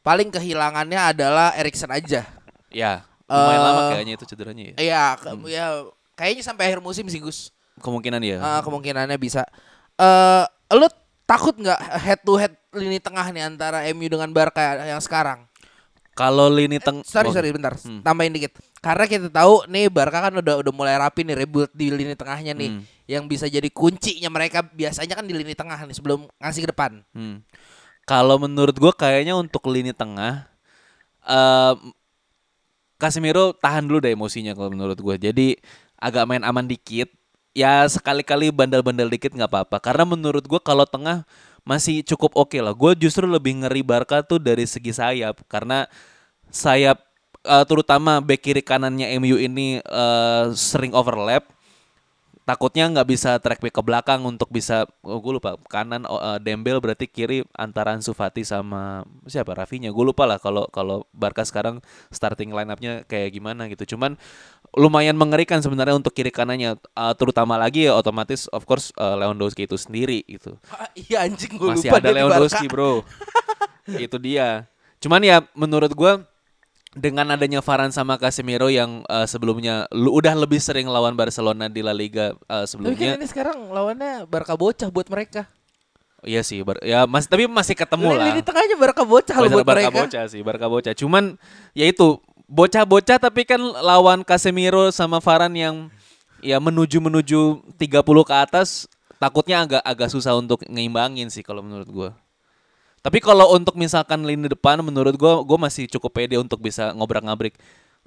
paling 0.00 0.28
kehilangannya 0.28 0.98
adalah 0.98 1.54
Erikson 1.54 1.90
aja. 1.90 2.26
Ya, 2.68 3.02
lumayan 3.24 3.62
lama 3.62 3.82
kayaknya 3.92 4.14
itu 4.14 4.24
cederanya 4.24 4.64
ya. 4.64 4.74
Iya, 4.76 5.02
ke- 5.16 5.48
ya 5.48 5.66
kayaknya 6.14 6.42
sampai 6.42 6.68
akhir 6.68 6.80
musim 6.80 7.06
sih 7.06 7.18
Gus. 7.18 7.54
Kemungkinan 7.78 8.18
ya. 8.20 8.38
Eh, 8.38 8.60
kemungkinannya 8.60 9.14
bisa. 9.16 9.46
Eh 9.94 10.44
lu 10.70 10.88
takut 11.28 11.54
nggak 11.60 11.80
head 12.00 12.20
to 12.24 12.40
head 12.40 12.56
lini 12.72 12.96
tengah 12.96 13.28
nih 13.28 13.44
antara 13.44 13.84
MU 13.92 14.08
dengan 14.08 14.32
Barca 14.32 14.80
yang 14.88 15.04
sekarang? 15.04 15.44
Kalau 16.16 16.50
lini 16.50 16.82
teng 16.82 17.06
Sorry 17.06 17.30
oh, 17.30 17.34
sorry 17.36 17.54
bentar, 17.54 17.78
Hmm. 17.78 18.02
tambahin 18.02 18.34
dikit. 18.34 18.58
Karena 18.82 19.06
kita 19.06 19.30
tahu 19.30 19.68
nih 19.70 19.86
Barca 19.86 20.18
kan 20.18 20.34
udah 20.34 20.58
udah 20.58 20.72
mulai 20.74 20.98
rapi 20.98 21.22
nih 21.22 21.46
rebuild 21.46 21.70
di 21.70 21.94
lini 21.94 22.18
tengahnya 22.18 22.58
nih. 22.58 22.74
Hmm. 22.74 22.82
Yang 23.06 23.24
bisa 23.30 23.46
jadi 23.46 23.68
kuncinya 23.70 24.26
mereka 24.26 24.66
biasanya 24.66 25.14
kan 25.14 25.28
di 25.28 25.36
lini 25.36 25.54
tengah 25.54 25.78
nih 25.86 25.94
sebelum 25.94 26.26
ngasih 26.42 26.66
ke 26.66 26.68
depan. 26.74 27.06
Hmm. 27.14 27.44
Kalau 28.02 28.40
menurut 28.40 28.74
gue 28.74 28.92
kayaknya 28.96 29.36
untuk 29.38 29.68
lini 29.70 29.92
tengah 29.94 30.48
eh 31.28 31.74
Casemiro 32.98 33.54
tahan 33.54 33.86
dulu 33.86 34.02
deh 34.02 34.10
emosinya 34.10 34.58
kalau 34.58 34.74
menurut 34.74 34.98
gue. 34.98 35.30
Jadi 35.30 35.54
agak 36.02 36.26
main 36.26 36.42
aman 36.42 36.66
dikit. 36.66 37.14
Ya 37.58 37.82
sekali-kali 37.90 38.54
bandel-bandel 38.54 39.10
dikit 39.10 39.34
nggak 39.34 39.50
apa-apa. 39.50 39.82
Karena 39.82 40.06
menurut 40.06 40.46
gue 40.46 40.60
kalau 40.62 40.86
tengah 40.86 41.26
masih 41.66 42.06
cukup 42.06 42.38
oke 42.38 42.54
lah. 42.62 42.70
Gue 42.70 42.94
justru 42.94 43.26
lebih 43.26 43.66
ngeri 43.66 43.82
Barca 43.82 44.22
tuh 44.22 44.38
dari 44.38 44.62
segi 44.62 44.94
sayap 44.94 45.42
karena 45.50 45.90
sayap 46.54 47.02
eh, 47.42 47.64
terutama 47.66 48.22
back 48.22 48.46
kiri 48.46 48.62
kanannya 48.62 49.10
MU 49.18 49.36
ini 49.42 49.82
eh, 49.82 50.44
sering 50.54 50.94
overlap 50.94 51.50
takutnya 52.48 52.88
nggak 52.88 53.08
bisa 53.12 53.36
track 53.36 53.60
back 53.60 53.76
ke 53.76 53.82
belakang 53.84 54.24
untuk 54.24 54.48
bisa 54.48 54.88
oh, 55.04 55.20
gue 55.20 55.36
lupa 55.36 55.60
kanan 55.68 56.08
eh, 56.08 56.38
Dembel 56.40 56.80
berarti 56.80 57.04
kiri 57.04 57.44
antara 57.52 57.92
Ansu 57.92 58.16
Fati 58.16 58.40
sama 58.40 59.04
siapa? 59.28 59.52
Rafinya 59.52 59.92
gue 59.92 60.04
lupa 60.08 60.24
lah 60.24 60.40
kalau 60.40 60.64
kalau 60.72 61.04
Barca 61.12 61.44
sekarang 61.44 61.84
starting 62.08 62.56
line 62.56 62.72
up-nya 62.72 63.04
kayak 63.04 63.36
gimana 63.36 63.68
gitu. 63.68 63.92
Cuman 63.92 64.16
lumayan 64.72 65.20
mengerikan 65.20 65.60
sebenarnya 65.60 66.00
untuk 66.00 66.16
kiri 66.16 66.32
kanannya. 66.32 66.80
Eh, 66.80 67.14
terutama 67.20 67.60
lagi 67.60 67.84
ya 67.84 67.92
otomatis 67.92 68.48
of 68.48 68.64
course 68.64 68.96
eh, 68.96 69.16
Lewandowski 69.20 69.68
itu 69.68 69.76
sendiri 69.76 70.24
gitu. 70.24 70.56
Ah, 70.72 70.88
iya 70.96 71.28
anjing 71.28 71.52
gue 71.52 71.68
masih 71.68 71.92
lupa 71.92 72.00
ada 72.00 72.16
Lewandowski 72.16 72.64
bro. 72.72 73.04
Itu 74.08 74.16
dia. 74.16 74.64
Cuman 75.04 75.20
ya 75.20 75.44
menurut 75.52 75.92
gua 75.92 76.24
dengan 76.98 77.30
adanya 77.30 77.62
Varane 77.62 77.90
sama 77.90 78.18
Casemiro 78.18 78.66
yang 78.66 79.06
eh, 79.06 79.24
sebelumnya 79.24 79.86
lu 79.90 80.12
udah 80.12 80.34
lebih 80.34 80.58
sering 80.58 80.84
lawan 80.84 81.14
Barcelona 81.14 81.66
di 81.66 81.80
La 81.80 81.94
Liga 81.94 82.34
Tapi 82.34 82.44
kan 82.50 82.66
sebelumnya 82.66 83.10
ini 83.14 83.26
sekarang 83.26 83.70
lawannya 83.70 84.26
Barca 84.26 84.52
bocah 84.52 84.90
buat 84.90 85.06
mereka. 85.06 85.46
iya 86.20 86.42
sih 86.42 86.66
bar- 86.66 86.82
ya 86.82 87.06
masih 87.06 87.30
tapi 87.30 87.46
masih 87.46 87.78
ketemu 87.78 88.10
lah 88.10 88.26
Lini 88.28 88.42
tengahnya 88.42 88.74
Barca 88.74 89.06
bocah 89.06 89.36
loh 89.38 89.48
buat 89.54 89.62
Barca 89.62 89.86
mereka. 89.86 89.98
bocah 90.02 90.24
sih 90.26 90.40
Barca 90.42 90.66
bocah 90.66 90.92
cuman 90.92 91.38
ya 91.72 91.86
itu 91.86 92.18
bocah-bocah 92.44 93.22
tapi 93.22 93.46
kan 93.46 93.62
lawan 93.62 94.26
Casemiro 94.26 94.90
sama 94.90 95.22
Varane 95.22 95.54
yang 95.56 95.76
ya 96.42 96.58
menuju 96.58 96.98
menuju 96.98 97.40
30 97.78 98.02
ke 98.24 98.34
atas 98.34 98.90
takutnya 99.16 99.62
agak 99.62 99.82
agak 99.82 100.08
susah 100.10 100.34
untuk 100.34 100.62
ngeimbangin 100.64 101.26
sih 101.28 101.42
kalau 101.42 101.62
menurut 101.62 101.86
gua. 101.86 102.10
Tapi 102.98 103.18
kalau 103.22 103.54
untuk 103.54 103.78
misalkan 103.78 104.26
lini 104.26 104.50
depan 104.50 104.82
menurut 104.82 105.14
gua 105.14 105.40
gua 105.46 105.58
masih 105.68 105.86
cukup 105.86 106.18
pede 106.18 106.34
untuk 106.36 106.58
bisa 106.58 106.90
ngobrak-ngabrik 106.92 107.54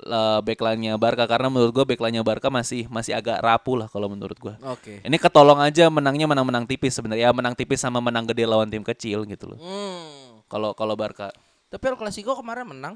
uh, 0.04 0.44
backline-nya 0.44 1.00
Barca 1.00 1.24
karena 1.26 1.48
menurut 1.48 1.72
gua 1.72 1.86
backline-nya 1.88 2.22
Barca 2.22 2.52
masih 2.52 2.92
masih 2.92 3.16
agak 3.16 3.40
rapuh 3.40 3.80
lah 3.80 3.88
kalau 3.88 4.12
menurut 4.12 4.36
gua. 4.38 4.60
Oke. 4.68 5.00
Ini 5.02 5.18
ketolong 5.18 5.58
aja 5.64 5.88
menangnya 5.88 6.28
menang-menang 6.28 6.68
tipis 6.68 6.92
sebenarnya. 6.96 7.28
Ya 7.28 7.32
menang 7.32 7.56
tipis 7.56 7.80
sama 7.80 8.04
menang 8.04 8.28
gede 8.28 8.44
lawan 8.44 8.68
tim 8.68 8.84
kecil 8.84 9.24
gitu 9.26 9.56
loh. 9.56 9.60
Hmm. 9.60 10.44
Kalau 10.52 10.76
kalau 10.76 11.00
Barca 11.00 11.32
Tapi 11.72 11.88
El 11.88 11.96
Clasico 11.96 12.36
kemarin 12.36 12.68
menang. 12.68 12.96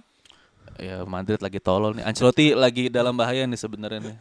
Ya 0.75 1.07
Madrid 1.07 1.39
lagi 1.39 1.63
tolol 1.63 1.95
nih. 1.95 2.03
Ancelotti 2.03 2.51
lagi 2.51 2.91
dalam 2.91 3.15
bahaya 3.15 3.47
nih 3.47 3.55
sebenarnya 3.55 4.11
nih. 4.11 4.17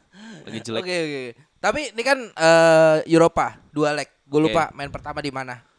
Lagi 0.47 0.59
jelek. 0.63 0.83
Oke 0.87 0.97
oke. 1.03 1.23
Tapi 1.59 1.81
ini 1.91 2.03
kan 2.07 2.19
eh, 2.23 2.97
Eropa 3.11 3.59
dua 3.75 3.91
leg. 3.97 4.07
Gue 4.31 4.47
lupa 4.47 4.71
main 4.71 4.95
pertama 4.95 5.19
di 5.19 5.35
mana. 5.35 5.74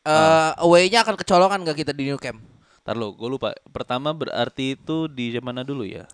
Eh 0.00 0.50
away-nya 0.64 1.04
akan 1.04 1.14
kecolongan 1.20 1.60
gak 1.66 1.78
kita 1.84 1.92
di 1.92 2.08
New 2.08 2.16
Camp? 2.16 2.40
Ntar 2.86 2.96
lo, 2.96 3.12
gue 3.12 3.28
lupa. 3.28 3.52
Pertama 3.68 4.16
berarti 4.16 4.74
itu 4.78 5.06
di 5.06 5.36
mana 5.44 5.60
dulu 5.60 5.84
ya? 5.84 6.08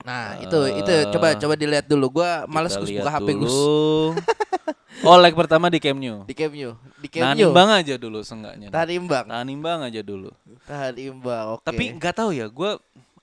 Nah, 0.00 0.40
itu 0.40 0.58
itu 0.80 0.92
coba 1.12 1.36
coba 1.36 1.54
dilihat 1.60 1.84
dulu. 1.84 2.20
Gua 2.20 2.48
males 2.48 2.72
Gus 2.72 2.88
buka 2.88 3.10
HP. 3.12 3.28
Gus 3.36 3.52
oh, 5.06 5.16
leg 5.20 5.36
pertama 5.36 5.68
di 5.68 5.76
Camp 5.76 6.00
Nou. 6.00 6.24
di 6.24 6.32
Camp 6.32 6.56
Nou. 6.56 6.72
Di 6.96 7.08
Camp 7.12 7.24
Tahan 7.28 7.36
Nou. 7.36 7.52
imbang 7.52 7.68
aja 7.68 7.94
dulu 8.00 8.18
seenggaknya. 8.24 8.68
Tahan 8.72 8.90
imbang. 8.96 9.24
Tahan 9.28 9.48
imbang 9.52 9.78
aja 9.84 10.00
dulu. 10.00 10.30
Tahan 10.64 10.96
imbang. 10.96 11.44
Oke. 11.56 11.64
Tapi 11.68 11.84
nggak 12.00 12.14
tahu 12.16 12.30
ya, 12.32 12.48
gue 12.48 12.70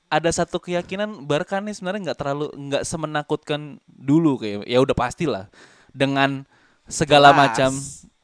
ada 0.07 0.29
satu 0.31 0.61
keyakinan 0.61 1.25
Barca 1.27 1.59
nih 1.59 1.75
sebenarnya 1.75 2.11
nggak 2.11 2.19
terlalu 2.19 2.47
nggak 2.55 2.83
semenakutkan 2.87 3.81
dulu 3.85 4.39
kayak 4.39 4.63
ya 4.63 4.79
udah 4.79 4.95
pastilah 4.95 5.45
dengan 5.91 6.47
segala 6.87 7.35
Jelas. 7.35 7.39
macam 7.43 7.71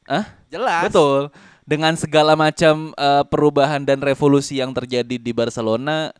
ah 0.07 0.25
jelas. 0.47 0.83
betul 0.87 1.21
dengan 1.63 1.95
segala 1.95 2.35
macam 2.35 2.91
eh, 2.95 3.23
perubahan 3.27 3.83
dan 3.83 3.99
revolusi 4.03 4.59
yang 4.59 4.71
terjadi 4.75 5.15
di 5.19 5.31
Barcelona 5.31 6.11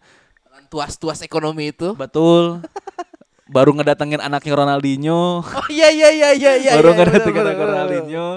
Dengan 0.43 0.63
tuas-tuas 0.71 1.19
ekonomi 1.23 1.71
itu. 1.75 1.93
betul 1.95 2.63
baru 3.53 3.75
ngedatengin 3.75 4.23
anaknya 4.23 4.53
Ronaldinho 4.55 5.43
Oh 5.43 5.67
iya 5.69 5.91
iya 5.91 6.09
iya 6.09 6.29
iya 6.33 6.53
iya. 6.57 6.71
baru 6.79 6.95
iya, 6.95 6.97
ngedatengin 7.03 7.43
bener, 7.43 7.43
anaknya 7.43 7.53
bener, 7.53 7.55
bener. 7.59 7.73
Ronaldinho 7.75 8.27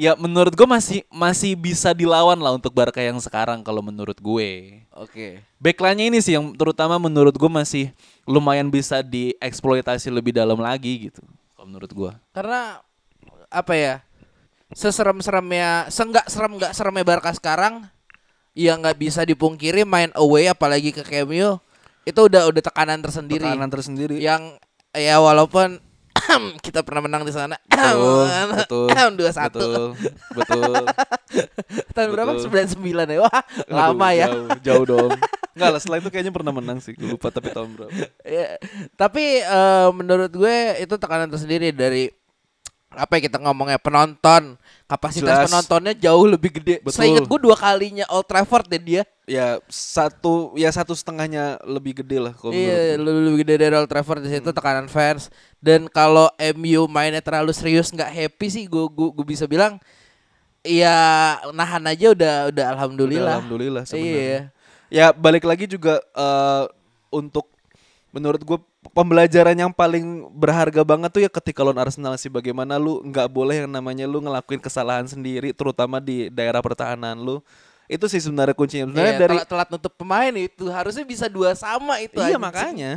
ya 0.00 0.12
menurut 0.16 0.52
gue 0.56 0.68
masih 0.68 1.00
masih 1.12 1.52
bisa 1.54 1.92
dilawan 1.92 2.38
lah 2.40 2.56
untuk 2.56 2.72
Barca 2.72 3.04
yang 3.04 3.20
sekarang 3.20 3.60
kalau 3.60 3.84
menurut 3.84 4.16
gue 4.16 4.80
Oke. 4.96 5.44
backline-nya 5.60 6.08
ini 6.08 6.18
sih 6.24 6.40
yang 6.40 6.56
terutama 6.56 6.96
menurut 6.96 7.36
gue 7.36 7.50
masih 7.52 7.92
lumayan 8.24 8.72
bisa 8.72 9.04
dieksploitasi 9.04 10.08
lebih 10.08 10.32
dalam 10.32 10.56
lagi 10.56 11.10
gitu 11.10 11.20
kalau 11.52 11.66
menurut 11.68 11.90
gue 11.92 12.12
Karena 12.32 12.80
apa 13.50 13.74
ya? 13.74 13.94
Seserem-seremnya, 14.70 15.90
senggak 15.90 16.30
serem 16.30 16.54
nggak 16.54 16.72
seremnya 16.72 17.02
Barca 17.02 17.34
sekarang, 17.34 17.90
ya 18.54 18.78
nggak 18.78 18.96
bisa 18.96 19.22
dipungkiri 19.22 19.82
main 19.82 20.10
away 20.14 20.46
apalagi 20.46 20.94
ke 20.94 21.02
Camp 21.02 21.30
Nou 21.30 21.58
itu 22.02 22.20
udah 22.26 22.48
udah 22.48 22.62
tekanan 22.64 22.98
tersendiri. 22.98 23.44
tekanan 23.44 23.68
tersendiri 23.70 24.16
Yang 24.18 24.56
ya 24.90 25.20
walaupun 25.20 25.78
kita 26.64 26.80
pernah 26.82 27.06
menang 27.06 27.22
di 27.22 27.30
sana. 27.30 27.54
betul 27.70 28.26
betul 28.50 28.86
Dua 29.20 29.30
satu. 29.30 29.58
betul 29.58 29.84
betul 30.34 30.72
Tahun 31.94 32.08
berapa? 32.10 32.30
Sembilan 32.38 32.66
sembilan 32.68 33.06
ya. 33.06 33.18
Wah, 33.22 33.42
lama 33.68 34.08
ya. 34.10 34.26
jauh, 34.26 34.48
jauh 34.62 34.84
dong 34.86 35.10
Enggak 35.54 35.70
lah 35.74 35.80
setelah 35.82 35.98
itu 35.98 36.08
kayaknya 36.08 36.32
pernah 36.32 36.52
menang 36.54 36.78
sih 36.78 36.94
gue 36.94 37.10
lupa 37.10 37.28
tapi 37.28 37.50
tahun 37.50 37.74
berapa 37.74 37.90
Ya, 38.22 38.54
tapi 38.94 39.42
eh, 39.42 39.88
menurut 39.90 40.30
gue 40.30 40.56
itu 40.78 40.94
tekanan 40.94 41.26
tersendiri 41.26 41.74
dari 41.74 42.06
apa 42.90 43.16
ya 43.16 43.30
kita 43.30 43.38
ngomongnya 43.38 43.78
penonton 43.78 44.58
kapasitas 44.84 45.30
Jelas. 45.30 45.46
penontonnya 45.46 45.94
jauh 45.94 46.26
lebih 46.26 46.58
gede. 46.58 46.82
Betul. 46.82 46.90
Saya 46.90 47.06
ingat 47.08 47.30
gue 47.30 47.38
dua 47.38 47.54
kalinya 47.54 48.02
Old 48.10 48.26
Trafford 48.26 48.66
deh 48.66 48.82
dia. 48.82 49.02
ya 49.30 49.62
satu 49.70 50.58
ya 50.58 50.66
satu 50.68 50.90
setengahnya 50.90 51.62
lebih 51.62 52.02
gede 52.02 52.18
lah 52.18 52.34
kalau 52.34 52.50
Iya, 52.50 52.98
lebih, 52.98 53.22
lebih 53.30 53.38
gede 53.46 53.54
dari 53.62 53.74
Old 53.78 53.86
Trafford 53.86 54.20
di 54.20 54.28
Hmm. 54.28 54.42
situ 54.42 54.50
tekanan 54.50 54.90
fans. 54.90 55.30
Dan 55.56 55.86
kalau 55.86 56.26
MU 56.50 56.90
mainnya 56.90 57.22
terlalu 57.22 57.54
serius 57.54 57.88
nggak 57.88 58.10
happy 58.10 58.46
sih, 58.50 58.64
gue 58.66 58.90
gue 58.90 59.08
gue 59.14 59.22
bisa 59.24 59.46
bilang, 59.46 59.78
ya 60.60 60.98
nahan 61.50 61.84
aja 61.86 62.10
udah 62.10 62.34
udah 62.50 62.64
alhamdulillah. 62.68 63.22
Udah 63.22 63.34
alhamdulillah 63.38 63.82
sebenarnya. 63.86 64.18
Iya. 64.18 64.40
Ya 64.90 65.06
balik 65.14 65.46
lagi 65.46 65.64
juga 65.64 66.02
eh, 66.02 66.64
untuk 67.08 67.46
menurut 68.10 68.42
gue 68.42 68.58
pembelajaran 68.88 69.52
yang 69.52 69.72
paling 69.72 70.24
berharga 70.32 70.80
banget 70.80 71.10
tuh 71.12 71.22
ya 71.22 71.30
ketika 71.30 71.60
lawan 71.60 71.76
Arsenal 71.84 72.16
sih 72.16 72.32
bagaimana 72.32 72.80
lu 72.80 73.04
nggak 73.04 73.28
boleh 73.28 73.64
yang 73.64 73.70
namanya 73.70 74.08
lu 74.08 74.24
ngelakuin 74.24 74.56
kesalahan 74.58 75.04
sendiri 75.04 75.52
terutama 75.52 76.00
di 76.00 76.32
daerah 76.32 76.64
pertahanan 76.64 77.20
lu 77.20 77.44
itu 77.90 78.06
sih 78.08 78.22
sebenarnya 78.22 78.56
kuncinya 78.56 78.88
sebenarnya 78.88 79.14
Iya, 79.14 79.20
dari 79.20 79.36
telat, 79.44 79.48
telat 79.50 79.68
nutup 79.68 79.92
pemain 79.92 80.32
itu 80.32 80.64
harusnya 80.72 81.04
bisa 81.04 81.26
dua 81.28 81.52
sama 81.52 82.00
itu. 82.00 82.16
iya 82.24 82.38
anjing. 82.38 82.40
makanya 82.40 82.92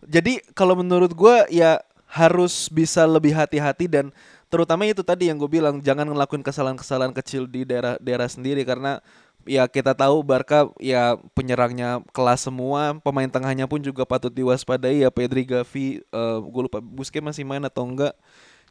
jadi 0.00 0.40
kalau 0.56 0.78
menurut 0.80 1.12
gue 1.12 1.36
ya 1.52 1.82
harus 2.08 2.72
bisa 2.72 3.04
lebih 3.04 3.36
hati-hati 3.36 3.84
dan 3.84 4.08
terutama 4.48 4.88
itu 4.88 5.04
tadi 5.04 5.28
yang 5.28 5.36
gue 5.36 5.50
bilang 5.50 5.76
jangan 5.84 6.08
ngelakuin 6.08 6.40
kesalahan-kesalahan 6.40 7.12
kecil 7.12 7.44
di 7.44 7.68
daerah 7.68 8.00
daerah 8.00 8.24
sendiri 8.24 8.64
karena 8.64 9.04
ya 9.48 9.64
kita 9.64 9.96
tahu 9.96 10.20
Barca 10.20 10.68
ya 10.76 11.16
penyerangnya 11.32 12.04
kelas 12.12 12.44
semua 12.44 13.00
pemain 13.00 13.26
tengahnya 13.26 13.64
pun 13.64 13.80
juga 13.80 14.04
patut 14.04 14.28
diwaspadai 14.30 15.02
ya 15.02 15.08
Pedri 15.08 15.48
Gavi 15.48 16.04
gue 16.44 16.62
lupa 16.62 16.84
Busquets 16.84 17.24
masih 17.24 17.48
main 17.48 17.64
atau 17.64 17.88
enggak 17.88 18.12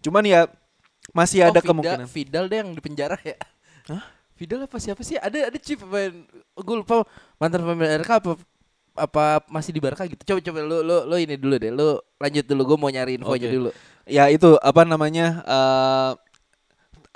cuman 0.05 0.21
ya 0.21 0.45
masih 1.15 1.39
Oh, 1.43 1.49
ada 1.51 1.59
kemungkinan 1.63 2.07
Vidal 2.09 2.45
deh 2.51 2.57
yang 2.59 2.69
di 2.75 2.81
penjara 2.83 3.15
ya. 3.23 3.37
Hah? 3.87 4.03
Vidal 4.35 4.67
apa 4.67 4.77
siapa 4.77 5.01
sih? 5.01 5.15
Ada 5.17 5.49
ada 5.49 5.57
chip 5.57 5.79
pemain 5.81 6.13
gue 6.35 6.75
lupa 6.75 7.07
mantan 7.39 7.63
pemain 7.63 7.97
RK 8.03 8.11
apa 8.21 8.31
apa 8.97 9.25
masih 9.47 9.71
di 9.71 9.79
Barca 9.79 10.03
gitu. 10.03 10.19
Coba 10.25 10.39
coba 10.41 10.59
lu 10.65 10.77
lu 10.83 10.97
lu 11.07 11.15
ini 11.15 11.39
dulu 11.39 11.55
deh. 11.57 11.71
Lu 11.71 12.01
lanjut 12.19 12.43
dulu 12.45 12.61
gue 12.73 12.77
mau 12.77 12.89
nyari 12.91 13.15
infonya 13.17 13.47
Oke. 13.49 13.55
dulu. 13.55 13.69
ya 14.07 14.31
itu 14.31 14.55
apa 14.63 14.87
namanya 14.87 15.43
eh, 15.43 16.11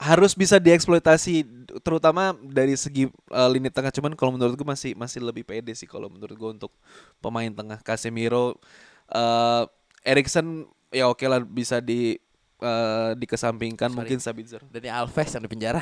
harus 0.02 0.34
bisa 0.34 0.58
dieksploitasi 0.58 1.46
terutama 1.86 2.34
dari 2.42 2.74
segi 2.74 3.06
eh, 3.08 3.50
lini 3.54 3.70
tengah. 3.70 3.94
Cuman 3.94 4.18
kalau 4.18 4.34
menurut 4.34 4.58
gue 4.58 4.66
masih 4.66 4.98
masih 4.98 5.22
lebih 5.22 5.46
pede 5.46 5.78
sih 5.78 5.86
kalau 5.86 6.10
menurut 6.10 6.34
gue 6.34 6.50
untuk 6.58 6.74
pemain 7.22 7.54
tengah. 7.54 7.78
Casemiro 7.86 8.58
eh 9.14 9.64
Erikson 10.02 10.66
ya 10.90 11.06
oke 11.06 11.22
lah 11.30 11.46
bisa 11.46 11.78
di 11.78 12.18
eh, 12.62 13.12
dikesampingkan 13.18 13.90
mungkin 13.90 14.18
Sabitzer. 14.18 14.62
Dani 14.70 14.88
Alves 14.88 15.34
yang 15.34 15.42
di 15.42 15.50
penjara. 15.50 15.82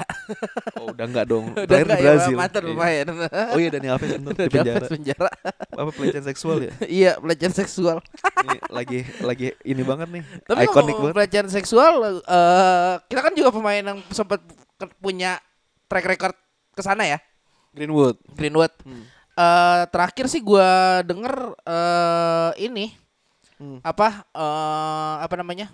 Oh, 0.80 0.96
udah 0.96 1.06
enggak 1.06 1.26
dong. 1.28 1.52
Udah 1.54 1.68
Terakhir 1.68 1.84
di 1.84 1.92
enggak 1.92 2.00
ya, 2.00 2.12
Brazil. 2.16 2.36
Iya. 2.40 2.62
lumayan. 2.64 3.06
Oh 3.52 3.60
iya 3.60 3.70
Dani 3.70 3.88
Alves 3.88 4.10
bener, 4.10 4.34
di 4.34 4.50
penjara. 4.50 4.76
Alves 4.80 4.90
penjara. 4.90 5.32
Apa 5.76 5.90
pelecehan 5.92 6.26
seksual 6.26 6.58
ya? 6.64 6.72
iya, 7.04 7.12
pelecehan 7.20 7.54
seksual. 7.54 7.98
Ini 8.40 8.58
lagi 8.72 9.00
lagi 9.20 9.48
ini 9.62 9.82
banget 9.84 10.08
nih. 10.10 10.24
Tapi 10.48 10.64
Ikonik 10.64 10.96
banget. 10.96 11.14
pelecehan 11.20 11.50
seksual, 11.50 11.94
eh 12.24 12.94
kita 13.06 13.20
kan 13.22 13.34
juga 13.36 13.50
pemain 13.52 13.84
yang 13.84 14.00
sempat 14.10 14.40
punya 14.98 15.38
track 15.86 16.08
record 16.08 16.36
ke 16.72 16.82
sana 16.82 17.04
ya, 17.04 17.20
Greenwood. 17.76 18.16
Greenwood. 18.34 18.72
Hmm. 18.82 19.04
Eh 19.36 19.84
terakhir 19.92 20.26
sih 20.28 20.40
gua 20.40 21.00
denger 21.04 21.36
eh 21.68 22.52
ini 22.62 22.96
Hmm. 23.60 23.84
apa 23.84 24.24
eh 24.32 25.16
apa 25.20 25.36
namanya? 25.36 25.68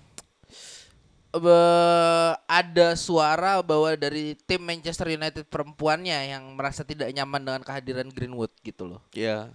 Be- 1.36 2.36
ada 2.47 2.88
suara 2.95 3.59
bahwa 3.59 3.91
dari 3.99 4.39
tim 4.47 4.61
Manchester 4.63 5.11
United 5.11 5.45
perempuannya 5.51 6.31
yang 6.31 6.43
merasa 6.55 6.88
tidak 6.88 7.11
nyaman 7.11 7.43
dengan 7.43 7.61
kehadiran 7.63 8.07
Greenwood 8.09 8.51
gitu 8.63 8.88
loh. 8.88 9.01
Ya. 9.11 9.51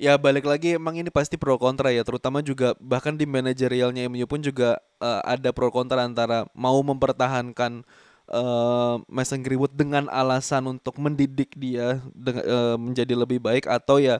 Ya 0.00 0.18
balik 0.18 0.48
lagi 0.48 0.74
emang 0.74 0.98
ini 0.98 1.12
pasti 1.14 1.38
pro 1.38 1.54
kontra 1.60 1.92
ya 1.94 2.02
terutama 2.02 2.42
juga 2.42 2.74
bahkan 2.82 3.14
di 3.14 3.22
manajerialnya 3.28 4.08
MU 4.10 4.26
pun 4.26 4.42
juga 4.42 4.80
eh, 4.98 5.22
ada 5.22 5.54
pro 5.54 5.70
kontra 5.70 6.02
antara 6.02 6.48
mau 6.56 6.80
mempertahankan 6.82 7.86
eh 8.32 8.94
Mason 9.06 9.40
Greenwood 9.44 9.76
dengan 9.76 10.08
alasan 10.10 10.66
untuk 10.66 10.96
mendidik 10.98 11.54
dia 11.54 12.02
eh, 12.26 12.76
menjadi 12.80 13.14
lebih 13.14 13.38
baik 13.38 13.68
atau 13.70 14.00
ya 14.02 14.18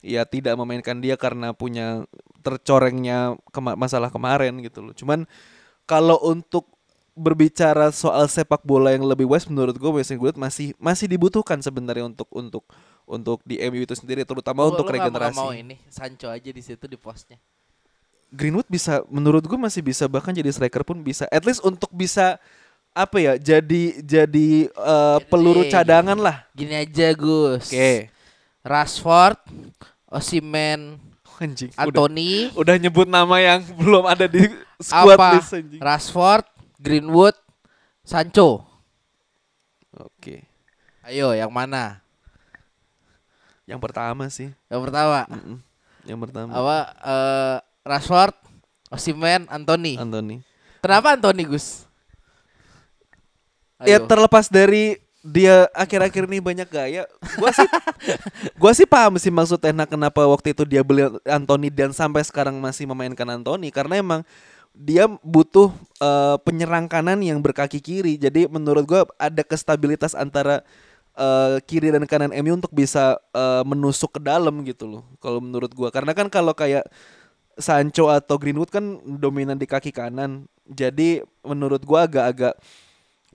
ya 0.00 0.22
tidak 0.24 0.54
memainkan 0.54 1.02
dia 1.02 1.18
karena 1.18 1.52
punya 1.52 2.06
tercorengnya 2.40 3.34
kema- 3.50 3.76
masalah 3.76 4.08
kemarin 4.14 4.62
gitu 4.62 4.80
loh. 4.80 4.94
Cuman 4.94 5.26
kalau 5.88 6.20
untuk 6.20 6.68
berbicara 7.18 7.90
soal 7.90 8.28
sepak 8.30 8.62
bola 8.62 8.94
yang 8.94 9.02
lebih 9.02 9.26
wise 9.26 9.48
menurut 9.50 9.74
gue 9.74 9.90
Mason 9.90 10.14
Greenwood 10.14 10.38
masih 10.38 10.70
masih 10.78 11.10
dibutuhkan 11.10 11.58
sebenarnya 11.58 12.06
untuk 12.06 12.28
untuk 12.30 12.62
untuk 13.02 13.42
di 13.42 13.58
MU 13.58 13.82
itu 13.82 13.96
sendiri 13.96 14.22
terutama 14.22 14.62
Lu- 14.62 14.76
untuk 14.76 14.86
lu 14.86 14.94
regenerasi. 14.94 15.34
mau 15.34 15.50
ini 15.50 15.80
Sancho 15.90 16.30
aja 16.30 16.46
di 16.46 16.62
situ 16.62 16.84
di 16.86 16.94
posnya. 16.94 17.34
Greenwood 18.28 18.68
bisa 18.68 19.00
menurut 19.08 19.40
gue 19.42 19.56
masih 19.58 19.80
bisa 19.80 20.04
bahkan 20.06 20.30
jadi 20.30 20.52
striker 20.52 20.84
pun 20.84 21.00
bisa 21.00 21.24
at 21.32 21.42
least 21.42 21.64
untuk 21.64 21.88
bisa 21.90 22.36
apa 22.92 23.16
ya 23.18 23.32
jadi 23.34 23.98
jadi 23.98 24.68
peluru 25.26 25.64
Gini, 25.64 25.72
cadangan 25.72 26.18
lah. 26.20 26.36
Gini 26.52 26.76
aja 26.76 27.08
Gus. 27.16 27.72
Oke. 27.72 28.12
Rashford, 28.62 29.40
Osimhen, 30.06 31.00
Anjing. 31.38 31.70
Udah, 31.70 31.86
Anthony, 31.86 32.50
udah 32.58 32.74
nyebut 32.82 33.06
nama 33.06 33.36
yang 33.38 33.62
belum 33.80 34.04
ada 34.10 34.26
di 34.26 34.50
squad 34.82 35.14
apa? 35.14 35.38
list 35.38 35.54
anjing. 35.54 35.80
Rashford, 35.80 36.44
Greenwood, 36.82 37.36
Sancho. 38.02 38.66
Oke. 39.94 40.42
Ayo 41.06 41.32
yang 41.32 41.54
mana? 41.54 42.02
Yang 43.64 43.80
pertama 43.84 44.26
sih. 44.28 44.50
Yang 44.66 44.80
pertama. 44.90 45.30
Mm-mm. 45.30 45.58
Yang 46.02 46.18
pertama. 46.26 46.50
Apa 46.56 46.78
eh, 47.06 47.56
Rashford, 47.86 48.34
Osimhen, 48.90 49.46
Anthony. 49.46 49.94
Anthony. 49.94 50.42
Kenapa 50.82 51.14
Anthony 51.14 51.46
Gus? 51.46 51.86
Ya 53.86 54.02
Ayo. 54.02 54.10
terlepas 54.10 54.50
dari 54.50 54.98
dia 55.28 55.68
akhir-akhir 55.76 56.24
ini 56.24 56.40
banyak 56.40 56.68
gaya, 56.72 57.04
gua 57.36 57.52
sih 57.52 57.68
gua 58.60 58.72
sih 58.72 58.88
paham 58.88 59.20
sih 59.20 59.28
maksud 59.28 59.60
Ten 59.60 59.76
Hag 59.76 59.92
kenapa 59.92 60.24
waktu 60.24 60.56
itu 60.56 60.64
dia 60.64 60.80
beli 60.80 61.04
Anthony 61.28 61.68
dan 61.68 61.92
sampai 61.92 62.24
sekarang 62.24 62.56
masih 62.56 62.88
memainkan 62.88 63.28
Anthony 63.28 63.68
karena 63.68 64.00
emang 64.00 64.20
dia 64.72 65.04
butuh 65.20 65.74
eh, 66.00 66.36
penyerang 66.46 66.88
kanan 66.88 67.20
yang 67.20 67.42
berkaki 67.44 67.82
kiri. 67.82 68.16
Jadi 68.16 68.48
menurut 68.48 68.88
gua 68.88 69.02
ada 69.20 69.44
kestabilitas 69.44 70.16
antara 70.16 70.64
eh, 71.18 71.60
kiri 71.68 71.92
dan 71.92 72.08
kanan 72.08 72.32
MU 72.32 72.56
untuk 72.56 72.72
bisa 72.72 73.20
eh, 73.36 73.62
menusuk 73.68 74.16
ke 74.16 74.20
dalam 74.24 74.64
gitu 74.64 74.88
loh. 74.88 75.02
Kalau 75.20 75.44
menurut 75.44 75.74
gua 75.76 75.92
karena 75.92 76.16
kan 76.16 76.32
kalau 76.32 76.56
kayak 76.56 76.88
Sancho 77.58 78.06
atau 78.06 78.38
Greenwood 78.38 78.70
kan 78.70 79.02
dominan 79.04 79.58
di 79.58 79.68
kaki 79.68 79.92
kanan. 79.92 80.48
Jadi 80.64 81.20
menurut 81.42 81.82
gua 81.84 82.06
agak-agak 82.06 82.54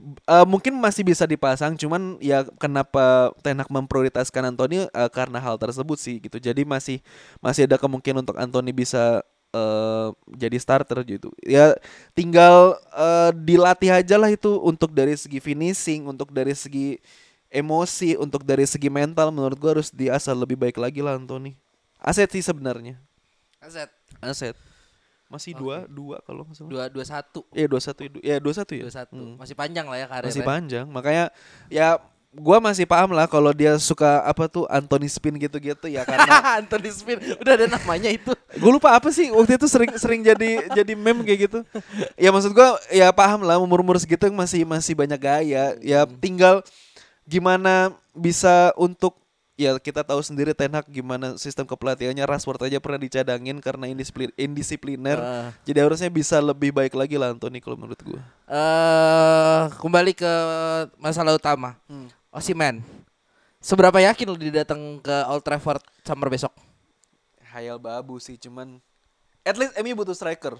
Eh, 0.03 0.45
mungkin 0.47 0.75
masih 0.83 1.07
bisa 1.07 1.23
dipasang, 1.23 1.79
cuman 1.79 2.19
ya 2.19 2.43
kenapa 2.59 3.31
Ten 3.39 3.55
Hag 3.55 3.71
memprioritaskan 3.71 4.51
Anthony 4.51 4.83
eh, 4.83 5.09
karena 5.15 5.39
hal 5.39 5.55
tersebut 5.55 5.95
sih 5.95 6.19
gitu. 6.19 6.43
Jadi 6.43 6.67
masih 6.67 6.99
masih 7.39 7.63
ada 7.63 7.79
kemungkinan 7.79 8.19
untuk 8.19 8.35
Anthony 8.35 8.75
bisa 8.75 9.23
eh, 9.55 10.07
jadi 10.35 10.57
starter 10.59 10.99
gitu. 11.07 11.31
Ya 11.39 11.79
tinggal 12.11 12.75
eh, 12.91 13.31
dilatih 13.31 13.95
aja 13.95 14.19
lah 14.19 14.27
itu 14.27 14.59
untuk 14.59 14.91
dari 14.91 15.15
segi 15.15 15.39
finishing, 15.39 16.03
untuk 16.03 16.35
dari 16.35 16.51
segi 16.51 16.99
emosi, 17.47 18.19
untuk 18.19 18.43
dari 18.43 18.67
segi 18.67 18.91
mental 18.91 19.31
menurut 19.31 19.55
gua 19.55 19.79
harus 19.79 19.87
diasah 19.87 20.35
lebih 20.35 20.59
baik 20.59 20.75
lagi 20.83 20.99
lah 20.99 21.15
Anthony. 21.15 21.55
Aset 22.03 22.27
sih 22.35 22.43
sebenarnya. 22.43 22.99
Aset. 23.63 23.87
Aset. 24.19 24.72
Masih 25.33 25.57
dua, 25.57 25.89
dua 25.89 26.21
kalau 26.21 26.45
nggak 26.45 26.55
salah. 26.55 26.69
Dua 26.69 26.83
dua 26.93 27.05
satu. 27.09 27.41
Iya 27.49 27.65
dua 27.65 27.81
satu, 27.81 28.01
ya 28.21 28.37
dua 28.37 28.53
satu 28.53 28.71
ya. 28.77 28.83
Dua 28.85 28.93
satu. 28.93 29.17
Hmm 29.17 29.33
Masih 29.41 29.55
panjang 29.57 29.85
lah 29.89 29.97
ya 29.97 30.05
karirnya. 30.05 30.29
masih 30.29 30.45
panjang 30.45 30.85
makanya 30.85 31.25
ya 31.73 31.97
gua 32.33 32.57
masih 32.57 32.89
paham 32.89 33.13
lah 33.13 33.29
kalau 33.29 33.53
dia 33.53 33.77
suka 33.77 34.25
apa 34.25 34.49
tuh 34.49 34.65
Anthony 34.65 35.05
spin 35.05 35.37
gitu-gitu 35.37 35.85
ya 35.85 36.01
karena 36.01 36.25
Anthony 36.61 36.89
Spin 36.89 37.17
udah 37.37 37.53
ada 37.53 37.65
namanya 37.69 38.09
itu. 38.09 38.33
gue 38.61 38.71
lupa 38.73 38.93
apa 38.93 39.09
sih 39.09 39.29
waktu 39.33 39.57
itu 39.57 39.65
sering 39.69 39.93
sering 39.97 40.21
jadi 40.21 40.69
jadi 40.73 40.93
meme 40.93 41.25
kayak 41.25 41.39
gitu 41.49 41.59
ya 42.17 42.29
maksud 42.29 42.53
gua 42.53 42.77
ya 42.93 43.09
paham 43.09 43.41
lah 43.45 43.57
umur 43.61 43.81
umur 43.81 43.97
segitu 43.97 44.29
masih 44.33 44.65
masih 44.65 44.93
banyak 44.93 45.17
gaya 45.17 45.73
ya 45.81 46.05
tinggal 46.21 46.61
gimana 47.25 47.93
bisa 48.13 48.69
untuk 48.77 49.17
ya 49.63 49.71
kita 49.79 50.03
tahu 50.03 50.19
sendiri 50.19 50.51
Ten 50.51 50.75
Hag 50.75 50.85
gimana 50.91 51.39
sistem 51.39 51.63
kepelatihannya 51.63 52.23
Rashford 52.27 52.67
aja 52.67 52.77
pernah 52.83 52.99
dicadangin 52.99 53.57
karena 53.63 53.87
indisiplin 53.87 54.29
indisipliner 54.35 55.17
Ah. 55.17 55.49
jadi 55.63 55.87
harusnya 55.87 56.11
bisa 56.11 56.37
lebih 56.43 56.75
baik 56.75 56.93
lagi 56.93 57.15
lah 57.15 57.31
Anthony 57.31 57.63
kalau 57.63 57.79
menurut 57.79 57.99
gua 58.03 58.21
eh 58.47 59.61
kembali 59.79 60.11
ke 60.13 60.33
masalah 60.99 61.33
utama. 61.33 61.79
Hmm. 61.87 62.07
Osimhen. 62.33 62.81
Seberapa 63.63 63.95
yakin 64.01 64.27
lu 64.27 64.35
dia 64.35 64.65
datang 64.65 64.99
ke 64.99 65.15
Old 65.31 65.45
Trafford 65.45 65.79
summer 66.03 66.27
besok? 66.27 66.51
Hayal 67.53 67.79
babu 67.79 68.19
sih 68.19 68.35
cuman 68.35 68.81
at 69.45 69.55
least 69.55 69.71
MU 69.79 69.93
butuh 69.95 70.17
striker. 70.17 70.59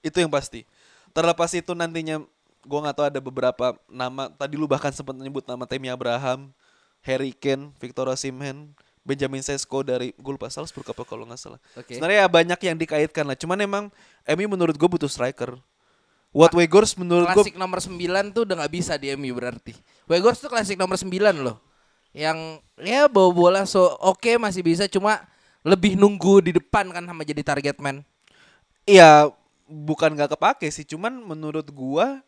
Itu 0.00 0.18
yang 0.18 0.32
pasti. 0.32 0.64
Terlepas 1.12 1.52
itu 1.54 1.76
nantinya 1.76 2.24
gua 2.64 2.88
nggak 2.88 2.96
tahu 2.96 3.06
ada 3.06 3.20
beberapa 3.20 3.76
nama 3.86 4.32
tadi 4.32 4.56
lu 4.58 4.66
bahkan 4.66 4.90
sempat 4.90 5.14
menyebut 5.14 5.44
nama 5.46 5.62
Tammy 5.68 5.92
Abraham, 5.92 6.50
Harry 7.04 7.32
Kane, 7.32 7.72
Victor 7.80 8.08
Osimhen, 8.08 8.76
Benjamin 9.00 9.40
Sesko 9.40 9.80
dari 9.80 10.12
gue 10.12 10.32
lupa 10.32 10.52
Salzburg 10.52 10.84
apa 10.92 11.02
kalau 11.08 11.24
nggak 11.24 11.40
salah. 11.40 11.60
Oke. 11.74 11.96
Sebenarnya 11.96 12.24
ya 12.24 12.28
banyak 12.28 12.60
yang 12.60 12.76
dikaitkan 12.76 13.24
lah. 13.24 13.36
Cuman 13.36 13.58
emang 13.64 13.84
MU 14.28 14.46
menurut 14.46 14.76
gue 14.76 14.88
butuh 14.88 15.08
striker. 15.08 15.56
What 16.30 16.54
Weghorst 16.54 16.94
menurut 16.94 17.26
gue 17.34 17.42
Klasik 17.42 17.58
nomor 17.58 17.82
9 17.82 17.90
tuh 18.30 18.46
udah 18.46 18.54
nggak 18.62 18.72
bisa 18.72 18.94
di 18.94 19.10
MU 19.18 19.34
berarti. 19.34 19.74
Weghorst 20.06 20.46
tuh 20.46 20.50
klasik 20.52 20.78
nomor 20.78 20.94
9 20.94 21.10
loh. 21.42 21.58
Yang 22.14 22.62
ya 22.78 23.10
bawa 23.10 23.30
bola 23.34 23.60
so 23.66 23.82
oke 23.98 24.38
masih 24.38 24.62
bisa 24.62 24.86
cuma 24.86 25.26
lebih 25.66 25.98
nunggu 25.98 26.42
di 26.42 26.52
depan 26.54 26.86
kan 26.94 27.02
sama 27.02 27.22
jadi 27.26 27.42
target 27.42 27.82
man. 27.82 28.06
Iya 28.86 29.30
bukan 29.70 30.14
nggak 30.18 30.34
kepake 30.34 30.66
sih, 30.70 30.82
cuman 30.82 31.14
menurut 31.22 31.66
gua 31.70 32.22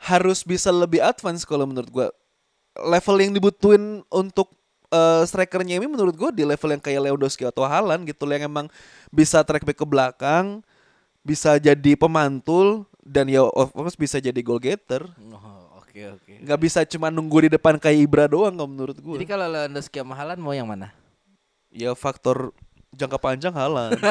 harus 0.00 0.40
bisa 0.40 0.72
lebih 0.72 1.04
advance 1.04 1.44
kalau 1.44 1.68
menurut 1.68 1.90
gua 1.92 2.06
level 2.76 3.16
yang 3.18 3.32
dibutuhin 3.34 4.02
untuk 4.10 4.52
eh, 4.90 5.22
strikernya 5.26 5.78
ini 5.78 5.86
menurut 5.90 6.14
gua 6.14 6.30
di 6.30 6.46
level 6.46 6.70
yang 6.76 6.82
kayak 6.82 7.00
Lewandowski 7.10 7.46
atau 7.46 7.66
Haaland 7.66 8.06
gitu 8.06 8.28
yang 8.30 8.46
emang 8.46 8.66
bisa 9.10 9.42
track 9.42 9.66
back 9.66 9.78
ke 9.78 9.86
belakang, 9.86 10.62
bisa 11.26 11.58
jadi 11.58 11.92
pemantul 11.98 12.86
dan 13.02 13.26
ya 13.26 13.42
of 13.42 13.74
course 13.74 13.98
bisa 13.98 14.22
jadi 14.22 14.38
goal 14.40 14.62
getter. 14.62 15.06
Oh, 15.34 15.82
oke 15.82 16.00
oke. 16.20 16.32
Nggak 16.46 16.60
bisa 16.60 16.80
cuma 16.86 17.10
nunggu 17.10 17.48
di 17.48 17.50
depan 17.58 17.80
kayak 17.80 17.98
Ibra 18.06 18.24
doang 18.30 18.54
kalau 18.54 18.70
menurut 18.70 18.96
gua. 19.02 19.18
Jadi 19.18 19.26
kalau 19.26 19.46
Lewandowski 19.50 19.98
sama 19.98 20.14
Haaland 20.14 20.40
mau 20.40 20.54
yang 20.54 20.70
mana? 20.70 20.94
ya 21.70 21.94
faktor 21.94 22.50
jangka 22.90 23.18
panjang 23.22 23.54
Haaland. 23.54 24.02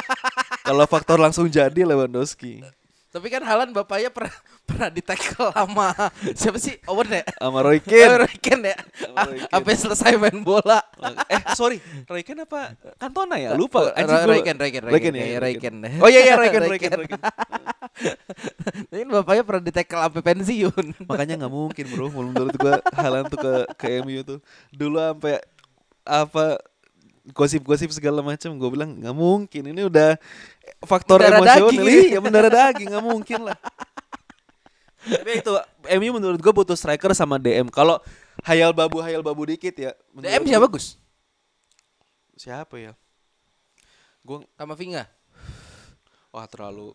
kalau 0.68 0.84
faktor 0.88 1.20
langsung 1.20 1.46
jadi 1.46 1.84
Lewandowski. 1.84 2.64
Tapi 3.12 3.28
kan 3.28 3.42
Haaland 3.42 3.70
bapaknya 3.70 4.08
pernah 4.16 4.32
pernah 4.64 4.88
di 4.88 4.98
tackle 4.98 5.52
sama 5.52 5.92
siapa 6.32 6.56
sih? 6.56 6.80
Owen 6.86 7.12
ya? 7.12 7.22
Sama 7.30 7.60
Roy 7.60 7.76
Oh, 7.76 7.84
Keane. 7.84 8.16
Roy 8.18 8.34
Keane 8.34 8.66
ya. 8.66 8.78
Keane. 8.80 9.44
Sampai 9.46 9.74
selesai 9.76 10.16
main 10.16 10.40
bola. 10.40 10.80
eh 11.28 11.42
sorry 11.52 11.76
Roy 12.04 12.22
Keane 12.22 12.42
apa 12.42 12.72
Cantona 12.96 13.36
ya 13.36 13.52
lupa 13.52 13.92
Roy- 13.92 14.40
Keane, 14.40 14.56
Roy 14.56 14.70
Keane, 14.72 14.80
Roy 14.82 14.98
Keane, 14.98 15.18
ya, 15.20 15.38
Roy 15.38 15.54
Keane. 15.54 15.88
oh 16.00 16.08
iya 16.08 16.20
iya 16.22 16.34
Roy 16.34 16.48
Keane 16.50 16.66
Roy 16.66 16.80
Keane, 16.80 17.04
bapaknya 19.06 19.42
pernah 19.42 19.62
di 19.62 19.72
tackle 19.72 20.00
sampai 20.00 20.22
pensiun. 20.24 20.84
makanya 21.04 21.34
nggak 21.38 21.52
mungkin 21.52 21.84
bro 21.86 22.08
menurut 22.08 22.54
gua 22.56 22.80
Haaland 22.90 23.28
tuh 23.28 23.38
ke 23.38 23.52
ke 23.76 23.86
MU 24.00 24.20
tuh 24.22 24.38
dulu 24.70 24.96
sampai 24.96 25.36
apa 26.02 26.58
gosip-gosip 27.30 27.94
segala 27.94 28.18
macam 28.18 28.50
gue 28.50 28.68
bilang 28.68 28.98
nggak 28.98 29.14
mungkin 29.14 29.62
ini 29.70 29.86
udah 29.86 30.18
faktor 30.82 31.22
Mendarah 31.22 31.38
emosional 31.38 31.70
daging. 31.70 32.10
iya 32.10 32.18
mendarah 32.18 32.50
daging 32.50 32.88
nggak 32.90 33.06
mungkin 33.06 33.40
lah 33.46 33.58
Tapi 35.02 35.30
itu 35.38 35.50
MU 35.98 36.10
menurut 36.14 36.38
gue 36.38 36.52
butuh 36.52 36.78
striker 36.78 37.10
sama 37.10 37.34
DM. 37.34 37.66
Kalau 37.68 37.98
hayal 38.42 38.70
babu 38.70 39.02
hayal 39.02 39.18
babu 39.18 39.42
dikit 39.42 39.74
ya. 39.74 39.90
DM 40.12 40.46
siapa 40.46 40.70
Gus? 40.70 40.94
Siapa 42.34 42.78
ya? 42.78 42.94
Gue 44.22 44.46
Kamavinga. 44.54 45.10
wah 46.30 46.46
terlalu 46.46 46.94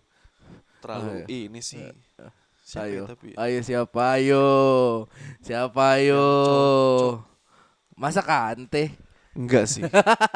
terlalu 0.80 1.04
Oh, 1.04 1.16
iya. 1.28 1.52
ini 1.52 1.60
sih. 1.60 1.84
Siapa 2.64 2.88
ayo, 2.88 3.04
ya 3.04 3.12
tapi? 3.12 3.28
ayo 3.36 3.60
siapa 3.62 4.02
ayo, 4.16 4.46
siapa 5.40 5.82
ayo. 6.00 6.26
Masa 7.94 8.24
Kante? 8.24 8.92
Enggak 9.38 9.70
sih. 9.70 9.86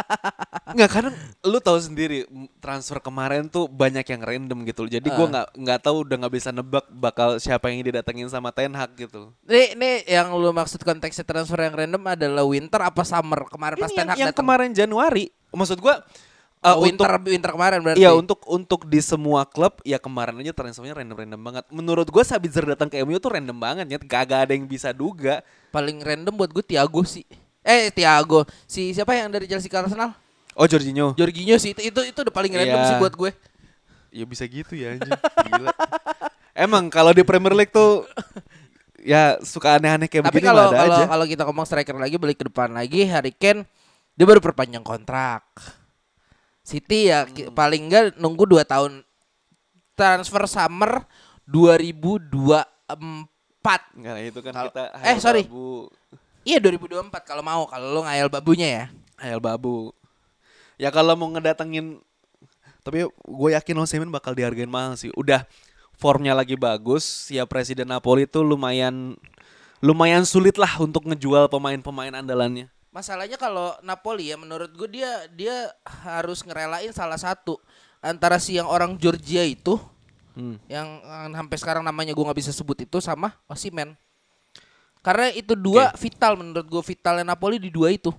Enggak 0.72 0.90
karena 0.94 1.12
lu 1.42 1.58
tahu 1.58 1.76
sendiri 1.82 2.30
transfer 2.62 3.02
kemarin 3.02 3.50
tuh 3.50 3.66
banyak 3.66 4.06
yang 4.06 4.22
random 4.22 4.62
gitu. 4.70 4.86
Jadi 4.88 5.10
gua 5.10 5.28
nggak 5.28 5.48
nggak 5.58 5.80
tahu 5.82 6.06
udah 6.06 6.16
nggak 6.22 6.34
bisa 6.38 6.54
nebak 6.54 6.86
bakal 6.94 7.42
siapa 7.42 7.74
yang 7.74 7.82
didatengin 7.82 8.30
sama 8.30 8.54
Ten 8.54 8.72
Hag 8.78 8.94
gitu. 8.96 9.34
Nih, 9.50 9.74
nih 9.74 10.06
yang 10.06 10.32
lu 10.38 10.54
maksud 10.54 10.80
konteksnya 10.86 11.26
transfer 11.26 11.60
yang 11.60 11.74
random 11.74 12.06
adalah 12.06 12.46
winter 12.46 12.80
apa 12.80 13.02
summer 13.02 13.44
kemarin 13.50 13.82
pas 13.82 13.90
Ini 13.90 13.98
Ten 13.98 14.06
yang, 14.06 14.12
Hag 14.14 14.20
yang 14.22 14.30
datang? 14.32 14.40
kemarin 14.46 14.70
Januari. 14.72 15.26
Maksud 15.52 15.82
gua 15.84 16.00
uh, 16.62 16.78
Oh, 16.78 16.86
winter 16.86 17.10
untuk 17.10 17.34
winter 17.34 17.52
kemarin 17.52 17.80
berarti. 17.84 18.00
Iya 18.00 18.12
untuk 18.16 18.40
untuk 18.48 18.88
di 18.88 19.02
semua 19.04 19.44
klub 19.50 19.82
ya 19.84 19.98
kemarin 19.98 20.40
aja 20.40 20.54
transfernya 20.56 20.96
random-random 20.96 21.42
banget. 21.42 21.64
Menurut 21.74 22.08
gua 22.08 22.24
Sabitzer 22.24 22.64
datang 22.64 22.88
ke 22.88 23.02
MU 23.04 23.18
tuh 23.20 23.34
random 23.34 23.58
banget 23.58 23.86
ya. 23.92 23.98
Gak 24.00 24.30
ada 24.30 24.54
yang 24.54 24.70
bisa 24.70 24.94
duga. 24.96 25.44
paling 25.72 26.04
random 26.04 26.36
buat 26.36 26.52
gue 26.52 26.64
Thiago 26.68 27.00
sih. 27.08 27.24
Eh 27.62 27.90
Thiago, 27.90 28.42
si 28.66 28.90
siapa 28.92 29.14
yang 29.14 29.30
dari 29.30 29.46
Chelsea 29.46 29.66
ke 29.66 29.76
Arsenal? 29.76 30.18
Oh 30.52 30.66
Jorginho. 30.66 31.14
Jorginho 31.14 31.56
sih 31.56 31.72
itu 31.72 31.82
itu 31.84 32.00
itu 32.04 32.20
udah 32.20 32.32
paling 32.32 32.52
random 32.52 32.76
Iya. 32.76 32.88
sih 32.88 32.98
buat 32.98 33.14
gue. 33.14 33.32
Ya 34.12 34.26
bisa 34.26 34.44
gitu 34.44 34.74
ya 34.74 34.94
anjing. 34.94 35.14
Gila. 35.48 35.70
Emang 36.68 36.88
kalau 36.88 37.10
di 37.10 37.22
Premier 37.22 37.54
League 37.54 37.72
tuh 37.72 38.04
ya 39.00 39.40
suka 39.40 39.78
aneh-aneh 39.78 40.06
kayak 40.06 40.26
Tapi 40.26 40.36
begini 40.36 40.48
kalau 40.48 40.62
mah 40.62 40.68
ada 40.68 40.78
kalau 40.80 40.98
aja. 40.98 41.06
kalau 41.08 41.26
kita 41.26 41.42
ngomong 41.44 41.64
striker 41.64 41.96
lagi 41.96 42.18
balik 42.18 42.38
ke 42.38 42.46
depan 42.46 42.70
lagi 42.70 43.02
Harry 43.04 43.32
Kane 43.32 43.64
dia 44.12 44.26
baru 44.26 44.38
perpanjang 44.38 44.82
kontrak. 44.82 45.46
City 46.62 47.08
ya 47.08 47.24
ki- 47.26 47.50
paling 47.50 47.88
enggak 47.88 48.04
nunggu 48.16 48.44
2 48.48 48.62
tahun 48.64 49.02
transfer 49.94 50.44
summer 50.46 51.06
2024. 51.46 52.68
Enggak 53.94 54.16
itu 54.20 54.40
kan 54.42 54.52
Kalau- 54.52 54.70
kita 54.70 54.84
eh, 55.00 55.18
sorry. 55.18 55.44
Iya 56.42 56.58
2024 56.58 57.12
kalau 57.22 57.44
mau 57.46 57.64
kalau 57.70 57.88
lo 57.94 58.02
ngayal 58.06 58.28
babunya 58.28 58.68
ya. 58.68 58.86
Hayal 59.22 59.38
babu. 59.38 59.94
Ya 60.82 60.90
kalau 60.90 61.14
mau 61.14 61.30
ngedatengin 61.30 62.02
tapi 62.82 63.06
gue 63.06 63.50
yakin 63.54 63.78
Osimhen 63.78 64.10
bakal 64.10 64.34
dihargain 64.34 64.70
mahal 64.70 64.98
sih. 64.98 65.14
Udah 65.14 65.46
formnya 65.94 66.34
lagi 66.34 66.58
bagus. 66.58 67.30
Ya 67.30 67.46
presiden 67.46 67.94
Napoli 67.94 68.26
tuh 68.26 68.42
lumayan 68.42 69.14
lumayan 69.82 70.26
sulit 70.26 70.58
lah 70.58 70.82
untuk 70.82 71.06
ngejual 71.06 71.46
pemain-pemain 71.50 72.14
andalannya. 72.26 72.70
Masalahnya 72.90 73.38
kalau 73.38 73.78
Napoli 73.86 74.34
ya 74.34 74.38
menurut 74.38 74.74
gue 74.74 74.90
dia 74.90 75.30
dia 75.30 75.56
harus 75.86 76.42
ngerelain 76.42 76.90
salah 76.92 77.22
satu 77.22 77.62
antara 78.02 78.42
si 78.42 78.58
yang 78.58 78.66
orang 78.66 78.98
Georgia 78.98 79.46
itu 79.46 79.78
Hmm. 80.32 80.56
yang 80.72 80.88
eh, 81.04 81.28
sampai 81.36 81.58
sekarang 81.60 81.84
namanya 81.84 82.16
gue 82.16 82.24
nggak 82.24 82.40
bisa 82.40 82.56
sebut 82.56 82.80
itu 82.80 83.04
sama 83.04 83.36
Osimhen. 83.52 84.00
Karena 85.02 85.34
itu 85.34 85.54
dua 85.54 85.90
vital 85.94 86.38
menurut 86.38 86.64
gue 86.64 86.84
vitalnya 86.86 87.26
Napoli 87.26 87.58
di 87.58 87.70
dua 87.70 87.90
itu. 87.90 88.14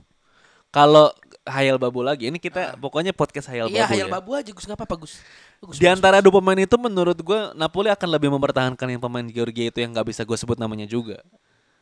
Kalau 0.68 1.12
Hayal 1.42 1.74
Babu 1.76 2.00
lagi, 2.00 2.30
ini 2.30 2.38
kita 2.38 2.78
pokoknya 2.78 3.10
podcast 3.10 3.50
Hayal 3.50 3.66
Iya 3.66 3.84
Babu 3.84 3.92
Hayal 3.92 4.08
ya. 4.08 4.12
Babu 4.14 4.30
aja 4.32 4.50
Gus 4.50 4.64
nggak 4.64 4.78
apa-apa 4.78 4.96
Gus. 5.04 5.14
Gus, 5.58 5.76
Di 5.78 5.86
antara 5.86 6.18
Gus. 6.18 6.24
dua 6.26 6.38
pemain 6.38 6.58
itu 6.58 6.76
menurut 6.78 7.18
gue 7.18 7.40
Napoli 7.54 7.90
akan 7.90 8.08
lebih 8.08 8.30
mempertahankan 8.30 8.86
yang 8.88 9.02
pemain 9.02 9.26
Georgia 9.26 9.68
itu 9.68 9.78
yang 9.78 9.90
nggak 9.90 10.06
bisa 10.06 10.22
gue 10.22 10.34
sebut 10.34 10.58
namanya 10.58 10.86
juga. 10.86 11.18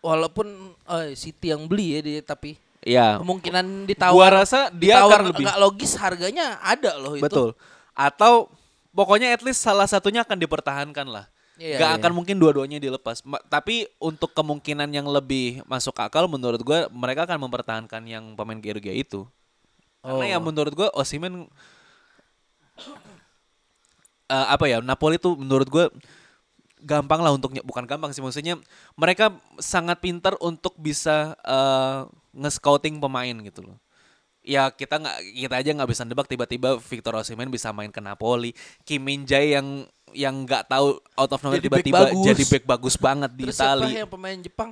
walaupun 0.01 0.49
eh, 0.89 1.13
City 1.13 1.53
yang 1.53 1.69
beli 1.69 1.93
ya 1.93 2.01
dia 2.01 2.21
tapi 2.25 2.57
Ya, 2.81 3.21
kemungkinan 3.21 3.85
ditawar 3.85 4.17
gua 4.17 4.29
rasa 4.41 4.73
dia 4.73 4.97
ditawar 4.97 5.21
akan 5.21 5.29
lebih 5.29 5.45
nggak 5.45 5.61
logis 5.61 5.93
harganya 6.01 6.57
ada 6.65 6.97
loh 6.97 7.13
itu. 7.13 7.21
betul. 7.21 7.49
Atau 7.93 8.49
pokoknya 8.91 9.37
at 9.37 9.45
least 9.45 9.61
salah 9.61 9.85
satunya 9.85 10.25
akan 10.25 10.41
dipertahankan 10.41 11.05
lah. 11.05 11.29
Iya, 11.61 11.77
Gak 11.77 11.91
iya. 11.93 11.99
akan 12.01 12.13
mungkin 12.17 12.41
dua-duanya 12.41 12.81
dilepas. 12.81 13.21
Ma- 13.29 13.45
tapi 13.53 13.85
untuk 14.01 14.33
kemungkinan 14.33 14.89
yang 14.89 15.05
lebih 15.05 15.61
masuk 15.69 15.93
akal 16.01 16.25
menurut 16.25 16.65
gue 16.65 16.89
mereka 16.89 17.29
akan 17.29 17.37
mempertahankan 17.37 18.01
yang 18.09 18.33
pemain 18.33 18.57
Georgia 18.57 18.97
itu. 18.97 19.29
Karena 20.01 20.25
Oh. 20.25 20.33
ya 20.33 20.39
menurut 20.41 20.73
gue 20.73 20.89
Osimen 20.97 21.45
eh, 24.33 24.47
apa 24.49 24.65
ya 24.65 24.81
Napoli 24.81 25.21
tuh 25.21 25.37
menurut 25.37 25.69
gue 25.69 25.85
gampang 26.81 27.21
lah 27.21 27.37
untuk 27.37 27.53
bukan 27.61 27.85
gampang 27.85 28.09
sih 28.17 28.25
maksudnya 28.25 28.57
mereka 28.97 29.37
sangat 29.61 30.01
pintar 30.01 30.41
untuk 30.41 30.73
bisa 30.81 31.37
eh, 31.45 32.09
nge-scouting 32.33 32.97
pemain 32.97 33.37
gitu 33.45 33.69
loh. 33.69 33.77
Ya 34.41 34.73
kita 34.73 34.97
nggak 34.97 35.17
kita 35.37 35.55
aja 35.61 35.71
nggak 35.77 35.91
bisa 35.93 36.03
nebak 36.09 36.25
tiba-tiba 36.25 36.81
Victor 36.81 37.13
Osimhen 37.21 37.53
bisa 37.53 37.77
main 37.77 37.93
ke 37.93 38.01
Napoli, 38.01 38.57
Kim 38.89 39.05
Min 39.05 39.29
Jae 39.29 39.53
yang 39.53 39.85
yang 40.17 40.35
nggak 40.49 40.65
tahu 40.65 40.97
out 41.15 41.31
of 41.31 41.41
nowhere 41.45 41.61
tiba-tiba 41.61 42.09
jadi 42.25 42.45
back 42.49 42.65
bagus 42.65 42.97
banget 42.97 43.31
di 43.37 43.45
Terus 43.47 43.61
siapa 43.61 43.87
yang 43.87 44.09
pemain 44.09 44.39
Jepang? 44.41 44.71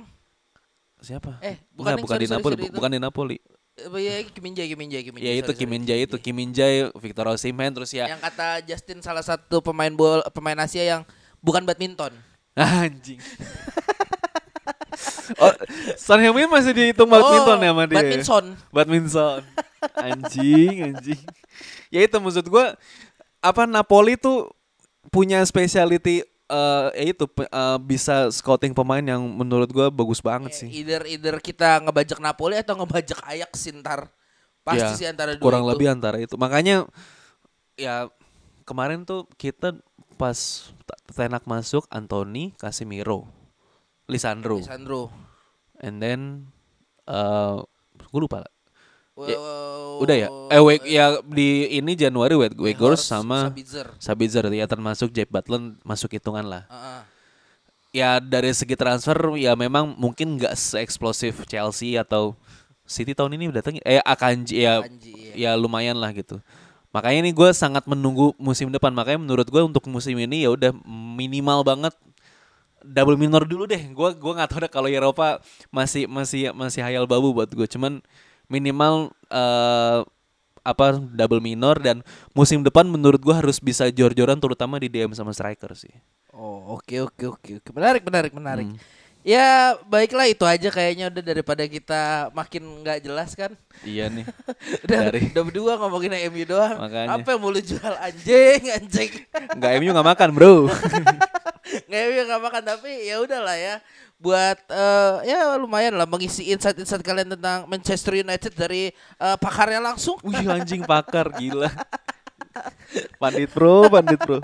Siapa? 0.99 1.39
Eh, 1.39 1.55
bukan 1.71 1.95
yang 1.95 2.03
bukan 2.03 2.17
sorry, 2.19 2.25
di 2.25 2.31
Napoli, 2.33 2.53
sorry, 2.53 2.63
bu- 2.65 2.67
itu. 2.67 2.75
bukan 2.75 2.91
di 2.91 2.99
Napoli. 2.99 3.37
Ya 3.79 4.19
Kim 4.27 4.43
Min 4.43 4.53
Jae, 4.59 4.67
Kim 4.67 4.75
Min 4.75 4.89
Jae, 4.91 5.01
Kim 5.07 5.13
Min 5.15 5.21
Ya 5.23 5.31
Jae, 5.31 5.37
itu 5.39 5.45
sorry, 5.47 5.59
Kim. 5.63 5.69
Min 5.71 5.83
Jae 5.87 6.01
itu 6.03 6.15
Kim 6.19 6.35
Min 6.35 6.51
Jae, 6.51 6.91
Victor 6.99 7.25
Osimhen 7.31 7.71
terus 7.71 7.95
ya 7.95 8.11
Yang 8.11 8.21
kata 8.27 8.47
Justin 8.67 8.99
salah 8.99 9.23
satu 9.23 9.63
pemain 9.63 9.93
bola 9.95 10.27
pemain 10.35 10.59
Asia 10.59 10.83
yang 10.83 11.01
bukan 11.39 11.63
badminton. 11.63 12.11
anjing. 12.59 13.21
oh, 15.41 15.53
Son 15.95 16.19
Heung-min 16.19 16.47
masih 16.47 16.71
dihitung 16.71 17.07
badminton 17.07 17.57
Oh, 17.57 17.63
ya 17.63 17.71
sama 17.71 17.83
dia. 17.85 17.95
badminton. 17.97 18.45
Badminton. 18.69 19.39
Anjing, 20.07 20.75
anjing. 20.85 21.21
Ya 21.87 22.03
itu 22.03 22.15
maksud 22.17 22.45
gua 22.45 22.75
apa 23.39 23.63
Napoli 23.63 24.19
tuh 24.19 24.51
punya 25.07 25.39
speciality 25.41 26.21
eh 26.49 26.87
ya 26.97 27.05
itu 27.13 27.23
eh, 27.29 27.77
bisa 27.79 28.27
scouting 28.27 28.73
pemain 28.73 28.99
yang 29.01 29.21
menurut 29.21 29.69
gua 29.69 29.87
bagus 29.87 30.19
banget 30.19 30.51
sih. 30.51 30.67
Either 30.73 31.05
either 31.05 31.35
kita 31.39 31.79
ngebajak 31.79 32.19
Napoli 32.19 32.57
atau 32.57 32.75
ngebajak 32.75 33.21
Ajax 33.23 33.51
sintar. 33.55 34.09
Pasti 34.59 34.83
Ya, 34.83 34.97
sih 34.97 35.07
antara 35.07 35.33
dua 35.33 35.45
kurang 35.45 35.63
itu. 35.63 35.71
lebih 35.71 35.87
antara 35.87 36.17
itu. 36.19 36.35
Makanya 36.35 36.83
ya 37.73 38.11
kemarin 38.65 39.07
tuh 39.07 39.23
kita 39.37 39.77
pas 40.19 40.67
Tenak 41.09 41.45
masuk 41.45 41.87
Anthony, 41.87 42.51
Casemiro, 42.53 43.25
Lisandro, 44.09 44.57
Lisandro. 44.57 45.13
and 45.85 46.01
then 46.01 46.19
uh, 47.05 47.61
gue 48.09 48.19
lupa. 48.19 48.41
Ya, 48.43 48.49
Well, 49.19 49.99
Udah 49.99 50.15
ya? 50.15 50.27
Eh 50.47 50.63
wait, 50.63 50.79
ya 50.87 51.19
di 51.27 51.67
ini 51.75 51.91
Januari 51.91 52.39
Wait 52.39 52.55
Weghorst 52.55 53.03
sama 53.03 53.51
Sabitzer. 53.51 53.87
Sabitzer 53.99 54.47
ya 54.47 54.63
termasuk 54.63 55.11
Jeb 55.11 55.27
Butland 55.27 55.75
masuk 55.83 56.15
hitungan 56.15 56.47
lah. 56.47 56.63
Heeh. 56.71 57.01
Ya 57.91 58.09
dari 58.23 58.55
segi 58.55 58.79
transfer 58.79 59.17
ya 59.35 59.59
memang 59.59 59.91
mungkin 59.99 60.39
nggak 60.39 60.55
seeksplosif 60.55 61.43
Chelsea 61.51 61.99
atau 61.99 62.39
City 62.87 63.11
tahun 63.11 63.35
ini 63.35 63.51
datang 63.51 63.75
eh 63.83 63.99
Akanji 63.99 64.63
ya 64.63 64.79
Akanji, 64.79 65.35
iya. 65.35 65.51
ya 65.51 65.59
lumayan 65.59 65.99
lah 65.99 66.15
gitu. 66.15 66.39
Makanya 66.95 67.19
ini 67.27 67.35
gue 67.35 67.49
sangat 67.51 67.83
menunggu 67.91 68.31
musim 68.39 68.71
depan. 68.71 68.95
Makanya 68.95 69.19
menurut 69.19 69.51
gue 69.51 69.61
untuk 69.61 69.83
musim 69.91 70.15
ini 70.15 70.47
ya 70.47 70.49
udah 70.55 70.71
minimal 70.87 71.67
banget 71.67 71.91
double 72.81 73.19
minor 73.19 73.43
dulu 73.43 73.65
deh. 73.65 73.79
Gue 73.91 74.09
gua 74.15 74.33
nggak 74.39 74.49
tahu 74.49 74.59
deh 74.65 74.71
kalau 74.71 74.89
Eropa 74.89 75.39
masih 75.69 76.05
masih 76.05 76.51
masih 76.51 76.81
hayal 76.83 77.05
babu 77.05 77.31
buat 77.31 77.49
gue. 77.49 77.67
Cuman 77.67 78.03
minimal 78.47 79.13
eh 79.29 80.01
apa 80.59 80.99
double 80.99 81.39
minor 81.39 81.79
dan 81.79 82.03
musim 82.35 82.61
depan 82.61 82.83
menurut 82.85 83.17
gue 83.23 83.31
harus 83.33 83.57
bisa 83.57 83.87
jor-joran 83.89 84.37
terutama 84.37 84.77
di 84.77 84.91
DM 84.91 85.15
sama 85.15 85.31
striker 85.31 85.71
sih. 85.73 85.91
Oh, 86.35 86.77
oke 86.77 87.09
oke 87.09 87.25
oke 87.25 87.51
oke. 87.63 87.69
Menarik 87.73 88.03
menarik 88.05 88.31
menarik. 88.35 88.67
Hmm. 88.69 88.79
Ya, 89.19 89.75
baiklah 89.83 90.31
itu 90.31 90.47
aja 90.47 90.71
kayaknya 90.71 91.11
udah 91.11 91.23
daripada 91.23 91.67
kita 91.67 92.31
makin 92.31 92.63
nggak 92.81 93.03
jelas 93.03 93.35
kan. 93.35 93.51
Iya 93.83 94.07
nih. 94.07 94.23
Udah, 94.87 94.99
Dari- 95.11 95.35
udah 95.35 95.43
berdua 95.43 95.71
ngomongin 95.75 96.15
MU 96.31 96.43
doang. 96.47 96.79
Makanya. 96.79 97.19
Apa 97.19 97.35
yang 97.35 97.39
mau 97.43 97.51
lu 97.51 97.59
jual 97.59 97.93
anjing 97.99 98.61
anjing. 98.71 99.11
Nggak 99.59 99.71
MU 99.83 99.91
nggak 99.91 100.09
makan 100.15 100.29
bro. 100.31 100.53
Nggak 101.87 102.01
MU 102.09 102.21
nggak 102.25 102.41
makan 102.41 102.63
tapi 102.65 102.91
ya 103.05 103.15
udahlah 103.21 103.57
ya. 103.57 103.75
Buat 104.19 104.59
eh, 104.67 105.15
ya 105.31 105.55
lumayan 105.55 105.95
lah 105.95 106.03
mengisi 106.03 106.51
insight-insight 106.51 106.99
kalian 107.05 107.39
tentang 107.39 107.63
Manchester 107.71 108.19
United 108.19 108.51
dari 108.51 108.91
eh, 108.95 109.37
pakarnya 109.39 109.79
langsung. 109.79 110.19
Wih 110.25 110.43
anjing 110.49 110.83
pakar 110.83 111.31
gila. 111.37 111.71
Pandit 113.21 113.49
bro, 113.53 113.87
pandit 113.87 114.19
bro. 114.19 114.41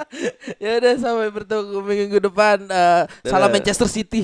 ya 0.64 0.80
udah 0.80 0.94
sampai 0.96 1.30
bertemu 1.34 1.80
minggu 1.82 2.18
depan. 2.22 2.64
Eh, 2.64 3.04
salam. 3.28 3.52
Manchester 3.52 3.90
City. 3.90 4.24